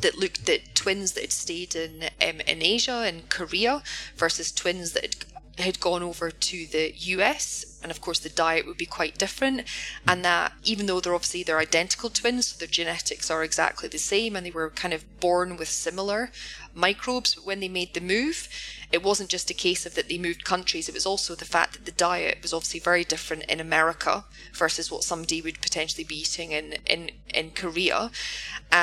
that 0.00 0.18
looked 0.18 0.48
at 0.48 0.74
twins 0.74 1.12
that 1.12 1.22
had 1.22 1.32
stayed 1.32 1.74
in 1.74 2.04
um, 2.26 2.40
in 2.40 2.62
Asia 2.62 3.04
and 3.06 3.28
Korea 3.28 3.82
versus 4.16 4.52
twins 4.52 4.92
that 4.92 5.02
had, 5.02 5.16
had 5.58 5.80
gone 5.80 6.02
over 6.02 6.30
to 6.30 6.66
the 6.66 6.92
US 6.96 7.78
and 7.82 7.90
of 7.90 8.00
course 8.00 8.18
the 8.18 8.28
diet 8.28 8.66
would 8.66 8.76
be 8.76 8.86
quite 8.86 9.18
different. 9.18 9.62
And 10.06 10.24
that 10.24 10.52
even 10.64 10.86
though 10.86 11.00
they're 11.00 11.14
obviously 11.14 11.42
they're 11.42 11.58
identical 11.58 12.10
twins 12.10 12.48
so 12.48 12.58
their 12.58 12.68
genetics 12.68 13.30
are 13.30 13.44
exactly 13.44 13.88
the 13.88 13.98
same 13.98 14.36
and 14.36 14.44
they 14.44 14.50
were 14.50 14.70
kind 14.70 14.94
of 14.94 15.20
born 15.20 15.56
with 15.56 15.68
similar 15.68 16.30
microbes 16.74 17.34
when 17.34 17.60
they 17.60 17.68
made 17.68 17.94
the 17.94 18.00
move 18.00 18.48
it 18.96 19.02
wasn't 19.02 19.28
just 19.36 19.50
a 19.50 19.62
case 19.66 19.82
of 19.86 19.94
that 19.94 20.08
they 20.08 20.18
moved 20.26 20.44
countries 20.44 20.88
it 20.88 20.94
was 20.94 21.06
also 21.06 21.34
the 21.34 21.52
fact 21.56 21.72
that 21.74 21.84
the 21.86 22.00
diet 22.08 22.38
was 22.42 22.52
obviously 22.52 22.80
very 22.80 23.04
different 23.04 23.42
in 23.44 23.60
America 23.60 24.24
versus 24.54 24.90
what 24.90 25.04
somebody 25.10 25.38
would 25.42 25.60
potentially 25.60 26.04
be 26.04 26.20
eating 26.24 26.52
in 26.58 26.66
in 26.94 27.10
in 27.34 27.46
Korea 27.62 28.10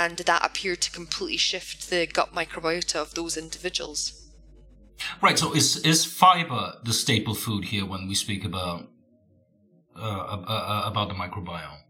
and 0.01 0.17
that 0.29 0.45
appeared 0.45 0.81
to 0.81 0.91
completely 0.99 1.37
shift 1.37 1.89
the 1.89 2.01
gut 2.17 2.29
microbiota 2.39 2.97
of 3.05 3.13
those 3.13 3.35
individuals 3.45 4.01
Right. 5.21 5.37
So 5.37 5.53
is 5.53 5.77
is 5.77 6.05
fiber 6.05 6.73
the 6.83 6.93
staple 6.93 7.35
food 7.35 7.65
here 7.65 7.85
when 7.85 8.07
we 8.07 8.15
speak 8.15 8.45
about 8.45 8.87
uh, 9.95 9.99
uh, 9.99 10.83
about 10.85 11.09
the 11.09 11.15
microbiome? 11.15 11.82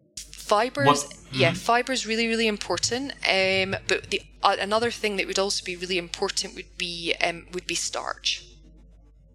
Fibers 0.54 0.86
What- 1.04 1.14
yeah 1.42 1.54
fiber 1.54 1.92
is 1.98 2.06
really 2.12 2.28
really 2.34 2.48
important 2.58 3.06
um 3.38 3.70
but 3.90 4.00
the 4.12 4.20
uh, 4.48 4.56
another 4.70 4.92
thing 5.02 5.14
that 5.18 5.26
would 5.30 5.40
also 5.46 5.62
be 5.72 5.76
really 5.84 5.98
important 6.08 6.50
would 6.58 6.72
be 6.78 7.16
um 7.28 7.38
would 7.54 7.68
be 7.74 7.78
starch 7.90 8.32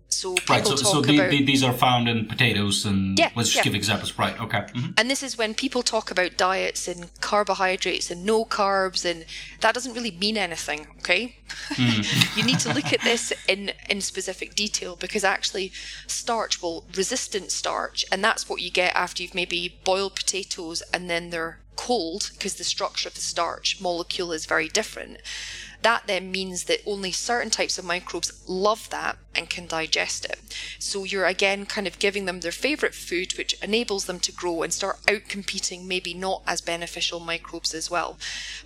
so 0.08 0.34
people 0.34 0.54
Right. 0.56 0.66
So 0.66 0.76
talk 0.76 0.92
so 0.94 1.00
the, 1.02 1.18
about 1.18 1.30
the, 1.30 1.44
these 1.44 1.62
are 1.62 1.72
found 1.72 2.08
in 2.08 2.26
potatoes 2.26 2.84
and 2.84 3.18
Yeah, 3.18 3.30
let's 3.36 3.50
just 3.50 3.56
yeah. 3.58 3.62
give 3.64 3.74
examples. 3.74 4.18
Right. 4.18 4.38
Okay. 4.40 4.60
Mhm. 4.72 4.94
And 4.98 5.10
this 5.10 5.22
is 5.22 5.36
when 5.36 5.54
people 5.54 5.82
talk 5.82 6.10
about 6.10 6.36
diets 6.36 6.88
and 6.88 7.10
carbohydrates 7.20 8.10
and 8.10 8.24
no 8.24 8.44
carbs, 8.44 9.04
and 9.04 9.26
that 9.60 9.74
doesn't 9.74 9.94
really 9.94 10.10
mean 10.10 10.36
anything, 10.36 10.86
okay? 10.98 11.36
you 12.36 12.42
need 12.42 12.58
to 12.60 12.72
look 12.72 12.92
at 12.92 13.00
this 13.02 13.32
in, 13.46 13.72
in 13.88 14.00
specific 14.00 14.54
detail 14.54 14.96
because 14.96 15.24
actually, 15.24 15.72
starch 16.06 16.62
will 16.62 16.84
resistant 16.94 17.50
starch, 17.50 18.04
and 18.10 18.24
that's 18.24 18.48
what 18.48 18.60
you 18.62 18.70
get 18.70 18.94
after 18.94 19.22
you've 19.22 19.34
maybe 19.34 19.78
boiled 19.84 20.16
potatoes 20.16 20.82
and 20.92 21.08
then 21.10 21.30
they're 21.30 21.58
cold 21.76 22.30
because 22.32 22.54
the 22.54 22.64
structure 22.64 23.08
of 23.08 23.14
the 23.14 23.20
starch 23.20 23.80
molecule 23.80 24.32
is 24.32 24.46
very 24.46 24.68
different. 24.68 25.18
That 25.82 26.06
then 26.06 26.32
means 26.32 26.64
that 26.64 26.80
only 26.86 27.12
certain 27.12 27.50
types 27.50 27.78
of 27.78 27.84
microbes 27.84 28.42
love 28.48 28.90
that 28.90 29.16
and 29.34 29.48
can 29.48 29.66
digest 29.66 30.24
it. 30.24 30.40
So 30.78 31.04
you're 31.04 31.26
again 31.26 31.66
kind 31.66 31.86
of 31.86 31.98
giving 31.98 32.24
them 32.24 32.40
their 32.40 32.52
favorite 32.52 32.94
food, 32.94 33.38
which 33.38 33.54
enables 33.62 34.06
them 34.06 34.18
to 34.20 34.32
grow 34.32 34.62
and 34.62 34.72
start 34.72 35.00
outcompeting 35.06 35.86
maybe 35.86 36.14
not 36.14 36.42
as 36.46 36.60
beneficial 36.60 37.20
microbes 37.20 37.74
as 37.74 37.90
well. 37.90 38.18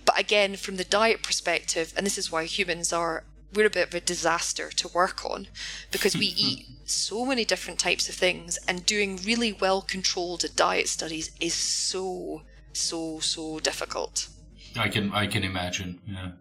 But 0.05 0.19
again, 0.19 0.55
from 0.55 0.77
the 0.77 0.83
diet 0.83 1.21
perspective, 1.21 1.93
and 1.95 2.05
this 2.05 2.17
is 2.17 2.31
why 2.31 2.45
humans 2.45 2.91
are 2.91 3.23
we're 3.53 3.67
a 3.67 3.69
bit 3.69 3.89
of 3.89 3.93
a 3.93 4.01
disaster 4.01 4.69
to 4.71 4.87
work 4.87 5.23
on 5.23 5.47
because 5.91 6.17
we 6.17 6.25
eat 6.25 6.65
so 6.85 7.23
many 7.23 7.45
different 7.45 7.79
types 7.79 8.09
of 8.09 8.15
things 8.15 8.57
and 8.67 8.83
doing 8.85 9.19
really 9.23 9.53
well 9.53 9.81
controlled 9.81 10.43
diet 10.55 10.87
studies 10.87 11.29
is 11.39 11.53
so 11.53 12.41
so 12.73 13.19
so 13.19 13.59
difficult. 13.59 14.27
I 14.75 14.89
can 14.89 15.11
I 15.11 15.27
can 15.27 15.43
imagine. 15.43 16.01
Yeah. 16.07 16.31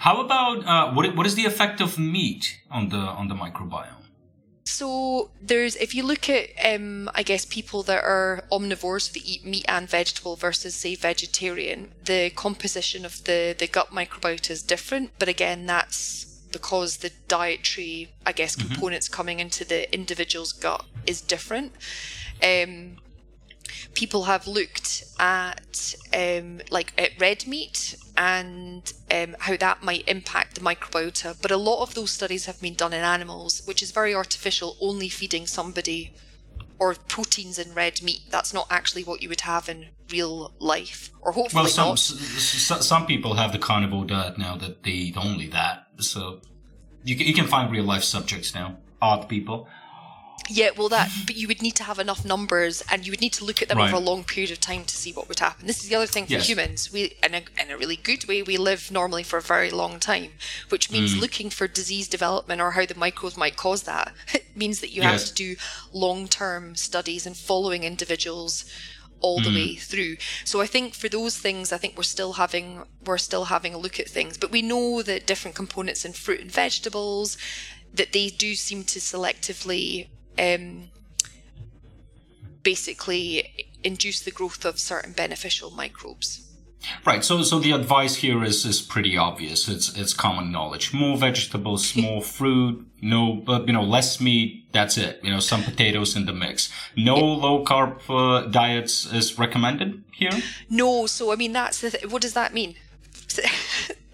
How 0.00 0.20
about 0.20 0.64
uh, 0.66 0.92
what 0.92 1.14
what 1.16 1.26
is 1.26 1.34
the 1.34 1.46
effect 1.46 1.80
of 1.80 1.98
meat 1.98 2.58
on 2.70 2.88
the 2.88 2.96
on 2.96 3.28
the 3.28 3.34
microbiome? 3.34 4.04
So 4.64 5.30
there's 5.40 5.76
if 5.76 5.94
you 5.94 6.02
look 6.02 6.28
at 6.28 6.50
um 6.64 7.08
I 7.14 7.22
guess 7.22 7.44
people 7.46 7.82
that 7.84 8.04
are 8.04 8.44
omnivores 8.52 9.12
that 9.12 9.24
eat 9.24 9.44
meat 9.44 9.64
and 9.66 9.88
vegetable 9.88 10.36
versus 10.36 10.74
say 10.74 10.94
vegetarian, 10.94 11.92
the 12.04 12.30
composition 12.30 13.04
of 13.04 13.24
the 13.24 13.56
the 13.58 13.66
gut 13.66 13.90
microbiota 13.90 14.50
is 14.50 14.62
different, 14.62 15.12
but 15.18 15.28
again 15.28 15.64
that's 15.66 16.26
because 16.52 16.98
the 16.98 17.12
dietary 17.28 18.12
I 18.26 18.32
guess 18.32 18.56
components 18.56 19.08
coming 19.08 19.40
into 19.40 19.64
the 19.64 19.92
individual's 19.94 20.52
gut 20.52 20.84
is 21.06 21.22
different. 21.22 21.72
Um 22.42 22.98
people 23.94 24.24
have 24.24 24.46
looked 24.46 25.04
at 25.18 25.94
um, 26.14 26.60
like 26.70 26.92
at 26.98 27.10
red 27.20 27.46
meat 27.46 27.96
and 28.16 28.92
um, 29.12 29.36
how 29.40 29.56
that 29.56 29.82
might 29.82 30.08
impact 30.08 30.54
the 30.56 30.60
microbiota. 30.60 31.40
But 31.40 31.50
a 31.50 31.56
lot 31.56 31.82
of 31.82 31.94
those 31.94 32.10
studies 32.10 32.46
have 32.46 32.60
been 32.60 32.74
done 32.74 32.92
in 32.92 33.02
animals, 33.02 33.62
which 33.66 33.82
is 33.82 33.90
very 33.92 34.14
artificial, 34.14 34.76
only 34.80 35.08
feeding 35.08 35.46
somebody 35.46 36.12
or 36.80 36.94
proteins 36.94 37.58
in 37.58 37.74
red 37.74 38.02
meat. 38.02 38.20
That's 38.30 38.54
not 38.54 38.66
actually 38.70 39.04
what 39.04 39.20
you 39.22 39.28
would 39.28 39.40
have 39.42 39.68
in 39.68 39.86
real 40.10 40.52
life, 40.60 41.10
or 41.20 41.32
hopefully 41.32 41.64
Well, 41.64 41.70
some 41.70 41.88
not. 41.88 41.94
s- 41.94 42.86
some 42.86 43.04
people 43.06 43.34
have 43.34 43.52
the 43.52 43.58
carnivore 43.58 44.04
diet 44.04 44.38
now 44.38 44.56
that 44.56 44.82
they 44.84 44.90
eat 44.90 45.16
only 45.16 45.48
that. 45.48 45.86
So 45.98 46.40
you 47.04 47.16
can, 47.16 47.26
you 47.26 47.34
can 47.34 47.46
find 47.48 47.70
real 47.72 47.84
life 47.84 48.04
subjects 48.04 48.54
now, 48.54 48.76
odd 49.02 49.28
people. 49.28 49.68
Yeah, 50.48 50.70
well, 50.76 50.88
that, 50.88 51.10
but 51.26 51.36
you 51.36 51.46
would 51.48 51.62
need 51.62 51.74
to 51.76 51.84
have 51.84 51.98
enough 51.98 52.24
numbers 52.24 52.82
and 52.90 53.04
you 53.06 53.12
would 53.12 53.20
need 53.20 53.32
to 53.34 53.44
look 53.44 53.60
at 53.62 53.68
them 53.68 53.78
Right. 53.78 53.88
over 53.88 53.96
a 53.96 54.00
long 54.00 54.24
period 54.24 54.50
of 54.50 54.60
time 54.60 54.84
to 54.84 54.96
see 54.96 55.12
what 55.12 55.28
would 55.28 55.40
happen. 55.40 55.66
This 55.66 55.82
is 55.82 55.88
the 55.88 55.94
other 55.96 56.06
thing 56.06 56.26
for 56.26 56.32
Yes. 56.32 56.46
humans. 56.48 56.90
We, 56.92 57.16
in 57.22 57.34
a, 57.34 57.42
in 57.60 57.70
a 57.70 57.76
really 57.76 57.96
good 57.96 58.26
way, 58.26 58.42
we 58.42 58.56
live 58.56 58.90
normally 58.90 59.22
for 59.22 59.36
a 59.38 59.42
very 59.42 59.70
long 59.70 60.00
time, 60.00 60.32
which 60.70 60.90
means 60.90 61.14
Mm. 61.14 61.20
looking 61.20 61.50
for 61.50 61.68
disease 61.68 62.08
development 62.08 62.60
or 62.60 62.72
how 62.72 62.86
the 62.86 62.94
microbes 62.94 63.36
might 63.36 63.56
cause 63.56 63.82
that 63.82 64.14
means 64.54 64.80
that 64.80 64.90
you 64.90 65.02
Yes. 65.02 65.20
have 65.20 65.28
to 65.28 65.34
do 65.34 65.56
long 65.92 66.28
term 66.28 66.74
studies 66.76 67.26
and 67.26 67.36
following 67.36 67.84
individuals 67.84 68.64
all 69.20 69.40
the 69.40 69.50
Mm. 69.50 69.54
way 69.54 69.74
through. 69.76 70.16
So 70.44 70.60
I 70.60 70.66
think 70.66 70.94
for 70.94 71.08
those 71.08 71.36
things, 71.36 71.72
I 71.72 71.78
think 71.78 71.96
we're 71.96 72.04
still 72.04 72.34
having 72.34 72.84
we're 73.04 73.18
still 73.18 73.46
having 73.46 73.74
a 73.74 73.78
look 73.78 73.98
at 73.98 74.08
things. 74.08 74.38
But 74.38 74.50
we 74.52 74.62
know 74.62 75.02
that 75.02 75.26
different 75.26 75.56
components 75.56 76.04
in 76.04 76.12
fruit 76.12 76.40
and 76.40 76.50
vegetables 76.52 77.36
that 77.92 78.12
they 78.12 78.28
do 78.28 78.54
seem 78.54 78.84
to 78.84 78.98
selectively 79.00 80.08
um, 80.38 80.90
basically 82.62 83.66
induce 83.82 84.20
the 84.20 84.30
growth 84.30 84.64
of 84.64 84.78
certain 84.78 85.12
beneficial 85.12 85.70
microbes. 85.70 86.44
Right. 87.04 87.24
So 87.24 87.42
so 87.42 87.58
the 87.58 87.72
advice 87.72 88.16
here 88.16 88.44
is 88.44 88.64
is 88.64 88.80
pretty 88.80 89.16
obvious. 89.16 89.68
It's 89.68 89.96
it's 89.96 90.14
common 90.14 90.52
knowledge. 90.52 90.94
More 90.94 91.16
vegetables, 91.16 91.96
more 91.96 92.22
fruit. 92.22 92.86
No, 93.02 93.34
but 93.34 93.66
you 93.66 93.72
know 93.72 93.82
less 93.82 94.20
meat. 94.20 94.72
That's 94.72 94.96
it. 94.96 95.20
You 95.22 95.30
know 95.30 95.40
some 95.40 95.62
potatoes 95.64 96.16
in 96.16 96.26
the 96.26 96.32
mix. 96.32 96.70
No 96.96 97.16
low 97.16 97.64
carb 97.64 98.00
uh, 98.08 98.46
diets 98.48 99.12
is 99.12 99.38
recommended 99.38 100.04
here. 100.12 100.30
No, 100.70 101.06
so 101.06 101.32
I 101.32 101.36
mean 101.36 101.52
that's 101.52 101.80
the 101.80 101.90
th- 101.90 102.06
what 102.12 102.22
does 102.22 102.34
that 102.34 102.54
mean? 102.54 102.76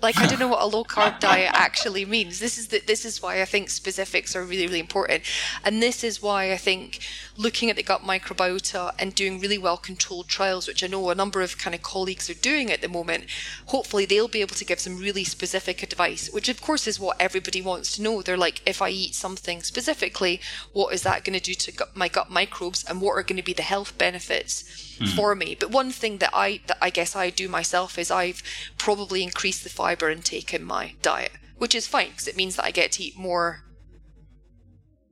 Like 0.05 0.19
I 0.19 0.27
don't 0.27 0.39
know 0.39 0.49
what 0.55 0.63
a 0.63 0.67
low 0.67 0.85
carb 0.85 1.19
diet 1.19 1.51
actually 1.55 2.05
means. 2.05 2.39
This 2.39 2.59
is 2.59 2.69
the, 2.69 2.81
this 2.81 3.07
is 3.07 3.23
why 3.23 3.41
I 3.41 3.47
think 3.47 3.71
specifics 3.71 4.37
are 4.37 4.45
really 4.45 4.67
really 4.67 4.81
important, 4.81 5.23
and 5.65 5.83
this 5.83 6.05
is 6.05 6.21
why 6.21 6.53
I 6.53 6.59
think 6.59 7.01
looking 7.37 7.71
at 7.71 7.77
the 7.77 7.83
gut 7.83 8.03
microbiota 8.03 8.93
and 8.99 9.15
doing 9.15 9.41
really 9.41 9.57
well 9.57 9.79
controlled 9.79 10.29
trials, 10.29 10.69
which 10.69 10.85
I 10.85 10.89
know 10.89 11.09
a 11.09 11.15
number 11.15 11.41
of 11.41 11.57
kind 11.57 11.75
of 11.75 11.83
colleagues 11.83 12.29
are 12.29 12.35
doing 12.35 12.71
at 12.71 12.83
the 12.83 12.89
moment. 12.89 13.25
Hopefully, 13.67 14.05
they'll 14.05 14.29
be 14.29 14.43
able 14.43 14.55
to 14.57 14.65
give 14.65 14.79
some 14.79 14.99
really 14.99 15.25
specific 15.25 15.83
advice, 15.83 16.31
which 16.31 16.51
of 16.51 16.61
course 16.61 16.87
is 16.87 17.01
what 17.01 17.17
everybody 17.19 17.63
wants 17.63 17.97
to 17.97 18.03
know. 18.03 18.21
They're 18.21 18.37
like, 18.37 18.61
if 18.67 18.83
I 18.83 18.91
eat 18.91 19.15
something 19.15 19.63
specifically, 19.63 20.39
what 20.75 20.93
is 20.93 21.03
that 21.03 21.25
going 21.25 21.39
to 21.39 21.45
do 21.45 21.55
to 21.55 21.73
gut, 21.73 21.97
my 21.97 22.09
gut 22.09 22.31
microbes, 22.31 22.85
and 22.85 23.01
what 23.01 23.13
are 23.13 23.23
going 23.23 23.39
to 23.39 23.43
be 23.43 23.55
the 23.55 23.63
health 23.63 23.97
benefits 23.97 24.63
mm. 24.99 25.09
for 25.17 25.35
me? 25.35 25.57
But 25.59 25.71
one 25.71 25.91
thing 25.91 26.19
that 26.19 26.31
I 26.35 26.61
that 26.67 26.79
I 26.83 26.91
guess 26.91 27.17
I 27.17 27.31
do 27.31 27.49
myself 27.49 27.99
is 27.99 28.11
I've 28.11 28.43
probably 28.77 29.23
increased 29.23 29.65
the 29.65 29.71
fiber 29.71 29.94
fiber 29.95 30.11
intake 30.11 30.53
in 30.53 30.65
my 30.65 30.95
diet, 31.03 31.33
which 31.59 31.75
is 31.75 31.87
fine 31.87 32.11
because 32.11 32.29
it 32.29 32.37
means 32.37 32.57
that 32.57 32.65
I 32.65 32.71
get 32.71 32.93
to 32.93 33.03
eat 33.03 33.17
more 33.17 33.61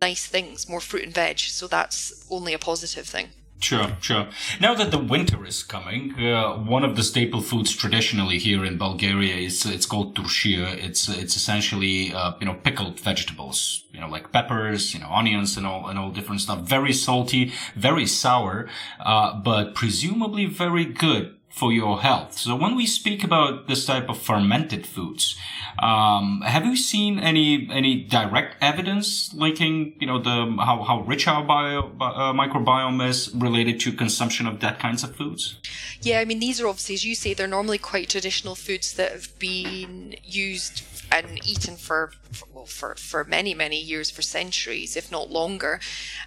nice 0.00 0.26
things, 0.26 0.68
more 0.68 0.80
fruit 0.80 1.04
and 1.04 1.14
veg. 1.14 1.38
So 1.38 1.68
that's 1.68 2.26
only 2.30 2.52
a 2.52 2.58
positive 2.58 3.06
thing. 3.06 3.28
Sure, 3.60 3.96
sure. 4.00 4.26
Now 4.60 4.74
that 4.74 4.90
the 4.90 4.98
winter 4.98 5.46
is 5.46 5.62
coming, 5.62 6.18
uh, 6.18 6.56
one 6.56 6.82
of 6.82 6.96
the 6.96 7.04
staple 7.04 7.40
foods 7.40 7.70
traditionally 7.72 8.38
here 8.38 8.64
in 8.64 8.76
Bulgaria 8.76 9.36
is 9.36 9.64
it's 9.64 9.86
called 9.86 10.16
turshia. 10.16 10.66
It's 10.86 11.08
it's 11.08 11.36
essentially 11.36 12.12
uh, 12.12 12.32
you 12.40 12.46
know 12.46 12.54
pickled 12.54 12.98
vegetables, 12.98 13.84
you 13.92 14.00
know 14.00 14.08
like 14.08 14.32
peppers, 14.32 14.92
you 14.94 14.98
know 14.98 15.10
onions 15.20 15.56
and 15.56 15.64
all 15.64 15.86
and 15.88 15.96
all 15.96 16.10
different 16.10 16.40
stuff. 16.40 16.60
Very 16.76 16.92
salty, 16.92 17.52
very 17.76 18.06
sour, 18.06 18.68
uh, 18.98 19.40
but 19.50 19.76
presumably 19.76 20.46
very 20.46 20.84
good 20.84 21.36
for 21.52 21.70
your 21.70 22.00
health. 22.00 22.38
So 22.38 22.56
when 22.56 22.74
we 22.74 22.86
speak 22.86 23.22
about 23.22 23.68
this 23.68 23.84
type 23.84 24.08
of 24.08 24.18
fermented 24.18 24.86
foods, 24.86 25.36
um, 25.78 26.40
have 26.46 26.64
you 26.64 26.76
seen 26.76 27.18
any 27.18 27.68
any 27.70 28.02
direct 28.02 28.56
evidence 28.62 29.32
linking, 29.34 29.94
you 30.00 30.06
know, 30.06 30.18
the 30.18 30.56
how, 30.64 30.82
how 30.82 31.02
rich 31.02 31.28
our 31.28 31.44
bio, 31.44 31.92
uh, 32.00 32.32
microbiome 32.32 33.06
is 33.06 33.30
related 33.34 33.78
to 33.80 33.92
consumption 33.92 34.46
of 34.46 34.60
that 34.60 34.78
kinds 34.78 35.04
of 35.04 35.14
foods? 35.14 35.58
Yeah, 36.00 36.20
I 36.20 36.24
mean 36.24 36.40
these 36.40 36.58
are 36.60 36.66
obviously, 36.66 36.94
as 36.94 37.04
you 37.04 37.14
say, 37.14 37.34
they're 37.34 37.46
normally 37.46 37.78
quite 37.78 38.08
traditional 38.08 38.54
foods 38.54 38.94
that 38.94 39.12
have 39.12 39.38
been 39.38 40.16
used 40.24 40.82
and 41.12 41.46
eaten 41.46 41.76
for, 41.76 42.12
for 42.30 42.46
well, 42.54 42.66
for 42.66 42.94
for 42.94 43.24
many 43.24 43.52
many 43.54 43.78
years, 43.78 44.10
for 44.10 44.22
centuries, 44.22 44.96
if 44.96 45.12
not 45.12 45.30
longer, 45.30 45.80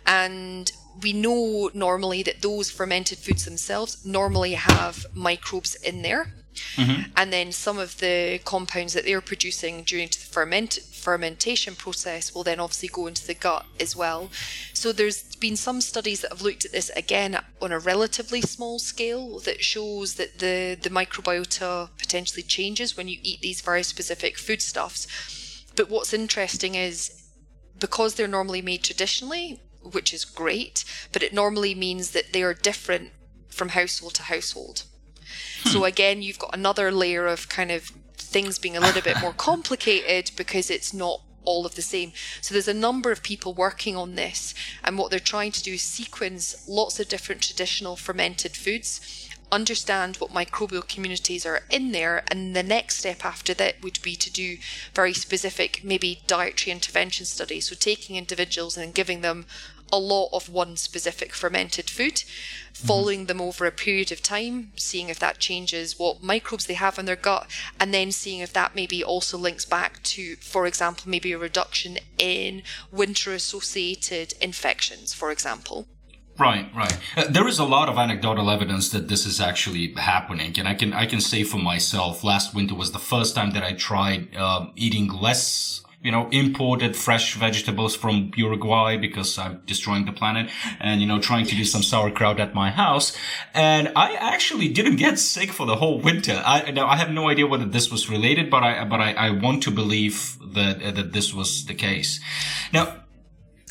and 0.06 0.72
we 1.02 1.14
know 1.14 1.70
normally 1.74 2.24
that 2.24 2.42
those 2.42 2.72
fermented 2.72 3.18
foods 3.18 3.46
themselves 3.46 4.06
normally 4.06 4.54
have 4.54 5.06
microbes 5.14 5.76
in 5.76 6.02
there. 6.02 6.34
Mm-hmm. 6.76 7.12
And 7.18 7.34
then 7.34 7.52
some 7.52 7.78
of 7.78 7.98
the 7.98 8.40
compounds 8.46 8.94
that 8.94 9.04
they're 9.06 9.22
producing 9.22 9.84
during 9.84 10.08
the 10.08 10.18
ferment 10.18 10.80
fermentation 10.94 11.76
process 11.76 12.34
will 12.34 12.44
then 12.44 12.60
obviously 12.60 12.90
go 12.90 13.06
into 13.06 13.28
the 13.28 13.34
gut 13.36 13.66
as 13.80 13.96
well. 13.96 14.30
So 14.74 14.92
there's 14.92 15.36
been 15.36 15.56
some 15.56 15.82
studies 15.82 16.22
that 16.22 16.32
have 16.32 16.42
looked 16.42 16.66
at 16.66 16.72
this 16.72 16.90
again 16.96 17.38
on 17.62 17.72
a 17.72 17.78
relatively 17.78 18.42
small 18.42 18.80
scale 18.80 19.40
that 19.42 19.64
shows 19.64 20.16
that 20.16 20.40
the, 20.40 20.78
the 20.82 20.90
microbiota 20.90 21.90
potentially 21.98 22.42
changes 22.42 22.98
when 22.98 23.08
you 23.08 23.20
eat 23.22 23.42
these 23.42 23.62
very 23.62 23.84
specific 23.84 24.38
foodstuffs. 24.38 25.08
But 25.76 25.90
what's 25.90 26.14
interesting 26.14 26.74
is 26.76 27.24
because 27.80 28.16
they're 28.16 28.28
normally 28.28 28.62
made 28.62 28.84
traditionally, 28.84 29.60
which 29.92 30.14
is 30.14 30.26
great, 30.26 30.84
but 31.12 31.24
it 31.24 31.34
normally 31.34 31.76
means 31.76 32.12
that 32.12 32.34
they 32.34 32.44
are 32.44 32.54
different 32.54 33.12
from 33.48 33.70
household 33.70 34.16
to 34.16 34.24
household. 34.24 34.84
Hmm. 35.64 35.70
So 35.70 35.86
again, 35.86 36.22
you've 36.22 36.40
got 36.40 36.56
another 36.56 36.92
layer 36.92 37.26
of 37.28 37.50
kind 37.50 37.72
of 37.72 37.92
things 38.16 38.60
being 38.60 38.76
a 38.76 38.82
little 38.82 39.02
bit 39.02 39.22
more 39.22 39.34
complicated 39.38 40.32
because 40.36 40.70
it's 40.70 40.94
not 40.94 41.22
all 41.46 41.66
of 41.66 41.76
the 41.76 41.82
same. 41.82 42.12
So 42.42 42.54
there's 42.54 42.68
a 42.68 42.74
number 42.74 43.12
of 43.12 43.22
people 43.22 43.54
working 43.54 43.96
on 43.96 44.16
this, 44.16 44.54
and 44.84 44.98
what 44.98 45.12
they're 45.12 45.20
trying 45.20 45.52
to 45.54 45.64
do 45.64 45.74
is 45.74 45.82
sequence 45.82 46.68
lots 46.68 47.00
of 47.00 47.08
different 47.08 47.42
traditional 47.42 47.96
fermented 47.96 48.56
foods 48.58 49.30
understand 49.52 50.18
what 50.18 50.32
microbial 50.32 50.88
communities 50.88 51.46
are 51.46 51.62
in 51.70 51.92
there, 51.92 52.24
and 52.30 52.56
the 52.56 52.64
next 52.64 52.98
step 52.98 53.24
after 53.24 53.54
that 53.54 53.82
would 53.82 54.02
be 54.02 54.16
to 54.16 54.32
do 54.32 54.58
very 54.94 55.14
specific, 55.14 55.84
maybe 55.84 56.22
dietary 56.28 56.72
intervention 56.72 57.26
studies. 57.26 57.70
So 57.70 57.76
taking 57.76 58.16
individuals 58.16 58.78
and 58.78 58.94
giving 58.94 59.22
them 59.22 59.46
a 59.92 60.00
lot 60.00 60.30
of 60.34 60.50
one 60.50 60.78
specific 60.78 61.34
fermented 61.34 61.90
food, 61.90 62.24
following 62.74 63.20
mm-hmm. 63.20 63.28
them 63.28 63.42
over 63.42 63.66
a 63.66 63.72
period 63.72 64.12
of 64.12 64.22
time, 64.22 64.72
seeing 64.76 65.10
if 65.10 65.20
that 65.20 65.40
changes 65.40 65.98
what 65.98 66.24
microbes 66.24 66.66
they 66.66 66.74
have 66.74 67.00
in 67.00 67.06
their 67.06 67.16
gut, 67.16 67.48
and 67.80 67.94
then 67.94 68.12
seeing 68.12 68.40
if 68.40 68.54
that 68.54 68.76
maybe 68.76 69.04
also 69.04 69.38
links 69.38 69.66
back 69.66 70.02
to, 70.04 70.36
for 70.38 70.66
example, 70.66 71.10
maybe 71.10 71.32
a 71.32 71.38
reduction 71.38 71.98
in 72.18 72.64
winter 72.92 73.34
associated 73.34 74.34
infections, 74.42 75.14
for 75.14 75.32
example. 75.32 75.88
Right, 76.38 76.70
right. 76.76 76.98
Uh, 77.16 77.26
there 77.30 77.48
is 77.48 77.60
a 77.60 77.64
lot 77.64 77.88
of 77.88 77.98
anecdotal 77.98 78.50
evidence 78.50 78.90
that 78.90 79.08
this 79.08 79.26
is 79.26 79.40
actually 79.40 79.94
happening, 79.94 80.54
and 80.60 80.68
I 80.68 80.74
can 80.74 80.92
I 80.92 81.06
can 81.06 81.22
say 81.22 81.44
for 81.44 81.58
myself, 81.58 82.26
last 82.26 82.54
winter 82.54 82.76
was 82.76 82.92
the 82.92 83.00
first 83.00 83.36
time 83.36 83.52
that 83.52 83.64
I 83.64 83.72
tried 83.72 84.36
uh, 84.36 84.68
eating 84.76 85.08
less 85.08 85.82
you 86.06 86.12
know, 86.12 86.30
imported 86.30 86.96
fresh 86.96 87.34
vegetables 87.34 87.96
from 87.96 88.32
Uruguay 88.36 88.96
because 88.96 89.40
I'm 89.40 89.62
destroying 89.66 90.06
the 90.06 90.12
planet 90.12 90.52
and, 90.80 91.02
you 91.02 91.08
know, 91.08 91.20
trying 91.20 91.48
to 91.48 91.56
do 91.56 91.66
some 91.66 91.82
sauerkraut 91.82 92.40
at 92.40 92.54
my 92.54 92.70
house. 92.70 93.18
And 93.56 93.92
I 93.96 94.14
actually 94.14 94.70
didn't 94.70 94.98
get 94.98 95.18
sick 95.18 95.50
for 95.52 95.66
the 95.66 95.78
whole 95.78 96.00
winter. 96.00 96.44
I, 96.46 96.70
now 96.70 96.88
I 96.88 96.98
have 96.98 97.10
no 97.10 97.28
idea 97.28 97.48
whether 97.48 97.66
this 97.66 97.92
was 97.92 98.08
related, 98.08 98.52
but 98.52 98.62
I, 98.62 98.86
but 98.86 99.02
I, 99.02 99.14
I 99.14 99.30
want 99.32 99.64
to 99.64 99.72
believe 99.72 100.38
that, 100.54 100.84
uh, 100.84 100.92
that 100.92 101.12
this 101.14 101.34
was 101.34 101.66
the 101.66 101.74
case. 101.74 102.20
Now, 102.72 103.02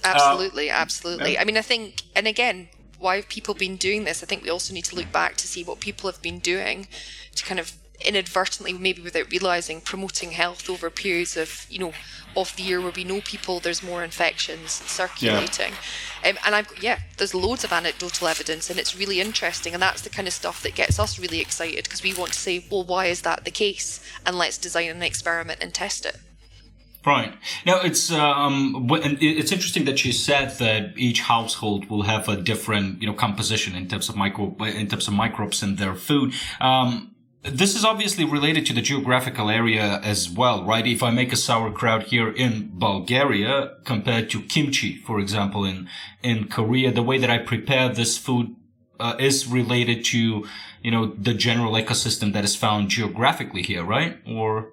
absolutely, 0.03 0.71
uh, 0.71 0.75
absolutely. 0.75 1.39
I 1.39 1.45
mean, 1.45 1.57
I 1.57 1.63
think, 1.63 2.03
and 2.17 2.27
again, 2.27 2.69
why 2.99 3.17
have 3.17 3.29
people 3.29 3.55
been 3.55 3.77
doing 3.77 4.03
this? 4.03 4.25
I 4.25 4.27
think 4.27 4.43
we 4.43 4.51
also 4.51 4.75
need 4.75 4.87
to 4.87 4.97
look 4.97 5.13
back 5.13 5.37
to 5.37 5.47
see 5.47 5.63
what 5.63 5.79
people 5.79 6.11
have 6.11 6.21
been 6.21 6.41
doing 6.41 6.89
to 7.37 7.45
kind 7.45 7.61
of 7.61 7.75
inadvertently, 8.01 8.73
maybe 8.73 9.03
without 9.03 9.31
realizing, 9.31 9.81
promoting 9.81 10.33
health 10.33 10.69
over 10.69 10.91
periods 10.91 11.37
of, 11.37 11.67
you 11.71 11.79
know, 11.79 11.93
of 12.37 12.55
the 12.57 12.63
year 12.63 12.81
where 12.81 12.91
we 12.91 13.05
know 13.05 13.21
people 13.21 13.61
there's 13.61 13.83
more 13.83 14.03
infections 14.03 14.73
circulating. 14.73 15.73
Yeah. 16.23 16.31
Um, 16.31 16.39
and 16.45 16.55
I've 16.55 16.83
yeah, 16.83 16.99
there's 17.17 17.35
loads 17.35 17.65
of 17.65 17.73
anecdotal 17.73 18.29
evidence, 18.29 18.71
and 18.71 18.79
it's 18.79 18.97
really 18.97 19.21
interesting, 19.21 19.75
and 19.75 19.83
that's 19.83 20.03
the 20.03 20.11
kind 20.11 20.27
of 20.27 20.35
stuff 20.35 20.63
that 20.63 20.75
gets 20.75 20.99
us 20.99 21.19
really 21.19 21.41
excited 21.41 21.85
because 21.85 22.03
we 22.03 22.15
want 22.15 22.33
to 22.33 22.39
say, 22.39 22.65
well, 22.71 22.85
why 22.85 23.07
is 23.07 23.23
that 23.23 23.45
the 23.45 23.51
case? 23.51 24.01
And 24.27 24.37
let's 24.37 24.59
design 24.59 24.89
an 24.89 25.03
experiment 25.03 25.63
and 25.63 25.73
test 25.73 26.07
it. 26.07 26.17
Right 27.07 27.35
now, 27.67 27.81
it's 27.83 28.11
um, 28.11 28.89
it's 28.91 29.53
interesting 29.53 29.85
that 29.85 30.05
you 30.07 30.13
said 30.13 30.59
that 30.59 30.95
each 30.97 31.21
household 31.21 31.91
will 31.91 32.03
have 32.03 32.29
a 32.31 32.37
different, 32.37 33.03
you 33.03 33.07
know, 33.07 33.13
composition 33.13 33.75
in 33.75 33.89
terms 33.89 34.09
of 34.09 34.17
micro 34.17 34.57
in 34.65 34.89
terms 34.89 35.07
of 35.07 35.13
microbes 35.13 35.63
in 35.63 35.77
their 35.77 35.95
food. 35.95 36.33
Um, 36.63 37.14
this 37.45 37.77
is 37.77 37.85
obviously 37.85 38.25
related 38.25 38.65
to 38.67 38.73
the 38.73 38.81
geographical 38.81 39.51
area 39.51 40.01
as 40.03 40.31
well, 40.31 40.65
right? 40.65 40.87
If 40.87 41.03
I 41.03 41.11
make 41.11 41.33
a 41.33 41.37
sauerkraut 41.37 42.05
here 42.05 42.31
in 42.31 42.71
Bulgaria 42.73 43.75
compared 43.85 44.31
to 44.31 44.41
kimchi, 44.41 44.97
for 44.97 45.21
example, 45.21 45.65
in, 45.65 45.89
in 46.23 46.49
Korea, 46.49 46.91
the 46.91 47.03
way 47.03 47.19
that 47.19 47.29
I 47.29 47.39
prepare 47.39 47.91
this 47.91 48.17
food 48.17 48.57
uh, 48.99 49.17
is 49.19 49.47
related 49.47 50.05
to, 50.07 50.47
you 50.83 50.91
know, 50.91 51.07
the 51.07 51.35
general 51.35 51.75
ecosystem 51.75 52.33
that 52.33 52.45
is 52.45 52.57
found 52.57 52.89
geographically 52.89 53.63
here, 53.63 53.85
right? 53.85 54.19
Or 54.27 54.71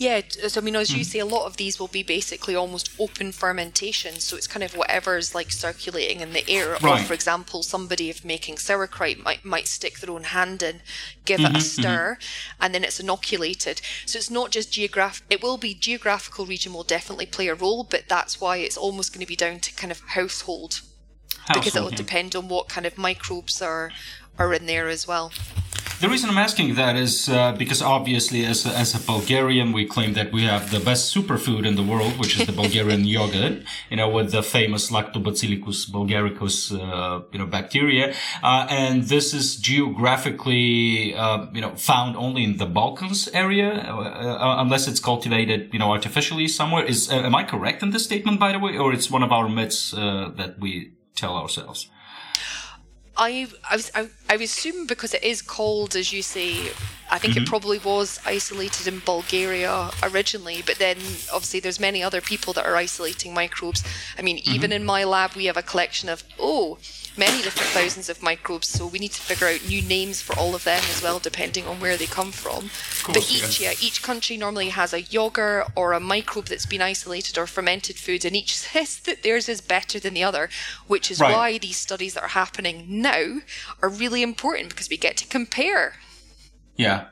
yeah, 0.00 0.22
so 0.48 0.62
I 0.62 0.64
mean, 0.64 0.76
as 0.76 0.94
you 0.94 1.02
mm. 1.02 1.04
say, 1.04 1.18
a 1.18 1.26
lot 1.26 1.44
of 1.44 1.58
these 1.58 1.78
will 1.78 1.86
be 1.86 2.02
basically 2.02 2.56
almost 2.56 2.90
open 2.98 3.32
fermentation. 3.32 4.14
So 4.14 4.34
it's 4.34 4.46
kind 4.46 4.64
of 4.64 4.74
whatever's 4.74 5.34
like 5.34 5.50
circulating 5.50 6.20
in 6.20 6.32
the 6.32 6.48
air. 6.48 6.78
Right. 6.82 7.02
Or, 7.02 7.04
for 7.04 7.12
example, 7.12 7.62
somebody 7.62 8.08
if 8.08 8.24
making 8.24 8.56
sauerkraut 8.56 9.18
might 9.18 9.44
might 9.44 9.68
stick 9.68 9.98
their 9.98 10.10
own 10.14 10.22
hand 10.22 10.62
in, 10.62 10.80
give 11.26 11.38
mm-hmm, 11.38 11.54
it 11.54 11.58
a 11.58 11.58
mm-hmm, 11.58 11.82
stir, 11.82 12.16
mm-hmm. 12.18 12.64
and 12.64 12.74
then 12.74 12.82
it's 12.82 12.98
inoculated. 12.98 13.82
So 14.06 14.16
it's 14.16 14.30
not 14.30 14.50
just 14.50 14.72
geograph. 14.72 15.22
It 15.28 15.42
will 15.42 15.58
be 15.58 15.74
geographical 15.74 16.46
region 16.46 16.72
will 16.72 16.82
definitely 16.82 17.26
play 17.26 17.48
a 17.48 17.54
role, 17.54 17.84
but 17.84 18.08
that's 18.08 18.40
why 18.40 18.56
it's 18.56 18.78
almost 18.78 19.12
going 19.12 19.20
to 19.20 19.28
be 19.28 19.36
down 19.36 19.60
to 19.60 19.74
kind 19.74 19.92
of 19.92 20.00
household, 20.00 20.80
household 21.40 21.54
because 21.56 21.76
it 21.76 21.82
will 21.82 21.90
yeah. 21.90 21.96
depend 21.96 22.34
on 22.34 22.48
what 22.48 22.70
kind 22.70 22.86
of 22.86 22.96
microbes 22.96 23.60
are 23.60 23.90
are 24.40 24.54
in 24.54 24.66
there 24.66 24.88
as 24.88 25.06
well. 25.06 25.30
The 26.00 26.08
reason 26.08 26.30
I'm 26.30 26.38
asking 26.38 26.76
that 26.76 26.96
is 26.96 27.28
uh, 27.28 27.52
because 27.52 27.82
obviously, 27.82 28.46
as 28.46 28.64
a, 28.64 28.70
as 28.70 28.94
a 28.94 29.00
Bulgarian, 29.06 29.70
we 29.72 29.84
claim 29.84 30.14
that 30.14 30.32
we 30.32 30.44
have 30.44 30.70
the 30.70 30.80
best 30.80 31.14
superfood 31.14 31.66
in 31.66 31.74
the 31.76 31.82
world, 31.82 32.18
which 32.18 32.40
is 32.40 32.46
the 32.46 32.52
Bulgarian 32.52 33.04
yogurt. 33.18 33.64
You 33.90 33.98
know, 33.98 34.08
with 34.08 34.32
the 34.32 34.42
famous 34.42 34.90
Lactobacillus 34.90 35.90
bulgaricus, 35.92 36.72
uh, 36.72 37.20
you 37.32 37.38
know, 37.38 37.44
bacteria, 37.44 38.14
uh, 38.42 38.66
and 38.70 39.02
this 39.14 39.34
is 39.34 39.56
geographically, 39.56 41.14
uh, 41.14 41.48
you 41.52 41.60
know, 41.60 41.74
found 41.76 42.16
only 42.16 42.44
in 42.44 42.56
the 42.56 42.64
Balkans 42.80 43.28
area, 43.34 43.70
uh, 43.70 43.92
uh, 43.92 44.62
unless 44.62 44.88
it's 44.88 45.00
cultivated, 45.00 45.68
you 45.74 45.78
know, 45.78 45.90
artificially 45.92 46.48
somewhere. 46.48 46.82
Is 46.86 47.12
am 47.12 47.34
I 47.34 47.44
correct 47.44 47.82
in 47.82 47.90
this 47.90 48.04
statement, 48.04 48.40
by 48.40 48.52
the 48.52 48.58
way, 48.58 48.78
or 48.78 48.94
it's 48.94 49.10
one 49.10 49.22
of 49.22 49.32
our 49.32 49.50
myths 49.50 49.90
that 49.90 50.54
we 50.58 50.92
tell 51.14 51.36
ourselves? 51.36 51.90
I 53.20 53.46
I 53.70 53.76
was 53.76 53.90
I, 53.94 54.08
I 54.30 54.34
assume 54.34 54.86
because 54.86 55.12
it 55.14 55.22
is 55.22 55.42
cold, 55.42 55.94
as 55.94 56.12
you 56.12 56.22
say 56.22 56.72
I 57.10 57.18
think 57.18 57.34
mm-hmm. 57.34 57.42
it 57.42 57.48
probably 57.48 57.78
was 57.78 58.20
isolated 58.24 58.86
in 58.86 59.00
Bulgaria 59.00 59.90
originally, 60.02 60.62
but 60.64 60.76
then 60.78 60.96
obviously 61.32 61.60
there's 61.60 61.80
many 61.80 62.02
other 62.02 62.20
people 62.20 62.52
that 62.54 62.64
are 62.64 62.76
isolating 62.76 63.34
microbes. 63.34 63.82
I 64.16 64.22
mean, 64.22 64.38
mm-hmm. 64.38 64.54
even 64.54 64.72
in 64.72 64.84
my 64.84 65.02
lab, 65.04 65.34
we 65.34 65.46
have 65.46 65.56
a 65.56 65.62
collection 65.62 66.08
of, 66.08 66.22
oh, 66.38 66.78
many 67.16 67.42
different 67.42 67.68
thousands 67.70 68.08
of 68.08 68.22
microbes, 68.22 68.68
so 68.68 68.86
we 68.86 68.98
need 68.98 69.12
to 69.12 69.20
figure 69.20 69.46
out 69.46 69.68
new 69.68 69.82
names 69.82 70.20
for 70.20 70.38
all 70.38 70.54
of 70.54 70.64
them 70.64 70.82
as 70.90 71.02
well, 71.02 71.18
depending 71.18 71.66
on 71.66 71.80
where 71.80 71.96
they 71.96 72.06
come 72.06 72.32
from. 72.32 72.70
Course, 73.02 73.06
but 73.06 73.30
each 73.30 73.60
yeah. 73.60 73.70
yeah, 73.70 73.76
each 73.80 74.02
country 74.02 74.36
normally 74.36 74.70
has 74.70 74.92
a 74.92 75.02
yogurt 75.02 75.68
or 75.76 75.92
a 75.92 76.00
microbe 76.00 76.46
that's 76.46 76.66
been 76.66 76.82
isolated 76.82 77.38
or 77.38 77.46
fermented 77.46 77.96
food, 77.96 78.24
and 78.24 78.36
each 78.36 78.56
says 78.64 79.00
that 79.00 79.22
theirs 79.22 79.48
is 79.48 79.60
better 79.60 79.98
than 79.98 80.14
the 80.14 80.24
other, 80.24 80.48
which 80.86 81.10
is 81.10 81.20
right. 81.20 81.34
why 81.34 81.58
these 81.58 81.76
studies 81.76 82.14
that 82.14 82.22
are 82.22 82.28
happening 82.28 82.86
now 82.88 83.40
are 83.82 83.88
really 83.88 84.22
important 84.22 84.70
because 84.70 84.88
we 84.88 84.96
get 84.96 85.16
to 85.18 85.26
compare. 85.26 85.94
Yeah, 86.76 87.08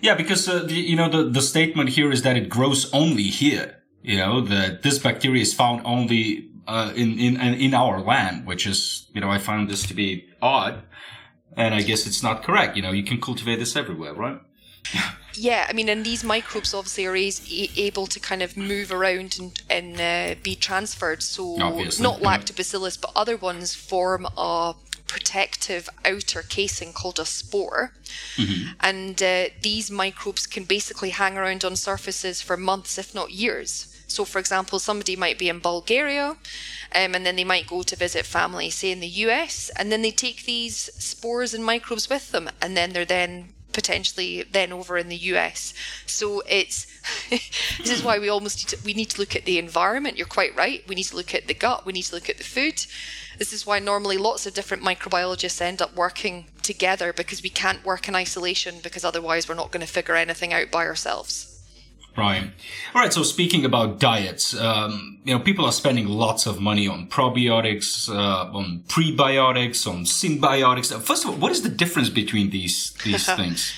yeah, 0.00 0.14
because 0.14 0.48
uh, 0.48 0.64
the, 0.64 0.74
you 0.74 0.96
know 0.96 1.08
the 1.08 1.24
the 1.24 1.42
statement 1.42 1.90
here 1.90 2.10
is 2.10 2.22
that 2.22 2.36
it 2.36 2.48
grows 2.48 2.92
only 2.92 3.24
here. 3.24 3.76
You 4.02 4.16
know 4.16 4.40
that 4.40 4.82
this 4.82 4.98
bacteria 4.98 5.42
is 5.42 5.52
found 5.52 5.82
only 5.84 6.49
uh, 6.70 6.92
in 6.94 7.18
in 7.18 7.36
in 7.36 7.74
our 7.74 8.00
land, 8.00 8.46
which 8.46 8.66
is 8.66 9.06
you 9.12 9.20
know 9.20 9.30
I 9.30 9.38
found 9.38 9.68
this 9.68 9.82
to 9.88 9.94
be 9.94 10.28
odd, 10.40 10.82
and 11.56 11.74
I 11.74 11.82
guess 11.82 12.06
it's 12.06 12.22
not 12.22 12.44
correct. 12.44 12.76
You 12.76 12.82
know, 12.82 12.92
you 12.92 13.02
can 13.02 13.20
cultivate 13.20 13.58
this 13.58 13.74
everywhere, 13.76 14.14
right? 14.14 14.40
yeah, 15.34 15.66
I 15.68 15.72
mean, 15.72 15.88
and 15.88 16.06
these 16.06 16.22
microbes 16.22 16.72
obviously 16.72 17.06
are 17.06 17.16
able 17.76 18.06
to 18.06 18.20
kind 18.20 18.42
of 18.42 18.56
move 18.56 18.92
around 18.92 19.36
and, 19.38 19.62
and 19.68 20.00
uh, 20.00 20.40
be 20.42 20.54
transferred. 20.54 21.22
So 21.22 21.60
Obviously, 21.60 22.02
not 22.02 22.20
lactobacillus, 22.20 23.00
but 23.00 23.12
other 23.16 23.36
ones 23.36 23.74
form 23.74 24.26
a 24.36 24.74
protective 25.10 25.88
outer 26.04 26.42
casing 26.48 26.92
called 26.92 27.18
a 27.18 27.26
spore. 27.26 27.92
Mm-hmm. 28.36 28.72
And 28.80 29.20
uh, 29.20 29.46
these 29.60 29.90
microbes 29.90 30.46
can 30.46 30.64
basically 30.64 31.10
hang 31.10 31.36
around 31.36 31.64
on 31.64 31.74
surfaces 31.74 32.40
for 32.40 32.56
months, 32.56 32.96
if 32.96 33.12
not 33.12 33.32
years. 33.32 33.89
So, 34.10 34.24
for 34.24 34.38
example, 34.38 34.78
somebody 34.78 35.16
might 35.16 35.38
be 35.38 35.48
in 35.48 35.60
Bulgaria 35.60 36.36
um, 36.94 37.14
and 37.14 37.24
then 37.24 37.36
they 37.36 37.44
might 37.44 37.66
go 37.66 37.82
to 37.82 37.96
visit 37.96 38.26
family, 38.26 38.70
say 38.70 38.90
in 38.90 39.00
the 39.00 39.06
US, 39.24 39.70
and 39.76 39.90
then 39.90 40.02
they 40.02 40.10
take 40.10 40.44
these 40.44 40.90
spores 40.98 41.54
and 41.54 41.64
microbes 41.64 42.10
with 42.10 42.32
them, 42.32 42.50
and 42.60 42.76
then 42.76 42.92
they're 42.92 43.04
then 43.04 43.54
potentially 43.72 44.42
then 44.42 44.72
over 44.72 44.98
in 44.98 45.08
the 45.08 45.16
US. 45.16 45.72
So 46.06 46.42
it's 46.48 46.86
this 47.30 47.90
is 47.90 48.02
why 48.02 48.18
we 48.18 48.28
almost 48.28 48.58
need 48.58 48.68
to, 48.68 48.84
we 48.84 48.94
need 48.94 49.10
to 49.10 49.20
look 49.20 49.36
at 49.36 49.44
the 49.44 49.58
environment. 49.58 50.16
You're 50.16 50.26
quite 50.26 50.56
right. 50.56 50.86
We 50.88 50.94
need 50.94 51.04
to 51.04 51.16
look 51.16 51.34
at 51.34 51.46
the 51.46 51.54
gut. 51.54 51.86
We 51.86 51.92
need 51.92 52.02
to 52.02 52.14
look 52.14 52.28
at 52.28 52.38
the 52.38 52.44
food. 52.44 52.84
This 53.38 53.52
is 53.52 53.64
why 53.64 53.78
normally 53.78 54.18
lots 54.18 54.44
of 54.46 54.54
different 54.54 54.82
microbiologists 54.82 55.62
end 55.62 55.80
up 55.80 55.94
working 55.94 56.46
together 56.62 57.12
because 57.12 57.42
we 57.42 57.48
can't 57.48 57.84
work 57.84 58.08
in 58.08 58.14
isolation 58.14 58.76
because 58.82 59.04
otherwise 59.04 59.48
we're 59.48 59.54
not 59.54 59.70
going 59.70 59.86
to 59.86 59.92
figure 59.92 60.14
anything 60.14 60.52
out 60.52 60.70
by 60.70 60.86
ourselves. 60.86 61.49
Right. 62.16 62.50
All 62.94 63.00
right. 63.00 63.12
So 63.12 63.22
speaking 63.22 63.64
about 63.64 63.98
diets, 63.98 64.58
um, 64.58 65.18
you 65.24 65.32
know, 65.32 65.40
people 65.40 65.64
are 65.64 65.72
spending 65.72 66.08
lots 66.08 66.46
of 66.46 66.60
money 66.60 66.88
on 66.88 67.06
probiotics, 67.06 68.08
uh, 68.08 68.50
on 68.52 68.82
prebiotics, 68.88 69.86
on 69.86 70.04
synbiotics. 70.04 70.92
First 71.00 71.24
of 71.24 71.30
all, 71.30 71.36
what 71.36 71.52
is 71.52 71.62
the 71.62 71.68
difference 71.68 72.08
between 72.08 72.50
these 72.50 72.92
these 73.04 73.26
things? 73.36 73.72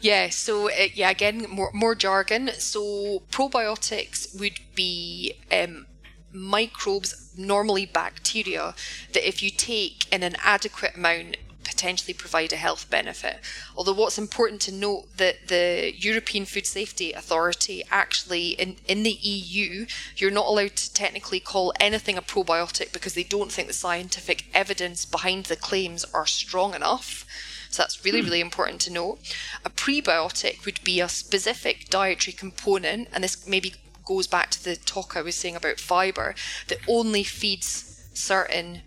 Yeah, 0.00 0.30
so 0.30 0.68
uh, 0.68 0.88
yeah, 0.94 1.10
again, 1.10 1.46
more 1.48 1.70
more 1.72 1.94
jargon. 1.94 2.50
So 2.58 3.22
probiotics 3.30 4.38
would 4.38 4.60
be 4.74 5.34
um, 5.50 5.86
microbes, 6.32 7.32
normally 7.36 7.86
bacteria, 7.86 8.74
that 9.12 9.26
if 9.26 9.42
you 9.42 9.50
take 9.50 10.12
in 10.12 10.22
an 10.22 10.36
adequate 10.42 10.96
amount, 10.96 11.36
potentially 11.70 12.12
provide 12.12 12.52
a 12.52 12.56
health 12.56 12.90
benefit. 12.90 13.38
Although 13.76 13.92
what's 13.92 14.18
important 14.18 14.60
to 14.62 14.72
note 14.72 15.16
that 15.18 15.46
the 15.46 15.94
European 15.96 16.44
Food 16.44 16.66
Safety 16.66 17.12
Authority 17.12 17.84
actually 17.92 18.48
in, 18.48 18.76
in 18.88 19.04
the 19.04 19.12
EU, 19.12 19.86
you're 20.16 20.32
not 20.32 20.46
allowed 20.46 20.74
to 20.76 20.92
technically 20.92 21.38
call 21.38 21.72
anything 21.78 22.18
a 22.18 22.22
probiotic 22.22 22.92
because 22.92 23.14
they 23.14 23.22
don't 23.22 23.52
think 23.52 23.68
the 23.68 23.74
scientific 23.74 24.46
evidence 24.52 25.04
behind 25.04 25.44
the 25.44 25.54
claims 25.54 26.04
are 26.12 26.26
strong 26.26 26.74
enough. 26.74 27.24
So 27.70 27.82
that's 27.82 28.04
really, 28.04 28.18
hmm. 28.20 28.26
really 28.26 28.40
important 28.40 28.80
to 28.82 28.92
note. 28.92 29.20
A 29.64 29.70
prebiotic 29.70 30.64
would 30.66 30.82
be 30.82 31.00
a 31.00 31.08
specific 31.08 31.88
dietary 31.88 32.34
component, 32.34 33.08
and 33.12 33.22
this 33.22 33.46
maybe 33.46 33.74
goes 34.04 34.26
back 34.26 34.50
to 34.50 34.64
the 34.64 34.74
talk 34.74 35.16
I 35.16 35.22
was 35.22 35.36
saying 35.36 35.54
about 35.54 35.78
fiber, 35.78 36.34
that 36.66 36.78
only 36.88 37.22
feeds 37.22 38.08
certain 38.12 38.82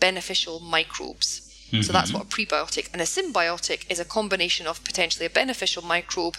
beneficial 0.00 0.58
microbes. 0.58 1.43
Mm-hmm. 1.74 1.82
So 1.82 1.92
that's 1.92 2.12
mm-hmm. 2.12 2.18
what 2.18 2.26
a 2.26 2.36
prebiotic 2.36 2.88
and 2.92 3.02
a 3.02 3.04
synbiotic 3.04 3.90
is 3.90 3.98
a 3.98 4.04
combination 4.04 4.66
of 4.68 4.84
potentially 4.84 5.26
a 5.26 5.30
beneficial 5.30 5.82
microbe 5.82 6.36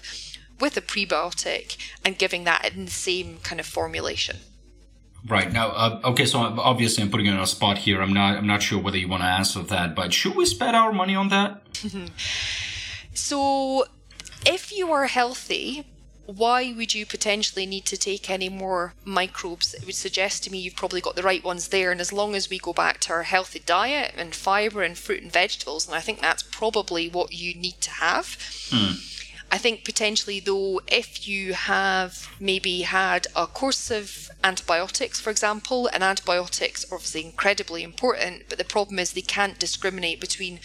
with 0.62 0.78
a 0.78 0.82
prebiotic 0.82 1.76
and 2.06 2.18
giving 2.18 2.46
that 2.46 2.74
in 2.74 2.86
the 2.86 2.92
same 2.92 3.40
kind 3.40 3.60
of 3.60 3.66
formulation. 3.66 4.38
Right 5.28 5.52
now, 5.52 5.70
uh, 5.70 6.02
okay. 6.06 6.26
So 6.26 6.40
obviously, 6.40 7.04
I'm 7.04 7.10
putting 7.10 7.26
you 7.26 7.34
on 7.34 7.40
a 7.40 7.48
spot 7.48 7.80
here. 7.80 8.02
I'm 8.02 8.14
not. 8.14 8.38
I'm 8.38 8.48
not 8.48 8.62
sure 8.62 8.80
whether 8.80 8.98
you 8.98 9.08
want 9.08 9.24
to 9.24 9.28
answer 9.28 9.62
that, 9.64 9.96
but 9.96 10.14
should 10.14 10.36
we 10.36 10.46
spend 10.46 10.76
our 10.76 10.94
money 10.94 11.16
on 11.16 11.30
that? 11.30 11.64
so, 13.16 13.86
if 14.46 14.72
you 14.72 14.92
are 14.92 15.08
healthy, 15.08 15.84
why 16.26 16.74
would 16.76 16.94
you 16.94 17.06
potentially 17.06 17.66
need 17.66 17.86
to 17.86 17.98
take 17.98 18.30
any 18.30 18.50
more 18.50 18.94
microbes? 19.04 19.74
It 19.74 19.86
would 19.86 19.96
suggest 19.96 20.44
to 20.44 20.52
me 20.52 20.58
you've 20.58 20.76
probably 20.76 21.02
got 21.02 21.16
the 21.16 21.24
right 21.24 21.44
ones 21.44 21.68
there. 21.68 21.92
And 21.92 22.02
as 22.02 22.12
long 22.12 22.36
as 22.36 22.50
we 22.50 22.58
go 22.58 22.74
back 22.74 23.00
to 23.02 23.14
our 23.14 23.24
healthy 23.24 23.60
diet 23.60 24.14
and 24.18 24.34
fibre 24.34 24.82
and 24.82 24.98
fruit 24.98 25.22
and 25.22 25.32
vegetables, 25.32 25.88
and 25.88 25.96
I 25.96 26.00
think 26.00 26.22
that's 26.22 26.44
probably 26.44 27.10
what 27.10 27.34
you 27.34 27.54
need 27.54 27.80
to 27.82 27.92
have. 27.92 28.26
Mm. 28.70 29.12
I 29.52 29.58
think 29.58 29.86
potentially, 29.86 30.40
though, 30.40 30.82
if 30.88 31.28
you 31.28 31.54
have 31.54 32.28
maybe 32.40 32.82
had 32.82 33.28
a 33.36 33.46
course 33.46 33.92
of 33.92 34.30
antibiotics, 34.44 35.20
for 35.20 35.30
example, 35.30 35.88
and 35.94 36.04
antibiotics 36.04 36.92
are 36.92 36.96
obviously 36.96 37.24
incredibly 37.26 37.84
important, 37.84 38.50
but 38.50 38.58
the 38.58 38.66
problem 38.66 38.98
is 38.98 39.14
they 39.14 39.22
can't 39.22 39.60
discriminate 39.60 40.20
between 40.20 40.60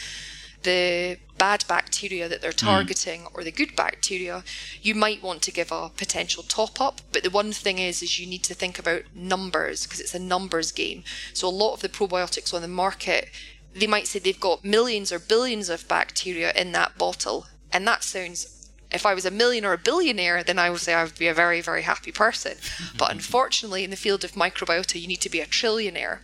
the 0.62 1.18
bad 1.38 1.64
bacteria 1.66 2.28
that 2.28 2.42
they're 2.42 2.50
hmm. 2.50 2.66
targeting 2.66 3.22
mm. 3.22 3.30
or 3.34 3.42
the 3.42 3.50
good 3.50 3.74
bacteria, 3.74 4.44
you 4.82 4.94
might 4.94 5.22
want 5.22 5.40
to 5.42 5.50
give 5.50 5.72
a 5.72 5.90
potential 5.96 6.42
top 6.42 6.80
up. 6.80 7.00
But 7.12 7.22
the 7.22 7.30
one 7.30 7.52
thing 7.52 7.78
is, 7.78 8.02
is 8.02 8.18
you 8.18 8.26
need 8.26 8.44
to 8.44 8.54
think 8.54 8.78
about 8.78 9.02
numbers 9.14 9.84
because 9.84 10.00
it's 10.00 10.14
a 10.14 10.18
numbers 10.18 10.70
game. 10.70 11.02
So 11.32 11.48
a 11.48 11.50
lot 11.50 11.74
of 11.74 11.80
the 11.80 11.88
probiotics 11.88 12.52
on 12.52 12.62
the 12.62 12.68
market, 12.68 13.30
they 13.74 13.86
might 13.86 14.06
say 14.06 14.18
they've 14.18 14.38
got 14.38 14.64
millions 14.64 15.10
or 15.10 15.18
billions 15.18 15.70
of 15.70 15.88
bacteria 15.88 16.52
in 16.52 16.72
that 16.72 16.98
bottle, 16.98 17.46
and 17.72 17.86
that 17.86 18.04
sounds 18.04 18.59
if 18.92 19.06
I 19.06 19.14
was 19.14 19.24
a 19.24 19.30
million 19.30 19.64
or 19.64 19.72
a 19.72 19.78
billionaire, 19.78 20.42
then 20.42 20.58
I 20.58 20.70
would 20.70 20.80
say 20.80 20.94
I 20.94 21.04
would 21.04 21.18
be 21.18 21.28
a 21.28 21.34
very, 21.34 21.60
very 21.60 21.82
happy 21.82 22.12
person. 22.12 22.56
But 22.96 23.10
unfortunately, 23.10 23.84
in 23.84 23.90
the 23.90 23.96
field 23.96 24.24
of 24.24 24.32
microbiota, 24.32 25.00
you 25.00 25.06
need 25.06 25.20
to 25.20 25.30
be 25.30 25.40
a 25.40 25.46
trillionaire. 25.46 26.20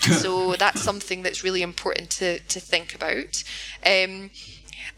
so 0.00 0.54
that's 0.54 0.82
something 0.82 1.22
that's 1.22 1.44
really 1.44 1.62
important 1.62 2.10
to, 2.10 2.38
to 2.38 2.60
think 2.60 2.94
about. 2.94 3.42
Um, 3.84 4.30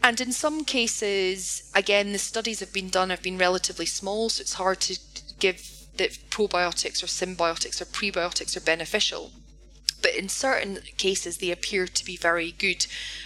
and 0.03 0.21
in 0.21 0.31
some 0.31 0.63
cases, 0.63 1.71
again, 1.73 2.11
the 2.11 2.19
studies 2.19 2.59
have 2.59 2.73
been 2.73 2.89
done 2.89 3.09
have 3.09 3.23
been 3.23 3.37
relatively 3.37 3.85
small, 3.85 4.29
so 4.29 4.41
it's 4.41 4.53
hard 4.53 4.79
to 4.81 4.99
give 5.39 5.73
that 5.97 6.11
probiotics 6.29 7.01
or 7.01 7.07
synbiotics 7.07 7.81
or 7.81 7.85
prebiotics 7.85 8.55
are 8.55 8.61
beneficial 8.61 9.31
but 10.01 10.13
in 10.13 10.29
certain 10.29 10.79
cases 10.97 11.37
they 11.37 11.51
appear 11.51 11.87
to 11.87 12.05
be 12.05 12.15
very 12.15 12.51
good. 12.51 12.85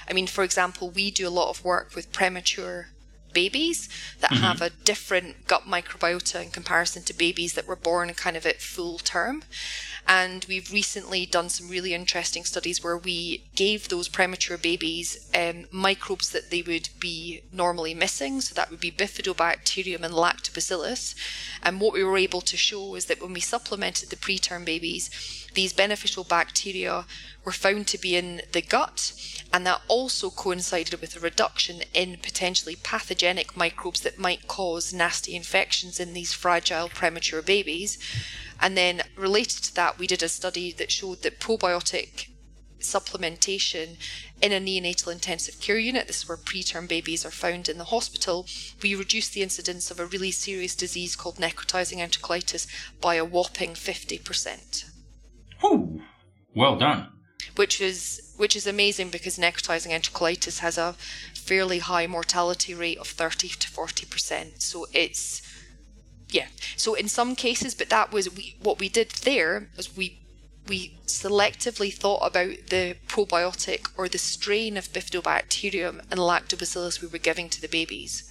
I 0.10 0.14
mean, 0.14 0.26
for 0.26 0.42
example, 0.42 0.90
we 0.90 1.12
do 1.12 1.28
a 1.28 1.30
lot 1.30 1.50
of 1.50 1.66
work 1.66 1.96
with 1.96 2.14
premature 2.14 2.88
babies 3.34 3.90
that 4.20 4.32
mm-hmm. 4.32 4.44
have 4.44 4.62
a 4.62 4.70
different 4.70 5.48
gut 5.48 5.64
microbiota 5.64 6.44
in 6.44 6.52
comparison 6.52 7.04
to 7.04 7.14
babies 7.14 7.54
that 7.54 7.68
were 7.68 7.76
born 7.76 8.14
kind 8.14 8.38
of 8.38 8.46
at 8.46 8.62
full 8.62 8.98
term. 8.98 9.44
And 10.08 10.46
we've 10.50 10.72
recently 10.72 11.26
done 11.26 11.50
some 11.50 11.70
really 11.70 11.94
interesting 11.94 12.44
studies 12.44 12.84
where 12.84 12.98
we 12.98 13.44
gave 13.56 13.88
those 13.88 14.08
premature 14.08 14.58
babies 14.58 15.30
um, 15.36 15.66
microbes 15.72 16.32
that 16.32 16.50
they 16.50 16.62
would 16.62 16.90
be 17.00 17.42
normally 17.54 17.94
missing. 17.94 18.42
So 18.42 18.56
that 18.56 18.72
would 18.72 18.80
be 18.80 18.92
bifidobacterium 18.92 20.02
and 20.02 20.14
lactobacillus. 20.14 21.16
And 21.62 21.80
what 21.80 21.94
we 21.94 22.04
were 22.04 22.18
able 22.18 22.42
to 22.42 22.58
show 22.58 22.96
is 22.96 23.06
that 23.06 23.22
when 23.22 23.34
we 23.34 23.40
supplemented 23.40 24.10
the 24.10 24.16
preterm 24.16 24.66
babies, 24.66 25.41
these 25.54 25.74
beneficial 25.74 26.24
bacteria 26.24 27.06
were 27.44 27.52
found 27.52 27.88
to 27.88 27.98
be 27.98 28.16
in 28.16 28.42
the 28.52 28.62
gut 28.62 29.14
and 29.54 29.66
that 29.66 29.82
also 29.88 30.30
coincided 30.30 31.00
with 31.02 31.16
a 31.16 31.20
reduction 31.20 31.82
in 31.94 32.18
potentially 32.18 32.76
pathogenic 32.76 33.58
microbes 33.58 34.02
that 34.02 34.18
might 34.18 34.48
cause 34.48 34.94
nasty 34.94 35.36
infections 35.36 36.00
in 36.00 36.14
these 36.14 36.34
fragile 36.34 36.88
premature 36.88 37.42
babies. 37.42 37.98
And 38.62 38.78
then, 38.78 39.02
related 39.18 39.64
to 39.64 39.76
that, 39.76 40.00
we 40.00 40.08
did 40.08 40.24
a 40.24 40.30
study 40.30 40.72
that 40.74 40.92
showed 40.92 41.24
that 41.24 41.40
probiotic 41.40 42.28
supplementation 42.80 43.98
in 44.42 44.52
a 44.52 44.60
neonatal 44.60 45.12
intensive 45.12 45.60
care 45.60 45.78
unit, 45.78 46.08
this 46.08 46.24
is 46.24 46.30
where 46.30 46.38
preterm 46.38 46.88
babies 46.88 47.26
are 47.26 47.32
found 47.32 47.70
in 47.70 47.78
the 47.78 47.86
hospital, 47.86 48.48
we 48.82 48.96
reduced 48.96 49.34
the 49.34 49.44
incidence 49.44 49.92
of 49.92 50.00
a 50.00 50.06
really 50.06 50.32
serious 50.32 50.76
disease 50.76 51.16
called 51.16 51.36
necrotizing 51.36 51.98
enterocolitis 51.98 52.66
by 53.00 53.16
a 53.16 53.26
whopping 53.26 53.72
50%. 53.72 54.91
Ooh, 55.64 56.02
well 56.56 56.78
done 56.78 57.12
which 57.56 57.82
is 57.82 58.34
which 58.38 58.56
is 58.56 58.66
amazing 58.66 59.10
because 59.10 59.38
necrotizing 59.38 59.92
enterocolitis 59.92 60.60
has 60.60 60.78
a 60.78 60.96
fairly 61.36 61.80
high 61.80 62.08
mortality 62.08 62.74
rate 62.74 62.98
of 62.98 63.08
30 63.08 63.50
to 63.50 63.68
40%. 63.70 64.62
So 64.62 64.88
it's 64.94 65.42
yeah. 66.30 66.48
So 66.78 66.94
in 66.94 67.08
some 67.08 67.36
cases, 67.36 67.76
but 67.76 67.90
that 67.90 68.12
was 68.12 68.34
we, 68.34 68.56
what 68.62 68.80
we 68.80 68.90
did 68.90 69.12
there 69.24 69.70
was 69.76 69.96
we 69.96 70.20
we 70.68 70.98
selectively 71.06 71.94
thought 71.94 72.26
about 72.26 72.68
the 72.70 72.96
probiotic 73.08 73.90
or 73.98 74.08
the 74.08 74.18
strain 74.18 74.78
of 74.78 74.94
bifidobacterium 74.94 76.00
and 76.10 76.20
lactobacillus 76.20 77.02
we 77.02 77.08
were 77.08 77.18
giving 77.18 77.50
to 77.50 77.62
the 77.62 77.68
babies. 77.68 78.28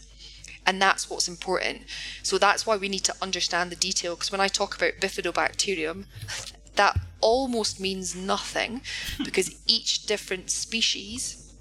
And 0.66 0.80
that's 0.80 1.10
what's 1.10 1.26
important. 1.28 1.82
So 2.22 2.38
that's 2.38 2.66
why 2.66 2.76
we 2.76 2.88
need 2.88 3.04
to 3.04 3.16
understand 3.20 3.70
the 3.70 3.76
detail. 3.76 4.14
Because 4.14 4.30
when 4.30 4.40
I 4.40 4.48
talk 4.48 4.76
about 4.76 5.00
bifidobacterium, 5.00 6.04
that 6.80 6.98
almost 7.20 7.78
means 7.78 8.16
nothing 8.16 8.80
because 9.24 9.54
each 9.66 10.06
different 10.06 10.50
species, 10.50 11.52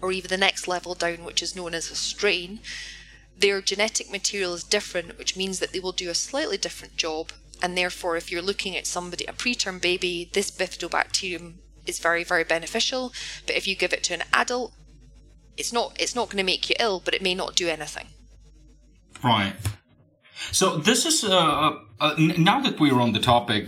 or 0.00 0.10
even 0.10 0.30
the 0.30 0.46
next 0.46 0.66
level 0.66 0.94
down, 0.94 1.22
which 1.22 1.42
is 1.42 1.54
known 1.54 1.74
as 1.74 1.90
a 1.90 1.94
strain, 1.94 2.60
their 3.36 3.60
genetic 3.60 4.10
material 4.10 4.54
is 4.54 4.64
different, 4.64 5.18
which 5.18 5.36
means 5.36 5.58
that 5.58 5.72
they 5.72 5.80
will 5.80 5.92
do 5.92 6.08
a 6.08 6.14
slightly 6.14 6.56
different 6.56 6.96
job. 6.96 7.30
And 7.62 7.76
therefore, 7.76 8.16
if 8.16 8.32
you're 8.32 8.48
looking 8.50 8.74
at 8.74 8.86
somebody, 8.86 9.26
a 9.26 9.32
preterm 9.32 9.82
baby, 9.82 10.30
this 10.32 10.50
bifidobacterium 10.50 11.54
is 11.86 11.98
very, 11.98 12.24
very 12.24 12.44
beneficial. 12.44 13.12
But 13.46 13.56
if 13.56 13.66
you 13.68 13.76
give 13.76 13.92
it 13.92 14.02
to 14.04 14.14
an 14.14 14.22
adult, 14.32 14.72
it's 15.58 15.72
not 15.72 15.96
it's 16.00 16.14
not 16.14 16.28
going 16.28 16.38
to 16.38 16.52
make 16.52 16.68
you 16.70 16.76
ill, 16.80 17.00
but 17.04 17.14
it 17.14 17.22
may 17.22 17.34
not 17.34 17.54
do 17.54 17.68
anything. 17.68 18.08
Right. 19.22 19.54
So 20.52 20.78
this 20.78 21.04
is 21.04 21.22
uh, 21.22 21.36
uh, 21.36 21.78
uh 22.00 22.14
now 22.18 22.60
that 22.62 22.80
we're 22.80 23.00
on 23.00 23.12
the 23.12 23.20
topic. 23.20 23.66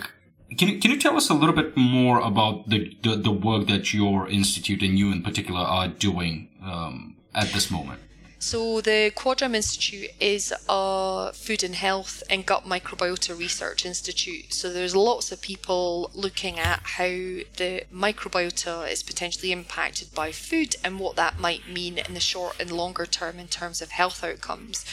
Can 0.56 0.68
you, 0.68 0.78
can 0.78 0.90
you 0.92 0.98
tell 0.98 1.16
us 1.16 1.28
a 1.28 1.34
little 1.34 1.54
bit 1.54 1.76
more 1.76 2.20
about 2.20 2.68
the, 2.68 2.96
the, 3.02 3.16
the 3.16 3.32
work 3.32 3.66
that 3.66 3.92
your 3.92 4.28
institute 4.28 4.82
and 4.82 4.98
you 4.98 5.10
in 5.10 5.22
particular 5.22 5.60
are 5.60 5.88
doing 5.88 6.48
um, 6.62 7.16
at 7.34 7.48
this 7.48 7.70
moment? 7.70 8.00
So, 8.38 8.80
the 8.80 9.10
Quadram 9.16 9.56
Institute 9.56 10.10
is 10.20 10.52
a 10.68 11.32
food 11.32 11.64
and 11.64 11.74
health 11.74 12.22
and 12.28 12.44
gut 12.44 12.64
microbiota 12.64 13.36
research 13.36 13.84
institute. 13.84 14.52
So, 14.52 14.72
there's 14.72 14.94
lots 14.94 15.32
of 15.32 15.40
people 15.40 16.10
looking 16.14 16.58
at 16.60 16.80
how 16.84 17.06
the 17.06 17.84
microbiota 17.92 18.88
is 18.88 19.02
potentially 19.02 19.52
impacted 19.52 20.14
by 20.14 20.32
food 20.32 20.76
and 20.84 21.00
what 21.00 21.16
that 21.16 21.40
might 21.40 21.68
mean 21.68 21.98
in 21.98 22.14
the 22.14 22.20
short 22.20 22.60
and 22.60 22.70
longer 22.70 23.06
term 23.06 23.38
in 23.38 23.48
terms 23.48 23.80
of 23.80 23.90
health 23.90 24.22
outcomes. 24.22 24.84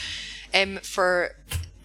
Um, 0.53 0.77
for 0.77 1.35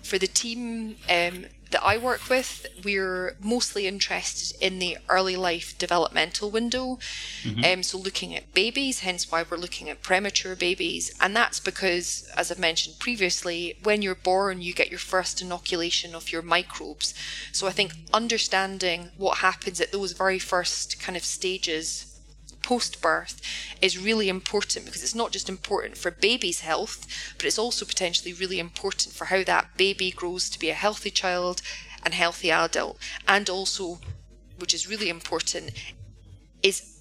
for 0.03 0.19
the 0.19 0.27
team, 0.27 0.97
um, 1.11 1.47
that 1.71 1.85
I 1.85 1.99
work 1.99 2.29
with, 2.29 2.67
we're 2.85 3.37
mostly 3.41 3.87
interested 3.87 4.57
in 4.61 4.79
the 4.79 4.99
early 5.09 5.37
life 5.37 5.77
developmental 5.79 6.51
window. 6.51 6.99
Mm-hmm. 7.43 7.65
Um, 7.65 7.83
so, 7.83 7.99
looking 7.99 8.35
at 8.35 8.55
babies, 8.55 9.01
hence 9.01 9.31
why 9.31 9.45
we're 9.49 9.57
looking 9.57 9.89
at 9.91 10.03
premature 10.03 10.57
babies. 10.57 11.13
And 11.21 11.37
that's 11.37 11.61
because, 11.61 12.29
as 12.37 12.51
I've 12.51 12.59
mentioned 12.59 12.99
previously, 12.99 13.77
when 13.83 14.03
you're 14.03 14.15
born, 14.15 14.63
you 14.63 14.73
get 14.73 14.91
your 14.91 14.99
first 14.99 15.43
inoculation 15.43 16.15
of 16.15 16.33
your 16.33 16.43
microbes. 16.43 17.15
So, 17.53 17.67
I 17.67 17.73
think 17.73 17.93
understanding 18.13 19.11
what 19.17 19.39
happens 19.39 19.81
at 19.81 19.93
those 19.93 20.13
very 20.13 20.39
first 20.39 21.01
kind 21.01 21.17
of 21.17 21.25
stages 21.25 22.08
post 22.69 23.01
birth 23.01 23.41
is 23.81 23.97
really 23.97 24.29
important 24.29 24.85
because 24.85 25.03
it's 25.03 25.15
not 25.15 25.33
just 25.33 25.49
important 25.49 25.97
for 25.97 26.11
baby's 26.11 26.61
health, 26.61 27.07
but 27.39 27.47
it's 27.47 27.59
also 27.59 27.87
potentially 27.87 28.35
really 28.35 28.59
important 28.59 29.15
for 29.15 29.25
how 29.27 29.43
that 29.43 29.75
baby 29.79 30.11
grows 30.11 30.51
to 30.51 30.59
be 30.59 30.69
a 30.69 30.75
healthy 30.75 31.11
child 31.11 31.63
and 32.05 32.13
healthy 32.13 32.51
adult. 32.51 32.99
And 33.27 33.49
also, 33.49 34.01
which 34.59 34.75
is 34.75 34.87
really 34.87 35.09
important, 35.09 35.71
is 36.63 37.01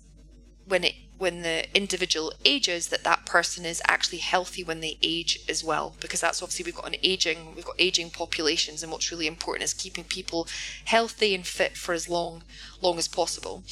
when 0.66 0.86
it 0.86 0.96
when 1.18 1.42
the 1.42 1.66
individual 1.76 2.34
ages 2.46 2.88
that 2.90 3.04
that 3.04 3.26
person 3.26 3.66
is 3.66 3.82
actually 3.88 4.20
healthy 4.20 4.64
when 4.64 4.80
they 4.82 4.98
age 5.02 5.40
as 5.50 5.64
well 5.64 5.96
because 6.00 6.22
that's 6.22 6.42
obviously 6.42 6.64
we've 6.64 6.76
got 6.76 6.88
an 6.88 6.96
aging 7.04 7.56
we've 7.56 7.66
got 7.66 7.76
aging 7.80 8.10
populations 8.10 8.84
and 8.84 8.92
what's 8.92 9.12
really 9.12 9.28
important 9.28 9.64
is 9.64 9.74
keeping 9.74 10.04
people 10.04 10.48
healthy 10.86 11.34
and 11.34 11.46
fit 11.46 11.76
for 11.76 11.94
as 11.94 12.08
long 12.08 12.44
long 12.82 12.98
as 12.98 13.08
possible. 13.08 13.64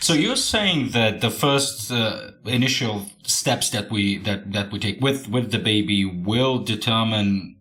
So 0.00 0.14
you're 0.14 0.36
saying 0.36 0.90
that 0.90 1.20
the 1.20 1.30
first 1.30 1.90
uh, 1.90 2.30
initial 2.44 3.06
steps 3.24 3.70
that 3.70 3.90
we 3.90 4.18
that 4.18 4.52
that 4.52 4.72
we 4.72 4.78
take 4.78 5.00
with 5.00 5.28
with 5.28 5.50
the 5.50 5.58
baby 5.58 6.04
will 6.04 6.58
determine 6.58 7.56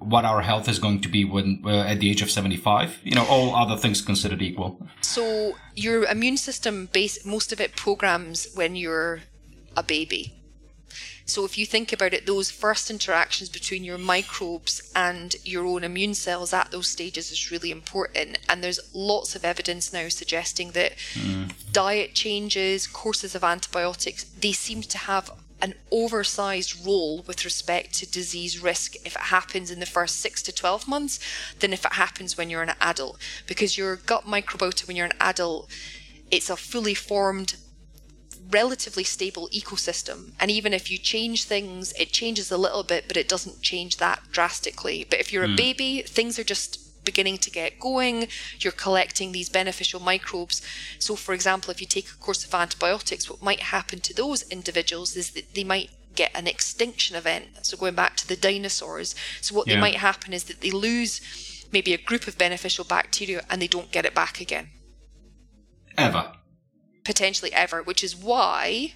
what 0.00 0.24
our 0.24 0.40
health 0.40 0.68
is 0.68 0.78
going 0.78 1.00
to 1.02 1.08
be 1.08 1.24
when 1.24 1.62
uh, 1.64 1.80
at 1.80 2.00
the 2.00 2.10
age 2.10 2.22
of 2.22 2.30
75 2.30 2.98
you 3.04 3.14
know 3.14 3.26
all 3.26 3.54
other 3.54 3.76
things 3.76 4.00
considered 4.00 4.42
equal. 4.42 4.80
So 5.02 5.56
your 5.76 6.04
immune 6.04 6.36
system 6.36 6.88
base 6.92 7.24
most 7.24 7.52
of 7.52 7.60
it 7.60 7.76
programs 7.76 8.48
when 8.54 8.76
you're 8.76 9.20
a 9.76 9.82
baby. 9.82 10.34
So 11.26 11.44
if 11.44 11.56
you 11.56 11.64
think 11.64 11.92
about 11.92 12.12
it 12.12 12.26
those 12.26 12.50
first 12.50 12.90
interactions 12.90 13.50
between 13.50 13.84
your 13.84 13.98
microbes 13.98 14.90
and 14.96 15.36
your 15.44 15.64
own 15.66 15.84
immune 15.84 16.14
cells 16.14 16.52
at 16.52 16.70
those 16.70 16.88
stages 16.88 17.30
is 17.30 17.50
really 17.52 17.70
important. 17.70 18.38
And 18.48 18.64
there's 18.64 18.80
lots 18.94 19.36
of 19.36 19.44
evidence 19.44 19.92
now 19.92 20.08
suggesting 20.08 20.72
that 20.72 20.96
mm. 21.14 21.52
diet 21.72 22.14
changes 22.14 22.86
courses 22.86 23.34
of 23.34 23.44
antibiotics 23.44 24.24
they 24.24 24.52
seem 24.52 24.82
to 24.82 24.98
have 24.98 25.30
an 25.62 25.74
oversized 25.90 26.86
role 26.86 27.22
with 27.26 27.44
respect 27.44 27.94
to 27.94 28.10
disease 28.10 28.62
risk 28.62 28.96
if 29.04 29.14
it 29.14 29.22
happens 29.22 29.70
in 29.70 29.80
the 29.80 29.86
first 29.86 30.16
six 30.16 30.42
to 30.42 30.52
12 30.52 30.88
months 30.88 31.18
than 31.58 31.72
if 31.72 31.84
it 31.84 31.94
happens 31.94 32.36
when 32.36 32.50
you're 32.50 32.62
an 32.62 32.74
adult. 32.80 33.18
Because 33.46 33.76
your 33.76 33.96
gut 33.96 34.24
microbiota, 34.24 34.86
when 34.86 34.96
you're 34.96 35.06
an 35.06 35.12
adult, 35.20 35.70
it's 36.30 36.50
a 36.50 36.56
fully 36.56 36.94
formed, 36.94 37.56
relatively 38.50 39.04
stable 39.04 39.48
ecosystem. 39.52 40.32
And 40.40 40.50
even 40.50 40.72
if 40.72 40.90
you 40.90 40.98
change 40.98 41.44
things, 41.44 41.92
it 41.98 42.12
changes 42.12 42.50
a 42.50 42.58
little 42.58 42.82
bit, 42.82 43.04
but 43.06 43.16
it 43.16 43.28
doesn't 43.28 43.62
change 43.62 43.98
that 43.98 44.22
drastically. 44.30 45.06
But 45.08 45.20
if 45.20 45.32
you're 45.32 45.44
mm. 45.44 45.48
a 45.48 45.50
hmm. 45.50 45.56
baby, 45.56 46.02
things 46.02 46.38
are 46.38 46.44
just 46.44 46.89
beginning 47.04 47.38
to 47.38 47.50
get 47.50 47.80
going, 47.80 48.28
you're 48.58 48.72
collecting 48.72 49.32
these 49.32 49.48
beneficial 49.48 50.00
microbes. 50.00 50.62
So, 50.98 51.16
for 51.16 51.34
example, 51.34 51.70
if 51.70 51.80
you 51.80 51.86
take 51.86 52.08
a 52.10 52.16
course 52.16 52.44
of 52.44 52.54
antibiotics, 52.54 53.28
what 53.28 53.42
might 53.42 53.60
happen 53.60 54.00
to 54.00 54.14
those 54.14 54.42
individuals 54.50 55.16
is 55.16 55.30
that 55.30 55.54
they 55.54 55.64
might 55.64 55.90
get 56.14 56.30
an 56.34 56.46
extinction 56.46 57.16
event. 57.16 57.46
So, 57.62 57.76
going 57.76 57.94
back 57.94 58.16
to 58.16 58.28
the 58.28 58.36
dinosaurs, 58.36 59.14
so 59.40 59.54
what 59.54 59.66
yeah. 59.66 59.74
they 59.74 59.80
might 59.80 59.96
happen 59.96 60.32
is 60.32 60.44
that 60.44 60.60
they 60.60 60.70
lose 60.70 61.20
maybe 61.72 61.94
a 61.94 61.98
group 61.98 62.26
of 62.26 62.36
beneficial 62.36 62.84
bacteria 62.84 63.44
and 63.48 63.62
they 63.62 63.68
don't 63.68 63.92
get 63.92 64.04
it 64.04 64.14
back 64.14 64.40
again. 64.40 64.70
Ever. 65.96 66.32
Potentially 67.04 67.52
ever, 67.52 67.82
which 67.82 68.02
is 68.04 68.16
why 68.16 68.94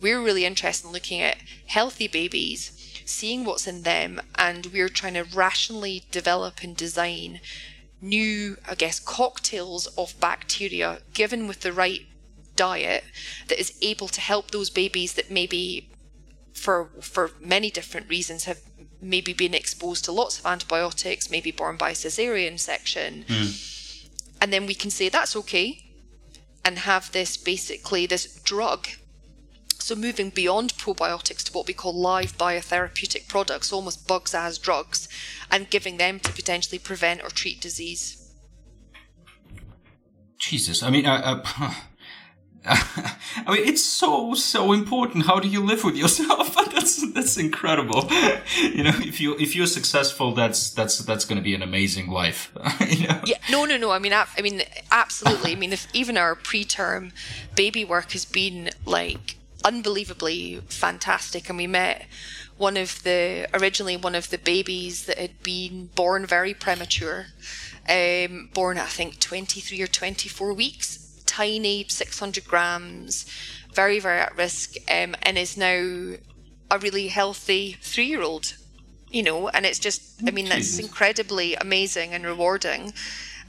we're 0.00 0.20
really 0.20 0.44
interested 0.44 0.86
in 0.86 0.92
looking 0.92 1.20
at 1.20 1.38
healthy 1.66 2.08
babies 2.08 2.79
seeing 3.10 3.44
what's 3.44 3.66
in 3.66 3.82
them, 3.82 4.20
and 4.36 4.66
we're 4.66 4.88
trying 4.88 5.14
to 5.14 5.24
rationally 5.24 6.04
develop 6.10 6.62
and 6.62 6.76
design 6.76 7.40
new, 8.00 8.56
I 8.68 8.74
guess, 8.74 8.98
cocktails 8.98 9.86
of 9.98 10.18
bacteria 10.20 11.00
given 11.12 11.46
with 11.46 11.60
the 11.60 11.72
right 11.72 12.06
diet 12.56 13.04
that 13.48 13.60
is 13.60 13.76
able 13.82 14.08
to 14.08 14.20
help 14.20 14.50
those 14.50 14.70
babies 14.70 15.14
that 15.14 15.30
maybe 15.30 15.90
for 16.52 16.90
for 17.00 17.30
many 17.40 17.70
different 17.70 18.08
reasons 18.08 18.44
have 18.44 18.60
maybe 19.00 19.32
been 19.32 19.54
exposed 19.54 20.04
to 20.04 20.12
lots 20.12 20.38
of 20.38 20.46
antibiotics, 20.46 21.30
maybe 21.30 21.50
born 21.50 21.76
by 21.76 21.92
cesarean 21.92 22.58
section. 22.58 23.24
Mm. 23.26 24.08
And 24.42 24.52
then 24.52 24.66
we 24.66 24.74
can 24.74 24.90
say 24.90 25.08
that's 25.08 25.36
okay 25.36 25.78
and 26.64 26.78
have 26.80 27.12
this 27.12 27.36
basically 27.36 28.06
this 28.06 28.40
drug 28.42 28.88
so 29.82 29.94
moving 29.94 30.30
beyond 30.30 30.74
probiotics 30.74 31.44
to 31.44 31.52
what 31.52 31.66
we 31.66 31.74
call 31.74 31.92
live 31.92 32.36
biotherapeutic 32.36 33.28
products, 33.28 33.72
almost 33.72 34.06
bugs 34.06 34.34
as 34.34 34.58
drugs, 34.58 35.08
and 35.50 35.70
giving 35.70 35.96
them 35.96 36.20
to 36.20 36.32
potentially 36.32 36.78
prevent 36.78 37.22
or 37.22 37.30
treat 37.30 37.60
disease. 37.60 38.32
Jesus, 40.38 40.82
I 40.82 40.90
mean, 40.90 41.06
I, 41.06 41.42
I, 41.42 41.76
I 42.64 43.54
mean, 43.54 43.66
it's 43.66 43.82
so 43.82 44.34
so 44.34 44.72
important. 44.72 45.26
How 45.26 45.40
do 45.40 45.48
you 45.48 45.64
live 45.64 45.82
with 45.84 45.96
yourself? 45.96 46.54
that's 46.72 47.12
that's 47.12 47.36
incredible. 47.38 48.08
You 48.60 48.84
know, 48.84 48.92
if 48.96 49.20
you 49.20 49.36
if 49.38 49.56
you're 49.56 49.66
successful, 49.66 50.34
that's 50.34 50.70
that's 50.70 50.98
that's 50.98 51.24
going 51.24 51.36
to 51.36 51.42
be 51.42 51.54
an 51.54 51.62
amazing 51.62 52.08
life. 52.08 52.52
you 52.88 53.08
know? 53.08 53.20
Yeah, 53.24 53.38
no, 53.50 53.64
no, 53.64 53.76
no. 53.76 53.90
I 53.90 53.98
mean, 53.98 54.12
I, 54.12 54.26
I 54.36 54.42
mean, 54.42 54.62
absolutely. 54.90 55.52
I 55.52 55.54
mean, 55.54 55.72
if 55.72 55.86
even 55.94 56.16
our 56.16 56.34
preterm 56.34 57.12
baby 57.54 57.84
work 57.84 58.12
has 58.12 58.24
been 58.24 58.70
like 58.84 59.36
unbelievably 59.64 60.62
fantastic. 60.68 61.48
And 61.48 61.58
we 61.58 61.66
met 61.66 62.06
one 62.56 62.76
of 62.76 63.02
the 63.02 63.48
originally 63.54 63.96
one 63.96 64.14
of 64.14 64.30
the 64.30 64.38
babies 64.38 65.06
that 65.06 65.18
had 65.18 65.42
been 65.42 65.86
born 65.94 66.26
very 66.26 66.54
premature, 66.54 67.26
um, 67.88 68.50
born 68.52 68.78
I 68.78 68.86
think 68.86 69.18
23 69.18 69.80
or 69.80 69.86
24 69.86 70.52
weeks, 70.52 71.22
tiny, 71.26 71.86
600 71.88 72.44
grams, 72.44 73.26
very 73.72 73.98
very 73.98 74.18
at 74.18 74.36
risk, 74.36 74.76
um, 74.90 75.14
and 75.22 75.38
is 75.38 75.56
now 75.56 76.16
a 76.70 76.78
really 76.78 77.08
healthy 77.08 77.76
three 77.80 78.06
year 78.06 78.22
old. 78.22 78.54
You 79.08 79.24
know, 79.24 79.48
and 79.48 79.66
it's 79.66 79.80
just 79.80 80.22
I 80.26 80.30
mean 80.30 80.48
that's 80.48 80.78
incredibly 80.78 81.54
amazing 81.54 82.14
and 82.14 82.24
rewarding, 82.24 82.92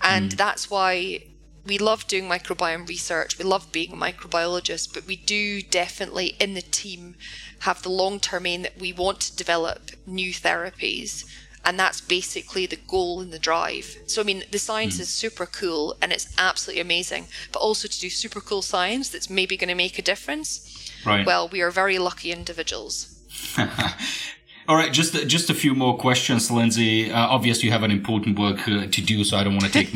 and 0.02 0.32
mm. 0.32 0.38
that's 0.38 0.72
why 0.72 1.24
we 1.66 1.78
love 1.78 2.08
doing 2.08 2.28
microbiome 2.28 2.88
research, 2.88 3.38
we 3.38 3.46
love 3.46 3.72
being 3.72 3.94
a 3.94 3.96
microbiologist, 3.96 4.94
but 4.94 5.06
we 5.06 5.16
do 5.16 5.62
definitely 5.62 6.36
in 6.40 6.54
the 6.54 6.62
team 6.62 7.16
have 7.60 7.84
the 7.84 7.90
long 7.90 8.20
term 8.20 8.46
aim 8.46 8.64
that 8.64 8.80
we 8.80 8.92
want 8.92 9.20
to 9.22 9.36
develop 9.36 9.92
new 10.06 10.34
therapies. 10.34 11.26
And 11.64 11.80
that's 11.80 12.02
basically 12.02 12.66
the 12.66 12.80
goal 12.88 13.22
and 13.22 13.32
the 13.32 13.38
drive. 13.38 13.98
So, 14.08 14.22
I 14.22 14.26
mean, 14.26 14.44
the 14.50 14.58
science 14.58 14.98
mm. 14.98 15.02
is 15.02 15.10
super 15.10 15.46
cool 15.46 15.96
and 16.02 16.12
it's 16.12 16.34
absolutely 16.36 16.82
amazing, 16.82 17.28
but 17.52 17.60
also 17.60 17.88
to 17.88 18.00
do 18.00 18.10
super 18.10 18.42
cool 18.42 18.64
science 18.64 19.10
that's 19.10 19.30
maybe 19.30 19.58
going 19.58 19.68
to 19.68 19.76
make 19.76 20.00
a 20.00 20.02
difference. 20.02 20.92
Right. 21.06 21.24
Well, 21.24 21.48
we 21.48 21.62
are 21.62 21.70
very 21.70 22.00
lucky 22.00 22.32
individuals. 22.32 23.16
All 24.72 24.78
right, 24.78 24.94
just 24.94 25.28
just 25.28 25.50
a 25.50 25.54
few 25.54 25.76
more 25.76 25.98
questions, 25.98 26.50
Lindsay. 26.50 27.12
Uh, 27.12 27.28
obviously, 27.28 27.66
you 27.66 27.74
have 27.74 27.84
an 27.84 27.92
important 27.92 28.40
work 28.40 28.66
uh, 28.70 28.88
to 28.88 29.02
do, 29.02 29.26
so 29.26 29.36
I 29.36 29.44
don't 29.44 29.52
want 29.52 29.66
to 29.66 29.70
take 29.70 29.94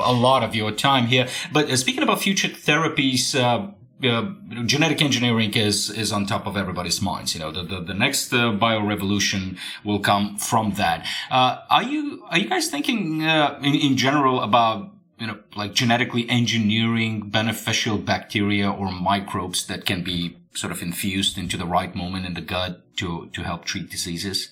a 0.00 0.12
lot 0.12 0.42
of 0.42 0.52
your 0.52 0.72
time 0.72 1.06
here. 1.06 1.28
But 1.52 1.70
uh, 1.70 1.76
speaking 1.76 2.02
about 2.02 2.22
future 2.22 2.48
therapies, 2.48 3.38
uh, 3.38 3.68
uh, 4.04 4.32
genetic 4.64 5.00
engineering 5.00 5.54
is 5.54 5.90
is 5.90 6.10
on 6.10 6.26
top 6.26 6.44
of 6.48 6.56
everybody's 6.56 7.00
minds. 7.00 7.34
You 7.36 7.40
know, 7.42 7.52
the 7.52 7.62
the, 7.62 7.80
the 7.80 7.94
next 7.94 8.32
uh, 8.32 8.50
bio 8.50 8.84
revolution 8.84 9.58
will 9.84 10.00
come 10.00 10.36
from 10.38 10.72
that. 10.72 11.06
Are 11.30 11.84
you 11.84 12.24
are 12.28 12.38
you 12.38 12.48
guys 12.48 12.66
thinking 12.68 13.20
in 13.20 13.74
in 13.76 13.96
general 13.96 14.40
about 14.40 14.90
you 15.20 15.28
know 15.28 15.38
like 15.54 15.72
genetically 15.72 16.28
engineering 16.28 17.30
beneficial 17.30 17.96
bacteria 17.96 18.68
or 18.68 18.90
microbes 18.90 19.66
that 19.66 19.84
can 19.86 20.02
be 20.02 20.36
sort 20.56 20.72
of 20.72 20.82
infused 20.82 21.38
into 21.38 21.56
the 21.56 21.66
right 21.66 21.94
moment 21.94 22.26
in 22.26 22.34
the 22.34 22.40
gut 22.40 22.96
to 22.96 23.28
to 23.32 23.42
help 23.42 23.64
treat 23.64 23.90
diseases? 23.90 24.50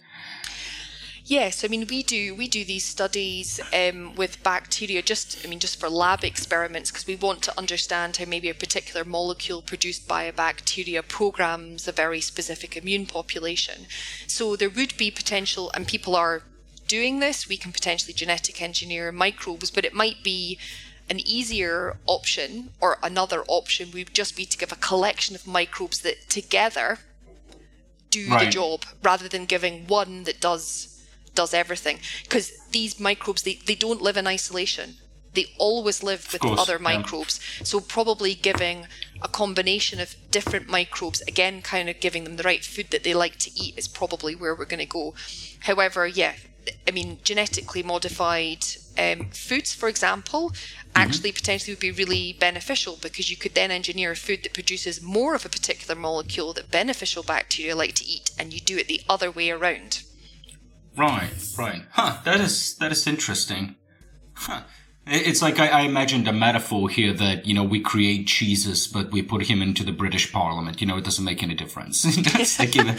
Yes, 1.26 1.64
I 1.64 1.68
mean 1.68 1.86
we 1.88 2.02
do 2.02 2.34
we 2.34 2.48
do 2.48 2.64
these 2.66 2.84
studies 2.84 3.58
um, 3.72 4.14
with 4.14 4.42
bacteria 4.42 5.00
just 5.00 5.42
I 5.42 5.48
mean 5.48 5.58
just 5.58 5.80
for 5.80 5.88
lab 5.88 6.22
experiments 6.22 6.90
because 6.90 7.06
we 7.06 7.16
want 7.16 7.40
to 7.44 7.58
understand 7.58 8.18
how 8.18 8.26
maybe 8.26 8.50
a 8.50 8.54
particular 8.54 9.06
molecule 9.06 9.62
produced 9.62 10.06
by 10.06 10.24
a 10.24 10.34
bacteria 10.34 11.02
programs 11.02 11.88
a 11.88 11.92
very 11.92 12.20
specific 12.20 12.76
immune 12.76 13.06
population. 13.06 13.86
So 14.26 14.54
there 14.54 14.68
would 14.68 14.98
be 14.98 15.10
potential, 15.10 15.70
and 15.72 15.88
people 15.88 16.14
are 16.14 16.42
doing 16.88 17.20
this. 17.20 17.48
We 17.48 17.56
can 17.56 17.72
potentially 17.72 18.12
genetic 18.12 18.60
engineer 18.60 19.10
microbes, 19.10 19.70
but 19.70 19.86
it 19.86 19.94
might 19.94 20.22
be 20.22 20.58
an 21.08 21.20
easier 21.20 21.98
option 22.06 22.70
or 22.80 22.98
another 23.02 23.44
option 23.46 23.90
would 23.92 24.14
just 24.14 24.36
be 24.36 24.46
to 24.46 24.58
give 24.58 24.72
a 24.72 24.76
collection 24.76 25.34
of 25.34 25.46
microbes 25.46 26.00
that 26.00 26.28
together 26.28 26.98
do 28.10 28.28
right. 28.28 28.44
the 28.44 28.50
job 28.50 28.84
rather 29.02 29.28
than 29.28 29.44
giving 29.44 29.86
one 29.86 30.24
that 30.24 30.40
does 30.40 31.02
does 31.34 31.52
everything 31.52 31.98
because 32.22 32.52
these 32.70 33.00
microbes 33.00 33.42
they, 33.42 33.54
they 33.66 33.74
don't 33.74 34.00
live 34.00 34.16
in 34.16 34.26
isolation 34.26 34.94
they 35.34 35.46
always 35.58 36.00
live 36.00 36.32
with 36.32 36.40
course, 36.40 36.60
other 36.60 36.78
microbes 36.78 37.40
yeah. 37.58 37.64
so 37.64 37.80
probably 37.80 38.34
giving 38.34 38.86
a 39.20 39.26
combination 39.26 39.98
of 39.98 40.14
different 40.30 40.68
microbes 40.68 41.20
again 41.22 41.60
kind 41.60 41.88
of 41.88 41.98
giving 41.98 42.22
them 42.22 42.36
the 42.36 42.44
right 42.44 42.64
food 42.64 42.88
that 42.90 43.02
they 43.02 43.12
like 43.12 43.36
to 43.36 43.50
eat 43.60 43.76
is 43.76 43.88
probably 43.88 44.36
where 44.36 44.54
we're 44.54 44.64
going 44.64 44.78
to 44.78 44.86
go 44.86 45.12
however 45.60 46.06
yeah 46.06 46.34
i 46.86 46.90
mean 46.90 47.18
genetically 47.22 47.82
modified 47.82 48.64
um, 48.98 49.28
foods 49.30 49.74
for 49.74 49.88
example 49.88 50.50
mm-hmm. 50.50 50.90
actually 50.94 51.32
potentially 51.32 51.72
would 51.72 51.80
be 51.80 51.90
really 51.90 52.32
beneficial 52.32 52.98
because 53.02 53.30
you 53.30 53.36
could 53.36 53.54
then 53.54 53.70
engineer 53.70 54.12
a 54.12 54.16
food 54.16 54.42
that 54.42 54.54
produces 54.54 55.02
more 55.02 55.34
of 55.34 55.44
a 55.44 55.48
particular 55.48 55.98
molecule 55.98 56.52
that 56.52 56.70
beneficial 56.70 57.22
bacteria 57.22 57.74
like 57.74 57.94
to 57.94 58.04
eat 58.04 58.30
and 58.38 58.52
you 58.52 58.60
do 58.60 58.76
it 58.76 58.86
the 58.88 59.00
other 59.08 59.30
way 59.30 59.50
around 59.50 60.04
Right, 60.96 61.32
right. 61.58 61.82
Huh, 61.90 62.18
that 62.24 62.40
is, 62.40 62.76
that 62.76 62.92
is 62.92 63.06
interesting. 63.06 63.76
Huh. 64.34 64.62
It's 65.06 65.42
like 65.42 65.58
I, 65.58 65.68
I, 65.68 65.80
imagined 65.82 66.26
a 66.28 66.32
metaphor 66.32 66.88
here 66.88 67.12
that, 67.12 67.44
you 67.44 67.52
know, 67.52 67.62
we 67.62 67.78
create 67.78 68.26
Jesus, 68.26 68.86
but 68.86 69.10
we 69.10 69.20
put 69.20 69.42
him 69.42 69.60
into 69.60 69.84
the 69.84 69.92
British 69.92 70.32
Parliament. 70.32 70.80
You 70.80 70.86
know, 70.86 70.96
it 70.96 71.04
doesn't 71.04 71.24
make 71.24 71.42
any 71.42 71.54
difference. 71.54 72.06
like, 72.58 72.74
you, 72.74 72.84
know, 72.84 72.96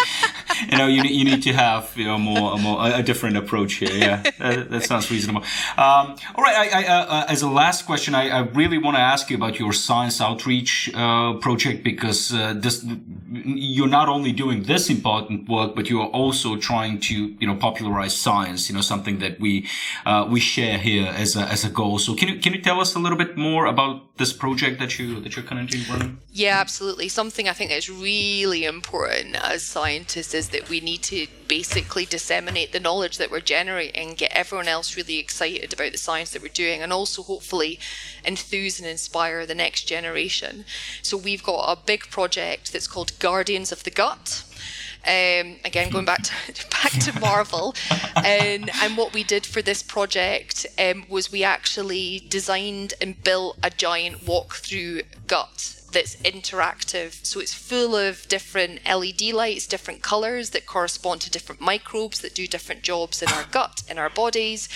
you 0.70 0.78
know, 0.78 0.86
you, 0.86 1.01
you 1.01 1.26
need 1.26 1.41
to 1.43 1.53
have, 1.53 1.91
you 1.95 2.06
know, 2.06 2.20
more, 2.20 2.53
a 2.53 2.58
more, 2.58 2.78
a 2.80 3.01
different 3.01 3.38
approach 3.38 3.76
here. 3.76 3.89
Yeah, 3.91 4.22
that, 4.38 4.70
that 4.70 4.84
sounds 4.84 5.10
reasonable. 5.10 5.41
Um, 5.78 6.16
all 6.36 6.43
right. 6.43 6.72
I, 6.72 6.84
I, 6.84 6.86
uh, 6.86 7.26
as 7.28 7.41
a 7.41 7.49
last 7.49 7.88
question, 7.88 8.14
I, 8.14 8.30
I 8.30 8.39
really 8.41 8.78
want 8.78 8.97
to 8.97 9.01
ask 9.01 9.32
you 9.32 9.36
about 9.36 9.58
your 9.58 9.74
science 9.74 10.22
outreach, 10.22 10.91
uh, 10.93 11.34
project 11.38 11.84
because, 11.84 12.32
uh, 12.32 12.53
this, 12.56 12.86
you're 13.32 13.88
not 13.88 14.10
only 14.10 14.32
doing 14.32 14.64
this 14.64 14.91
important 14.91 15.49
work, 15.49 15.74
but 15.76 15.89
you 15.89 16.01
are 16.01 16.10
also 16.10 16.56
trying 16.56 16.99
to, 16.99 17.36
you 17.39 17.47
know, 17.47 17.56
popularize 17.56 18.16
science, 18.16 18.70
you 18.70 18.76
know, 18.76 18.82
something 18.82 19.18
that 19.20 19.39
we, 19.39 19.68
uh, 20.06 20.28
we 20.30 20.39
share 20.39 20.78
here 20.78 21.08
as 21.08 21.36
a, 21.36 21.41
as 21.41 21.66
a 21.66 21.70
goal 21.70 21.95
so 21.98 22.16
can 22.16 22.28
you 22.28 22.39
can 22.39 22.54
you 22.54 22.62
tell 22.62 22.80
us 22.80 22.96
a 22.96 23.00
little 23.00 23.18
bit 23.18 23.38
more 23.38 23.66
about 23.66 24.18
this 24.18 24.34
project 24.34 24.80
that 24.80 24.98
you 24.98 25.20
that 25.22 25.36
you're 25.36 25.46
currently 25.46 25.82
running? 25.89 26.20
Yeah, 26.32 26.60
absolutely. 26.60 27.08
Something 27.10 27.48
I 27.48 27.54
think 27.54 27.70
that's 27.72 27.89
really 27.89 28.66
important 28.66 29.36
as 29.36 29.64
scientists 29.64 30.34
is 30.34 30.50
that 30.50 30.70
we 30.70 30.80
need 30.80 31.04
to 31.04 31.28
basically 31.48 32.06
disseminate 32.06 32.72
the 32.72 32.80
knowledge 32.80 33.18
that 33.18 33.32
we're 33.32 33.39
generating, 33.39 34.14
get 34.16 34.32
everyone 34.34 34.68
else 34.68 34.98
really 34.98 35.20
excited 35.20 35.74
about 35.74 35.91
the 35.91 35.98
science 35.98 36.32
that 36.32 36.41
we're 36.41 36.48
doing, 36.50 36.82
and 36.82 36.91
also 36.91 37.24
hopefully 37.24 37.80
enthuse 38.24 38.80
and 38.80 38.88
inspire 38.88 39.46
the 39.46 39.56
next 39.56 39.84
generation. 39.84 40.66
So 41.02 41.18
we've 41.18 41.43
got 41.43 41.72
a 41.72 41.86
big 41.86 42.10
project 42.10 42.74
that's 42.74 42.88
called 42.88 43.18
Guardians 43.20 43.72
of 43.72 43.84
the 43.84 43.91
Gut. 43.91 44.43
Um, 45.08 45.58
again, 45.64 45.91
going 45.91 46.06
back 46.06 46.24
to 46.24 46.32
back 46.70 46.91
to 46.91 47.20
Marvel, 47.20 47.76
and 48.16 48.70
and 48.82 48.97
what 48.97 49.14
we 49.14 49.24
did 49.24 49.45
for 49.45 49.62
this 49.62 49.84
project 49.84 50.66
um, 50.80 51.06
was 51.10 51.32
we 51.32 51.43
actually 51.43 52.26
designed 52.30 52.95
and 52.99 53.24
built 53.24 53.58
a 53.64 53.70
giant 53.70 54.28
walk-through 54.28 55.01
gut 55.28 55.76
that's 55.95 56.18
interactive. 56.18 57.26
So 57.26 57.39
it's 57.39 57.53
full 57.53 57.95
of 57.95 58.28
different 58.28 58.82
LED 58.86 59.34
lights, 59.34 59.66
different 59.66 60.03
colors 60.03 60.49
that 60.49 60.66
correspond 60.66 61.22
to 61.22 61.32
different 61.32 61.62
microbes 61.62 62.20
that 62.20 62.36
do 62.36 62.47
different 62.47 62.84
jobs 62.84 63.22
in 63.22 63.30
our 63.30 63.45
gut, 63.45 63.82
in 63.89 63.97
our 63.97 64.10
bodies. 64.10 64.68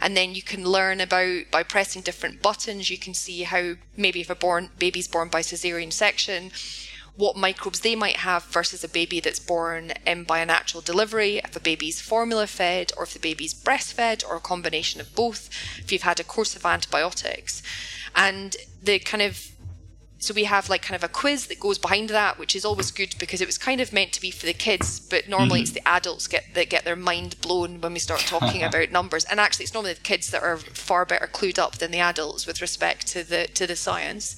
And 0.00 0.16
then 0.16 0.36
you 0.36 0.42
can 0.42 0.64
learn 0.64 1.00
about, 1.00 1.50
by 1.50 1.64
pressing 1.64 2.02
different 2.02 2.42
buttons, 2.42 2.90
you 2.90 2.96
can 2.96 3.12
see 3.12 3.42
how 3.42 3.74
maybe 3.96 4.20
if 4.20 4.30
a 4.30 4.36
born, 4.36 4.70
baby's 4.78 5.08
born 5.08 5.28
by 5.28 5.40
cesarean 5.40 5.92
section, 5.92 6.52
what 7.18 7.36
microbes 7.36 7.80
they 7.80 7.96
might 7.96 8.18
have 8.18 8.44
versus 8.44 8.84
a 8.84 8.88
baby 8.88 9.18
that's 9.18 9.40
born 9.40 9.92
in 10.06 10.22
by 10.22 10.38
a 10.38 10.46
natural 10.46 10.80
delivery, 10.80 11.38
if 11.38 11.56
a 11.56 11.60
baby's 11.60 12.00
formula 12.00 12.46
fed, 12.46 12.92
or 12.96 13.02
if 13.02 13.12
the 13.12 13.18
baby's 13.18 13.52
breastfed, 13.52 14.24
or 14.26 14.36
a 14.36 14.40
combination 14.40 15.00
of 15.00 15.12
both, 15.16 15.50
if 15.78 15.90
you've 15.90 16.02
had 16.02 16.20
a 16.20 16.24
course 16.24 16.54
of 16.54 16.64
antibiotics. 16.64 17.60
And 18.14 18.56
the 18.80 19.00
kind 19.00 19.22
of 19.22 19.50
so 20.20 20.34
we 20.34 20.44
have 20.44 20.68
like 20.68 20.82
kind 20.82 20.96
of 20.96 21.04
a 21.04 21.12
quiz 21.12 21.46
that 21.46 21.60
goes 21.60 21.78
behind 21.78 22.10
that, 22.10 22.38
which 22.38 22.56
is 22.56 22.64
always 22.64 22.90
good 22.90 23.14
because 23.18 23.40
it 23.40 23.46
was 23.46 23.56
kind 23.56 23.80
of 23.80 23.92
meant 23.92 24.12
to 24.12 24.20
be 24.20 24.32
for 24.32 24.46
the 24.46 24.52
kids, 24.52 24.98
but 24.98 25.28
normally 25.28 25.60
mm-hmm. 25.60 25.62
it's 25.62 25.70
the 25.72 25.88
adults 25.88 26.26
get 26.26 26.44
that 26.54 26.68
get 26.68 26.84
their 26.84 26.96
mind 26.96 27.40
blown 27.40 27.80
when 27.80 27.92
we 27.92 28.00
start 28.00 28.20
talking 28.20 28.62
about 28.64 28.90
numbers. 28.90 29.24
And 29.24 29.38
actually, 29.38 29.64
it's 29.64 29.74
normally 29.74 29.92
the 29.92 30.00
kids 30.00 30.30
that 30.30 30.42
are 30.42 30.56
far 30.56 31.04
better 31.04 31.28
clued 31.28 31.58
up 31.58 31.76
than 31.76 31.92
the 31.92 32.00
adults 32.00 32.46
with 32.46 32.60
respect 32.60 33.06
to 33.08 33.22
the 33.22 33.46
to 33.54 33.66
the 33.66 33.76
science. 33.76 34.34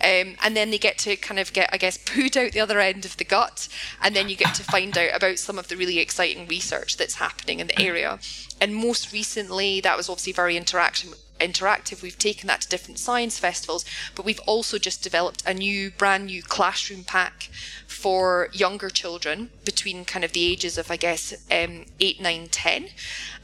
Um, 0.00 0.36
and 0.42 0.56
then 0.56 0.70
they 0.70 0.78
get 0.78 0.98
to 0.98 1.16
kind 1.16 1.38
of 1.38 1.52
get, 1.52 1.70
I 1.72 1.76
guess, 1.76 1.96
pooed 1.96 2.36
out 2.36 2.52
the 2.52 2.60
other 2.60 2.80
end 2.80 3.04
of 3.04 3.16
the 3.16 3.24
gut, 3.24 3.68
and 4.02 4.16
then 4.16 4.28
you 4.28 4.36
get 4.36 4.54
to 4.56 4.64
find 4.64 4.98
out 4.98 5.14
about 5.14 5.38
some 5.38 5.58
of 5.58 5.68
the 5.68 5.76
really 5.76 6.00
exciting 6.00 6.48
research 6.48 6.96
that's 6.96 7.14
happening 7.14 7.60
in 7.60 7.68
the 7.68 7.80
area. 7.80 8.18
And 8.60 8.74
most 8.74 9.12
recently, 9.12 9.80
that 9.80 9.96
was 9.96 10.08
obviously 10.08 10.32
very 10.32 10.56
interaction 10.56 11.12
interactive. 11.46 12.02
We've 12.02 12.18
taken 12.18 12.46
that 12.48 12.62
to 12.62 12.68
different 12.68 12.98
science 12.98 13.38
festivals, 13.38 13.84
but 14.14 14.24
we've 14.24 14.40
also 14.40 14.78
just 14.78 15.02
developed 15.02 15.42
a 15.46 15.54
new, 15.54 15.90
brand 15.90 16.26
new 16.26 16.42
classroom 16.42 17.04
pack 17.04 17.50
for 17.86 18.48
younger 18.52 18.90
children 18.90 19.50
between 19.64 20.04
kind 20.04 20.24
of 20.24 20.32
the 20.32 20.44
ages 20.44 20.78
of, 20.78 20.90
I 20.90 20.96
guess, 20.96 21.32
um, 21.50 21.86
8, 22.00 22.20
9, 22.20 22.48
10. 22.50 22.86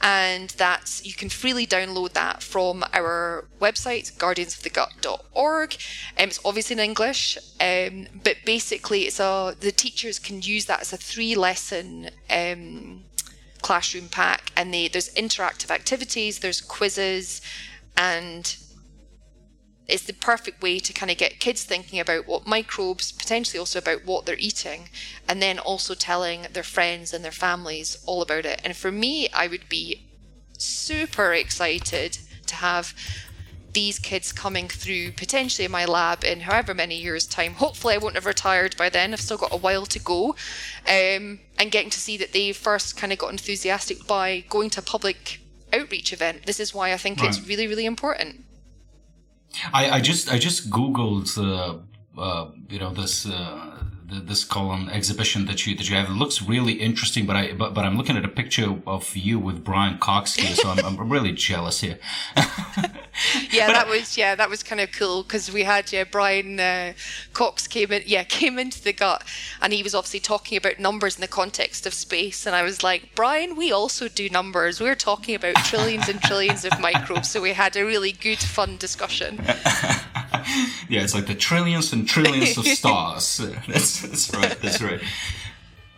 And 0.03 0.51
that's, 0.51 1.05
you 1.05 1.13
can 1.13 1.29
freely 1.29 1.67
download 1.67 2.13
that 2.13 2.43
from 2.43 2.85
our 2.93 3.47
website, 3.61 4.13
guardiansofthegut.org. 4.17 5.77
Um, 6.19 6.29
it's 6.29 6.41
obviously 6.45 6.75
in 6.75 6.81
English, 6.81 7.39
um, 7.61 8.07
but 8.25 8.37
basically, 8.45 9.03
it's 9.03 9.21
a, 9.21 9.55
the 9.59 9.73
teachers 9.73 10.19
can 10.19 10.43
use 10.43 10.67
that 10.67 10.81
as 10.81 10.93
a 10.93 10.97
three 10.97 11.35
lesson 11.35 12.11
um, 12.31 13.05
classroom 13.61 14.09
pack 14.09 14.53
and 14.57 14.73
they, 14.73 14.89
there's 14.89 15.13
interactive 15.15 15.71
activities 15.71 16.39
there's 16.39 16.61
quizzes 16.61 17.41
and 18.01 18.57
it's 19.87 20.05
the 20.05 20.15
perfect 20.15 20.63
way 20.63 20.79
to 20.79 20.93
kind 20.95 21.11
of 21.11 21.19
get 21.19 21.39
kids 21.39 21.65
thinking 21.65 22.01
about 22.01 22.27
what 22.27 22.47
microbes, 22.47 23.13
potentially 23.13 23.59
also 23.59 23.79
about 23.79 24.07
what 24.07 24.25
they're 24.25 24.37
eating, 24.39 24.89
and 25.29 25.43
then 25.43 25.59
also 25.59 25.95
telling 25.95 26.47
their 26.53 26.63
friends 26.63 27.13
and 27.13 27.23
their 27.23 27.31
families 27.31 28.03
all 28.07 28.23
about 28.23 28.47
it. 28.47 28.61
And 28.65 28.75
for 28.75 28.91
me, 28.91 29.29
I 29.35 29.49
would 29.49 29.69
be 29.69 30.07
super 30.57 31.35
excited 31.35 32.19
to 32.47 32.55
have 32.55 32.95
these 33.73 33.99
kids 33.99 34.33
coming 34.33 34.69
through 34.69 35.13
potentially 35.13 35.67
in 35.67 35.71
my 35.71 35.85
lab 35.85 36.25
in 36.25 36.41
however 36.41 36.73
many 36.73 36.97
years' 36.97 37.27
time. 37.27 37.55
Hopefully, 37.55 37.95
I 37.95 37.99
won't 37.99 38.15
have 38.15 38.25
retired 38.25 38.77
by 38.79 38.89
then. 38.89 39.13
I've 39.13 39.21
still 39.21 39.37
got 39.37 39.53
a 39.53 39.57
while 39.57 39.85
to 39.87 39.99
go. 39.99 40.31
Um, 40.89 41.41
and 41.59 41.71
getting 41.71 41.91
to 41.91 42.01
see 42.01 42.17
that 42.17 42.33
they 42.33 42.53
first 42.53 42.97
kind 42.97 43.13
of 43.13 43.19
got 43.19 43.31
enthusiastic 43.31 44.07
by 44.07 44.45
going 44.49 44.71
to 44.71 44.81
public 44.81 45.41
outreach 45.73 46.13
event. 46.13 46.47
This 46.47 46.61
is 46.61 46.75
why 46.75 46.93
I 46.93 46.97
think 46.97 47.21
right. 47.21 47.29
it's 47.29 47.47
really, 47.47 47.67
really 47.67 47.87
important. 47.87 48.45
I, 49.73 49.91
I 49.91 50.01
just 50.01 50.33
I 50.33 50.39
just 50.39 50.71
googled 50.71 51.37
uh, 51.37 51.79
uh, 52.21 52.51
you 52.69 52.79
know 52.79 52.91
this 52.91 53.27
uh, 53.27 53.85
this 54.11 54.45
column 54.45 54.89
exhibition 54.89 55.47
that 55.47 55.67
you 55.67 55.75
that 55.77 55.89
you 55.89 55.97
have. 55.97 56.09
It 56.09 56.13
looks 56.13 56.43
really 56.43 56.75
interesting, 56.75 57.27
but 57.27 57.37
I 57.37 57.53
but, 57.53 57.75
but 57.75 57.85
I'm 57.85 57.97
looking 57.97 58.17
at 58.17 58.25
a 58.25 58.29
picture 58.29 58.77
of 58.87 59.17
you 59.17 59.39
with 59.39 59.65
Brian 59.65 59.99
Cox 59.99 60.35
here, 60.35 60.55
so 60.55 60.69
I'm, 60.69 60.85
I'm 60.85 61.09
really 61.11 61.33
jealous 61.33 61.81
here. 61.81 61.99
yeah, 62.37 63.67
but 63.67 63.73
that 63.75 63.87
I, 63.87 63.91
was 63.91 64.17
yeah 64.17 64.35
that 64.35 64.51
was 64.51 64.63
kind 64.63 64.81
of 64.81 64.93
cool 64.93 65.23
because 65.23 65.53
we 65.53 65.65
had 65.65 65.93
yeah 65.93 66.05
Brian 66.05 66.59
uh, 66.61 66.93
Cox 67.33 67.67
came 67.67 67.93
in 67.93 68.03
yeah 68.07 68.25
came 68.25 68.59
into 68.59 68.83
the 68.83 68.93
gut 68.93 69.25
and 69.61 69.73
he 69.73 69.83
was 69.83 69.95
obviously 69.95 70.21
talking 70.21 70.59
about 70.59 70.79
numbers 70.79 71.17
in 71.17 71.21
the 71.21 71.29
context 71.29 71.87
of 71.87 71.95
space, 71.95 72.47
and 72.47 72.55
I 72.55 72.63
was 72.63 72.83
like 72.83 73.15
Brian, 73.15 73.57
we 73.57 73.73
also 73.73 74.09
do 74.09 74.29
numbers. 74.29 74.81
We're 74.81 74.95
talking 74.95 75.35
about 75.35 75.55
trillions 75.57 76.09
and 76.09 76.21
trillions 76.21 76.65
of 76.65 76.79
microbes, 76.81 77.31
so 77.31 77.41
we 77.41 77.53
had 77.53 77.77
a 77.77 77.85
really 77.85 78.13
good 78.13 78.39
fun 78.39 78.77
discussion. 78.77 79.41
yeah, 80.89 81.03
it's 81.03 81.15
like 81.15 81.27
the 81.27 81.35
trillions 81.35 81.93
and 81.93 82.09
trillions 82.09 82.57
of 82.59 82.67
stars. 82.79 83.39
that's 83.69 84.03
that's 84.03 84.35
right. 84.35 84.59
That's 84.61 84.83
right. 84.83 85.01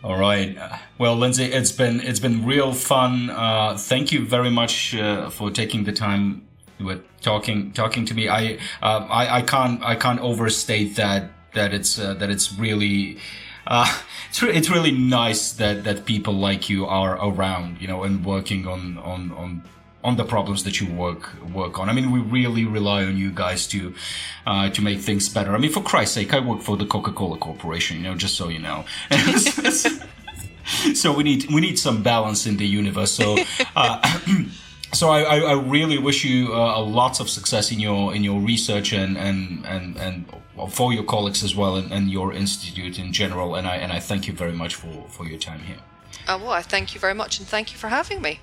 All 0.03 0.17
right. 0.17 0.57
Well, 0.97 1.15
Lindsay, 1.15 1.45
it's 1.45 1.71
been 1.71 2.01
it's 2.01 2.19
been 2.19 2.45
real 2.45 2.73
fun. 2.73 3.29
Uh, 3.29 3.77
thank 3.77 4.11
you 4.11 4.25
very 4.25 4.49
much 4.49 4.95
uh, 4.95 5.29
for 5.29 5.49
taking 5.49 5.85
the 5.85 5.93
time 5.93 6.45
with 6.79 7.01
talking 7.21 7.71
talking 7.71 8.05
to 8.05 8.13
me. 8.13 8.27
I 8.27 8.57
uh, 8.81 9.07
I, 9.09 9.37
I 9.37 9.41
can't 9.41 9.81
I 9.83 9.95
can't 9.95 10.19
overstate 10.19 10.95
that 10.97 11.31
that 11.53 11.73
it's 11.73 11.97
uh, 11.97 12.13
that 12.15 12.29
it's 12.29 12.53
really. 12.57 13.19
Uh, 13.65 13.87
it's, 14.29 14.43
re- 14.43 14.53
it's 14.53 14.69
really 14.69 14.91
nice 14.91 15.53
that, 15.53 15.85
that 15.85 16.03
people 16.03 16.33
like 16.33 16.69
you 16.69 16.85
are 16.85 17.15
around, 17.25 17.79
you 17.79 17.87
know, 17.87 18.03
and 18.03 18.25
working 18.25 18.67
on, 18.67 18.97
on, 18.97 19.31
on 19.31 19.63
on 20.03 20.17
the 20.17 20.25
problems 20.25 20.63
that 20.63 20.79
you 20.79 20.91
work 20.93 21.33
work 21.53 21.79
on. 21.79 21.89
I 21.89 21.93
mean, 21.93 22.11
we 22.11 22.19
really 22.19 22.65
rely 22.65 23.03
on 23.05 23.17
you 23.17 23.31
guys 23.31 23.67
to 23.67 23.93
uh, 24.45 24.69
to 24.69 24.81
make 24.81 24.99
things 24.99 25.29
better. 25.29 25.55
I 25.55 25.57
mean, 25.57 25.71
for 25.71 25.81
Christ's 25.81 26.15
sake, 26.15 26.33
I 26.33 26.39
work 26.39 26.61
for 26.61 26.77
the 26.77 26.85
Coca 26.85 27.11
Cola 27.11 27.37
Corporation, 27.37 27.97
you 27.97 28.03
know, 28.03 28.15
just 28.15 28.35
so 28.35 28.49
you 28.49 28.59
know. 28.59 28.85
so 30.93 31.13
we 31.13 31.23
need 31.23 31.49
we 31.51 31.61
need 31.61 31.79
some 31.79 32.03
balance 32.03 32.45
in 32.45 32.57
the 32.57 32.67
universe. 32.67 33.11
So. 33.11 33.37
Uh, 33.75 33.99
so 34.93 35.09
I, 35.09 35.39
I, 35.39 35.53
really 35.53 35.97
wish 35.97 36.23
you 36.23 36.53
uh, 36.53 36.79
lots 36.79 37.19
of 37.19 37.27
success 37.27 37.71
in 37.71 37.79
your 37.79 38.13
in 38.13 38.23
your 38.23 38.39
research 38.39 38.93
and 38.93 39.17
and 39.17 39.65
and, 39.65 39.97
and 39.97 40.25
for 40.69 40.93
your 40.93 41.03
colleagues 41.03 41.43
as 41.43 41.55
well 41.55 41.75
and, 41.75 41.91
and 41.91 42.11
your 42.11 42.33
institute 42.33 42.99
in 42.99 43.13
general. 43.13 43.55
And 43.55 43.67
I 43.67 43.77
and 43.77 43.91
I 43.91 43.99
thank 43.99 44.27
you 44.27 44.33
very 44.33 44.51
much 44.51 44.75
for, 44.75 45.07
for 45.09 45.25
your 45.25 45.39
time 45.39 45.61
here. 45.61 45.79
Oh, 46.27 46.37
well, 46.37 46.51
I 46.51 46.61
thank 46.61 46.93
you 46.93 46.99
very 46.99 47.15
much 47.15 47.39
and 47.39 47.47
thank 47.47 47.71
you 47.71 47.77
for 47.77 47.87
having 47.87 48.21
me. 48.21 48.39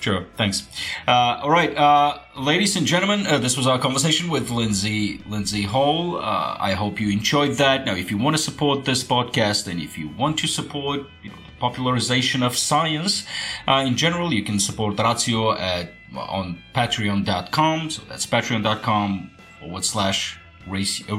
Sure, 0.00 0.26
thanks. 0.36 0.66
Uh, 1.06 1.40
all 1.42 1.50
right, 1.50 1.76
uh, 1.76 2.18
ladies 2.36 2.74
and 2.74 2.86
gentlemen, 2.86 3.24
uh, 3.26 3.38
this 3.38 3.56
was 3.56 3.68
our 3.68 3.78
conversation 3.78 4.28
with 4.30 4.50
Lindsay 4.50 5.22
Lindsay 5.28 5.62
Hall. 5.62 6.16
Uh, 6.16 6.56
I 6.58 6.72
hope 6.72 7.00
you 7.00 7.10
enjoyed 7.10 7.52
that. 7.58 7.86
Now, 7.86 7.94
if 7.94 8.10
you 8.10 8.18
want 8.18 8.36
to 8.36 8.42
support 8.42 8.84
this 8.84 9.04
podcast 9.04 9.68
and 9.68 9.80
if 9.80 9.96
you 9.96 10.08
want 10.18 10.38
to 10.38 10.48
support 10.48 11.02
you 11.22 11.30
know, 11.30 11.36
the 11.36 11.60
popularization 11.60 12.42
of 12.42 12.56
science 12.56 13.24
uh, 13.68 13.84
in 13.86 13.96
general, 13.96 14.32
you 14.32 14.42
can 14.42 14.58
support 14.58 14.98
Ratio 14.98 15.52
at 15.52 15.92
on 16.16 16.58
Patreon.com. 16.74 17.90
So 17.90 18.02
that's 18.08 18.26
Patreon.com 18.26 19.30
forward 19.60 19.84
slash 19.84 20.38
ratio, 20.66 21.16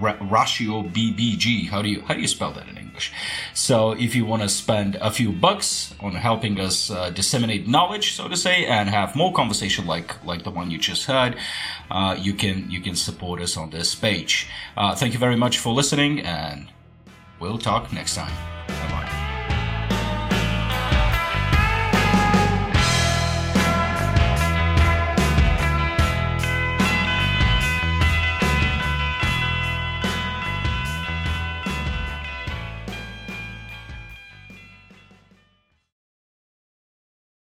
ratio 0.00 0.82
BBG. 0.82 1.68
How 1.68 1.82
do 1.82 1.88
you 1.88 2.02
how 2.02 2.14
do 2.14 2.20
you 2.20 2.28
spell 2.28 2.52
that 2.52 2.68
in 2.68 2.76
English? 2.76 3.12
So 3.54 3.92
if 3.92 4.14
you 4.14 4.24
want 4.24 4.42
to 4.42 4.48
spend 4.48 4.96
a 4.96 5.10
few 5.10 5.32
bucks 5.32 5.94
on 6.00 6.14
helping 6.14 6.60
us 6.60 6.90
uh, 6.90 7.10
disseminate 7.10 7.66
knowledge, 7.66 8.14
so 8.14 8.28
to 8.28 8.36
say, 8.36 8.66
and 8.66 8.88
have 8.88 9.16
more 9.16 9.32
conversation 9.32 9.86
like 9.86 10.24
like 10.24 10.44
the 10.44 10.50
one 10.50 10.70
you 10.70 10.78
just 10.78 11.04
heard, 11.06 11.36
uh, 11.90 12.16
you 12.18 12.34
can 12.34 12.70
you 12.70 12.80
can 12.80 12.94
support 12.94 13.40
us 13.40 13.56
on 13.56 13.70
this 13.70 13.94
page. 13.94 14.48
Uh, 14.76 14.94
thank 14.94 15.12
you 15.12 15.18
very 15.18 15.36
much 15.36 15.58
for 15.58 15.72
listening, 15.72 16.20
and 16.20 16.68
we'll 17.40 17.58
talk 17.58 17.92
next 17.92 18.14
time. 18.14 18.32